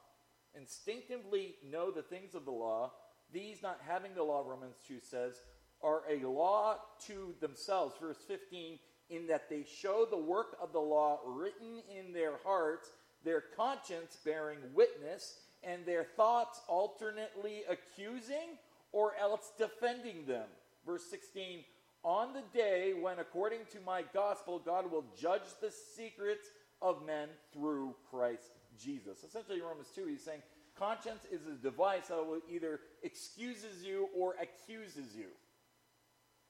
instinctively 0.56 1.56
know 1.70 1.92
the 1.92 2.02
things 2.02 2.36
of 2.36 2.46
the 2.46 2.52
law, 2.52 2.92
these 3.32 3.62
not 3.62 3.80
having 3.88 4.14
the 4.14 4.24
law, 4.24 4.44
Romans 4.46 4.76
2 4.88 5.00
says, 5.00 5.36
are 5.84 6.02
a 6.10 6.26
law 6.28 6.78
to 7.08 7.34
themselves. 7.40 7.96
Verse 8.00 8.18
15, 8.28 8.78
in 9.10 9.28
that 9.28 9.50
they 9.50 9.64
show 9.64 10.06
the 10.10 10.18
work 10.18 10.58
of 10.62 10.74
the 10.74 10.80
law 10.80 11.20
written 11.26 11.82
in 11.98 12.14
their 12.14 12.38
hearts, 12.44 12.90
their 13.24 13.44
conscience 13.56 14.18
bearing 14.24 14.60
witness, 14.74 15.40
and 15.64 15.86
their 15.86 16.04
thoughts 16.04 16.62
alternately 16.68 17.64
accusing 17.70 18.58
or 18.92 19.14
else 19.20 19.52
defending 19.58 20.26
them. 20.26 20.48
Verse 20.86 21.04
16 21.10 21.64
On 22.04 22.34
the 22.34 22.44
day 22.54 22.94
when, 23.00 23.20
according 23.20 23.60
to 23.72 23.80
my 23.86 24.04
gospel, 24.14 24.60
God 24.60 24.92
will 24.92 25.06
judge 25.20 25.42
the 25.62 25.72
secrets 25.96 26.48
of 26.82 27.06
men 27.06 27.30
through 27.54 27.96
Christ 28.10 28.52
Jesus. 28.78 29.24
Essentially, 29.24 29.62
Romans 29.62 29.90
2, 29.96 30.08
he's 30.08 30.24
saying 30.24 30.42
conscience 30.78 31.26
is 31.32 31.42
a 31.46 31.62
device 31.62 32.08
that 32.08 32.26
will 32.26 32.42
either 32.50 32.80
excuses 33.04 33.84
you 33.84 34.10
or 34.18 34.36
accuses 34.42 35.16
you. 35.16 35.28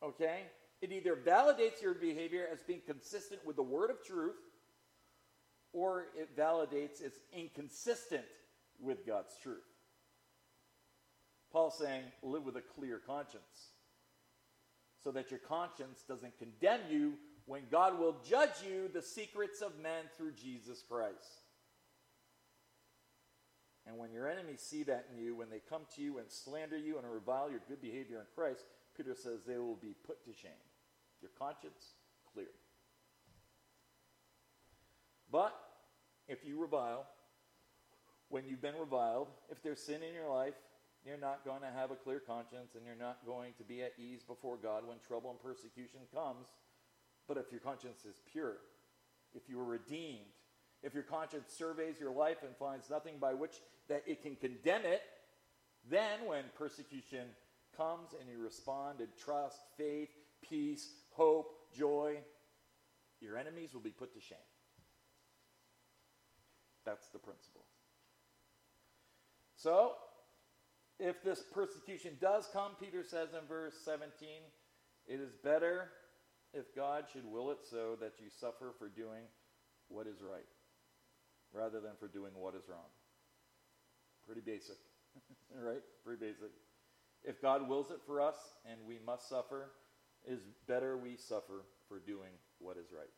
Okay? 0.04 0.44
It 0.82 0.92
either 0.92 1.16
validates 1.16 1.82
your 1.82 1.94
behavior 1.94 2.48
as 2.52 2.62
being 2.62 2.82
consistent 2.86 3.46
with 3.46 3.56
the 3.56 3.64
word 3.64 3.92
of 3.92 4.04
truth, 4.04 4.36
or 5.74 6.06
it 6.18 6.36
validates 6.36 7.02
it's 7.02 7.20
inconsistent 7.34 8.24
with 8.82 9.06
God's 9.06 9.34
truth. 9.42 9.60
Paul's 11.52 11.78
saying, 11.78 12.04
live 12.24 12.46
with 12.46 12.56
a 12.56 12.62
clear 12.62 13.00
conscience 13.06 13.72
so 15.04 15.12
that 15.12 15.32
your 15.32 15.40
conscience 15.40 16.04
doesn't 16.08 16.38
condemn 16.38 16.82
you 16.90 17.14
when 17.46 17.64
God 17.72 18.00
will 18.00 18.18
judge 18.28 18.64
you 18.66 18.90
the 18.94 19.02
secrets 19.02 19.62
of 19.62 19.80
men 19.82 20.06
through 20.16 20.32
Jesus 20.34 20.84
Christ. 20.88 21.42
And 23.88 23.98
when 23.98 24.12
your 24.12 24.30
enemies 24.30 24.62
see 24.62 24.84
that 24.84 25.08
in 25.12 25.22
you, 25.22 25.36
when 25.36 25.50
they 25.50 25.60
come 25.68 25.82
to 25.96 26.02
you 26.02 26.20
and 26.20 26.32
slander 26.32 26.78
you 26.78 26.98
and 26.98 27.12
revile 27.12 27.50
your 27.50 27.62
good 27.68 27.82
behavior 27.82 28.20
in 28.20 28.26
Christ, 28.36 28.64
Peter 28.96 29.16
says 29.16 29.44
they 29.46 29.58
will 29.58 29.76
be 29.76 29.96
put 30.06 30.24
to 30.26 30.32
shame 30.34 30.52
your 31.22 31.32
conscience 31.38 31.96
clear. 32.32 32.48
But 35.32 35.54
if 36.28 36.46
you 36.46 36.60
revile, 36.60 37.08
when 38.32 38.46
you've 38.48 38.62
been 38.62 38.80
reviled, 38.80 39.28
if 39.50 39.62
there's 39.62 39.80
sin 39.80 40.02
in 40.08 40.14
your 40.14 40.30
life, 40.30 40.54
you're 41.06 41.18
not 41.18 41.44
going 41.44 41.62
to 41.62 41.68
have 41.68 41.92
a 41.92 41.96
clear 41.96 42.20
conscience 42.20 42.76
and 42.76 42.86
you're 42.86 42.96
not 42.96 43.18
going 43.26 43.54
to 43.58 43.64
be 43.64 43.82
at 43.82 43.94
ease 44.00 44.24
before 44.24 44.58
God 44.58 44.88
when 44.88 44.98
trouble 45.06 45.32
and 45.32 45.42
persecution 45.42 46.00
comes. 46.14 46.48
But 47.28 47.38
if 47.38 47.52
your 47.52 47.60
conscience 47.60 48.06
is 48.06 48.22
pure, 48.32 48.58
if 49.34 49.44
you 49.50 49.60
are 49.60 49.66
redeemed, 49.66 50.32
if 50.84 50.94
your 50.94 51.04
conscience 51.04 51.54
surveys 51.56 52.00
your 52.00 52.14
life 52.14 52.38
and 52.46 52.56
finds 52.58 52.90
nothing 52.90 53.16
by 53.20 53.34
which 53.34 53.56
that 53.90 54.04
it 54.08 54.22
can 54.22 54.36
condemn 54.36 54.86
it, 54.86 55.02
then 55.90 56.26
when 56.26 56.44
persecution 56.58 57.28
comes 57.76 58.10
and 58.20 58.30
you 58.30 58.42
respond 58.42 59.02
in 59.02 59.08
trust, 59.24 59.58
faith, 59.78 60.10
peace, 60.42 60.88
hope, 61.12 61.72
joy, 61.76 62.18
your 63.20 63.38
enemies 63.38 63.74
will 63.74 63.82
be 63.82 63.90
put 63.92 64.14
to 64.14 64.22
shame. 64.22 64.38
That's 66.86 67.08
the 67.10 67.20
principle. 67.20 67.66
So, 69.62 69.94
if 71.00 71.24
this 71.24 71.44
persecution 71.54 72.18
does 72.20 72.48
come, 72.52 72.72
Peter 72.80 73.04
says 73.04 73.30
in 73.40 73.48
verse 73.48 73.76
17, 73.86 74.10
it 75.08 75.20
is 75.20 75.34
better 75.44 75.90
if 76.52 76.76
God 76.76 77.06
should 77.14 77.26
will 77.26 77.52
it 77.52 77.60
so 77.70 77.96
that 78.02 78.14
you 78.20 78.28
suffer 78.40 78.74
for 78.80 78.90
doing 78.90 79.24
what 79.88 80.08
is 80.08 80.22
right 80.22 80.48
rather 81.54 81.80
than 81.80 81.92
for 82.00 82.08
doing 82.08 82.32
what 82.36 82.56
is 82.56 82.64
wrong. 82.70 82.90
Pretty 84.26 84.42
basic, 84.42 84.78
right? 85.56 85.82
Pretty 86.04 86.26
basic. 86.26 86.50
If 87.24 87.40
God 87.40 87.70
wills 87.70 87.92
it 87.92 88.00
for 88.08 88.20
us 88.20 88.38
and 88.70 88.80
we 88.88 88.98
must 89.06 89.30
suffer, 89.30 89.70
is 90.28 90.40
better 90.68 90.98
we 90.98 91.18
suffer 91.18 91.66
for 91.88 92.00
doing 92.00 92.32
what 92.58 92.78
is 92.78 92.88
right. 92.92 93.14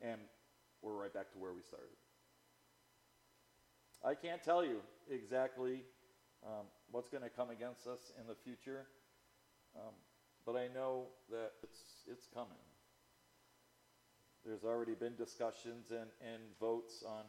And 0.00 0.20
we're 0.80 0.94
right 0.94 1.12
back 1.12 1.30
to 1.32 1.38
where 1.38 1.52
we 1.52 1.62
started. 1.62 1.96
I 4.04 4.14
can't 4.14 4.42
tell 4.42 4.64
you 4.64 4.80
exactly 5.10 5.82
um, 6.46 6.66
what's 6.90 7.08
going 7.08 7.24
to 7.24 7.30
come 7.30 7.50
against 7.50 7.86
us 7.86 8.12
in 8.20 8.26
the 8.28 8.34
future, 8.34 8.86
um, 9.76 9.92
but 10.46 10.54
I 10.54 10.68
know 10.72 11.06
that 11.30 11.52
it's, 11.64 11.80
it's 12.10 12.26
coming. 12.32 12.62
There's 14.44 14.62
already 14.62 14.94
been 14.94 15.16
discussions 15.16 15.90
and, 15.90 16.10
and 16.20 16.42
votes 16.60 17.02
on, 17.06 17.24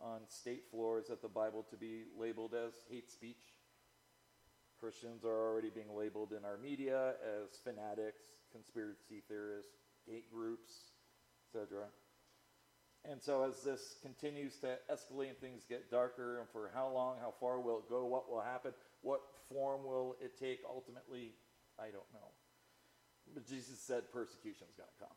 on 0.00 0.20
state 0.28 0.64
floors 0.70 1.08
at 1.08 1.22
the 1.22 1.28
Bible 1.28 1.64
to 1.70 1.76
be 1.76 2.02
labeled 2.18 2.52
as 2.54 2.74
hate 2.90 3.10
speech. 3.10 3.54
Christians 4.80 5.24
are 5.24 5.48
already 5.48 5.70
being 5.70 5.96
labeled 5.96 6.32
in 6.36 6.44
our 6.44 6.58
media 6.58 7.14
as 7.22 7.56
fanatics, 7.62 8.24
conspiracy 8.50 9.22
theorists, 9.28 9.76
hate 10.04 10.28
groups, 10.32 10.72
etc. 11.46 11.84
And 13.10 13.20
so, 13.20 13.42
as 13.42 13.62
this 13.62 13.96
continues 14.00 14.56
to 14.58 14.78
escalate 14.90 15.30
and 15.30 15.38
things 15.38 15.64
get 15.68 15.90
darker, 15.90 16.38
and 16.38 16.48
for 16.48 16.70
how 16.72 16.88
long, 16.88 17.16
how 17.20 17.34
far 17.40 17.60
will 17.60 17.78
it 17.78 17.88
go, 17.88 18.06
what 18.06 18.30
will 18.30 18.40
happen, 18.40 18.72
what 19.02 19.22
form 19.52 19.84
will 19.84 20.16
it 20.20 20.38
take 20.38 20.60
ultimately, 20.68 21.32
I 21.78 21.90
don't 21.90 22.06
know. 22.14 22.30
But 23.34 23.46
Jesus 23.46 23.78
said 23.80 24.12
persecution 24.12 24.66
is 24.70 24.76
going 24.76 24.88
to 24.88 25.04
come. 25.04 25.16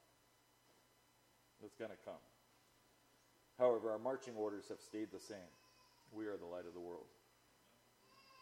It's 1.64 1.76
going 1.76 1.92
to 1.92 1.98
come. 2.04 2.22
However, 3.60 3.92
our 3.92 4.00
marching 4.00 4.36
orders 4.36 4.66
have 4.70 4.82
stayed 4.82 5.12
the 5.14 5.20
same. 5.20 5.54
We 6.12 6.26
are 6.26 6.38
the 6.38 6.46
light 6.46 6.66
of 6.68 6.74
the 6.74 6.80
world. 6.80 7.06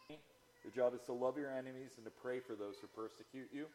Your 0.08 0.72
job 0.74 0.94
is 0.94 1.02
to 1.06 1.12
love 1.12 1.36
your 1.36 1.52
enemies 1.52 1.90
and 1.96 2.06
to 2.06 2.10
pray 2.10 2.40
for 2.40 2.54
those 2.54 2.76
who 2.80 2.86
persecute 2.88 3.48
you. 3.52 3.66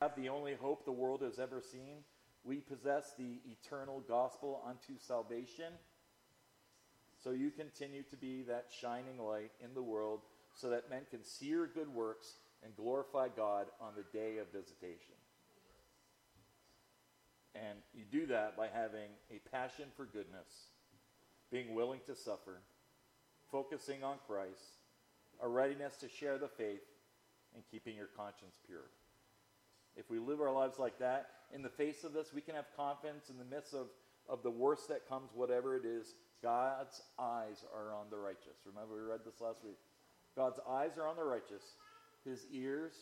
Have 0.00 0.16
the 0.16 0.30
only 0.30 0.54
hope 0.54 0.84
the 0.84 0.92
world 0.92 1.20
has 1.22 1.38
ever 1.38 1.60
seen. 1.60 2.04
We 2.46 2.58
possess 2.58 3.12
the 3.18 3.40
eternal 3.50 4.04
gospel 4.06 4.62
unto 4.66 4.98
salvation. 4.98 5.72
So 7.22 7.30
you 7.32 7.50
continue 7.50 8.04
to 8.04 8.16
be 8.16 8.42
that 8.42 8.66
shining 8.80 9.18
light 9.18 9.50
in 9.62 9.74
the 9.74 9.82
world 9.82 10.20
so 10.54 10.70
that 10.70 10.88
men 10.88 11.02
can 11.10 11.24
see 11.24 11.46
your 11.46 11.66
good 11.66 11.92
works 11.92 12.34
and 12.62 12.76
glorify 12.76 13.28
God 13.36 13.66
on 13.80 13.94
the 13.96 14.04
day 14.16 14.38
of 14.38 14.46
visitation. 14.52 15.14
And 17.54 17.78
you 17.94 18.04
do 18.10 18.26
that 18.26 18.56
by 18.56 18.68
having 18.68 19.10
a 19.30 19.40
passion 19.50 19.86
for 19.96 20.04
goodness, 20.04 20.70
being 21.50 21.74
willing 21.74 22.00
to 22.06 22.14
suffer, 22.14 22.60
focusing 23.50 24.04
on 24.04 24.18
Christ, 24.26 24.78
a 25.42 25.48
readiness 25.48 25.96
to 25.96 26.08
share 26.08 26.38
the 26.38 26.48
faith, 26.48 26.84
and 27.54 27.64
keeping 27.70 27.96
your 27.96 28.08
conscience 28.16 28.56
pure. 28.66 28.90
If 29.96 30.10
we 30.10 30.18
live 30.18 30.40
our 30.40 30.52
lives 30.52 30.78
like 30.78 30.98
that, 30.98 31.30
in 31.54 31.62
the 31.62 31.68
face 31.68 32.04
of 32.04 32.12
this, 32.12 32.32
we 32.34 32.40
can 32.40 32.54
have 32.54 32.66
confidence 32.76 33.30
in 33.30 33.38
the 33.38 33.44
midst 33.44 33.74
of, 33.74 33.86
of 34.28 34.42
the 34.42 34.50
worst 34.50 34.88
that 34.88 35.08
comes, 35.08 35.30
whatever 35.34 35.76
it 35.76 35.84
is. 35.84 36.14
God's 36.42 37.02
eyes 37.18 37.64
are 37.74 37.94
on 37.94 38.06
the 38.10 38.18
righteous. 38.18 38.58
Remember, 38.64 38.94
we 38.94 39.02
read 39.02 39.20
this 39.24 39.40
last 39.40 39.64
week. 39.64 39.78
God's 40.36 40.60
eyes 40.68 40.98
are 40.98 41.08
on 41.08 41.16
the 41.16 41.24
righteous, 41.24 41.62
his 42.24 42.46
ears 42.52 42.92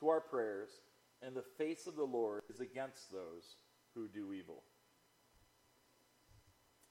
to 0.00 0.08
our 0.08 0.20
prayers, 0.20 0.70
and 1.22 1.34
the 1.34 1.44
face 1.58 1.86
of 1.86 1.96
the 1.96 2.04
Lord 2.04 2.42
is 2.48 2.60
against 2.60 3.12
those 3.12 3.56
who 3.94 4.08
do 4.08 4.32
evil. 4.32 4.62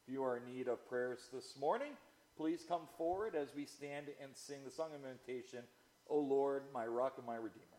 If 0.05 0.13
you 0.13 0.23
are 0.23 0.38
in 0.38 0.45
need 0.45 0.67
of 0.67 0.88
prayers 0.88 1.29
this 1.34 1.55
morning, 1.59 1.93
please 2.38 2.65
come 2.67 2.88
forward 2.97 3.36
as 3.36 3.55
we 3.55 3.65
stand 3.65 4.07
and 4.21 4.36
sing 4.36 4.59
the 4.63 4.71
song 4.71 4.89
of 4.93 5.01
meditation, 5.01 5.63
O 6.09 6.19
Lord, 6.19 6.63
my 6.73 6.86
rock 6.86 7.13
and 7.17 7.25
my 7.25 7.36
redeemer. 7.36 7.72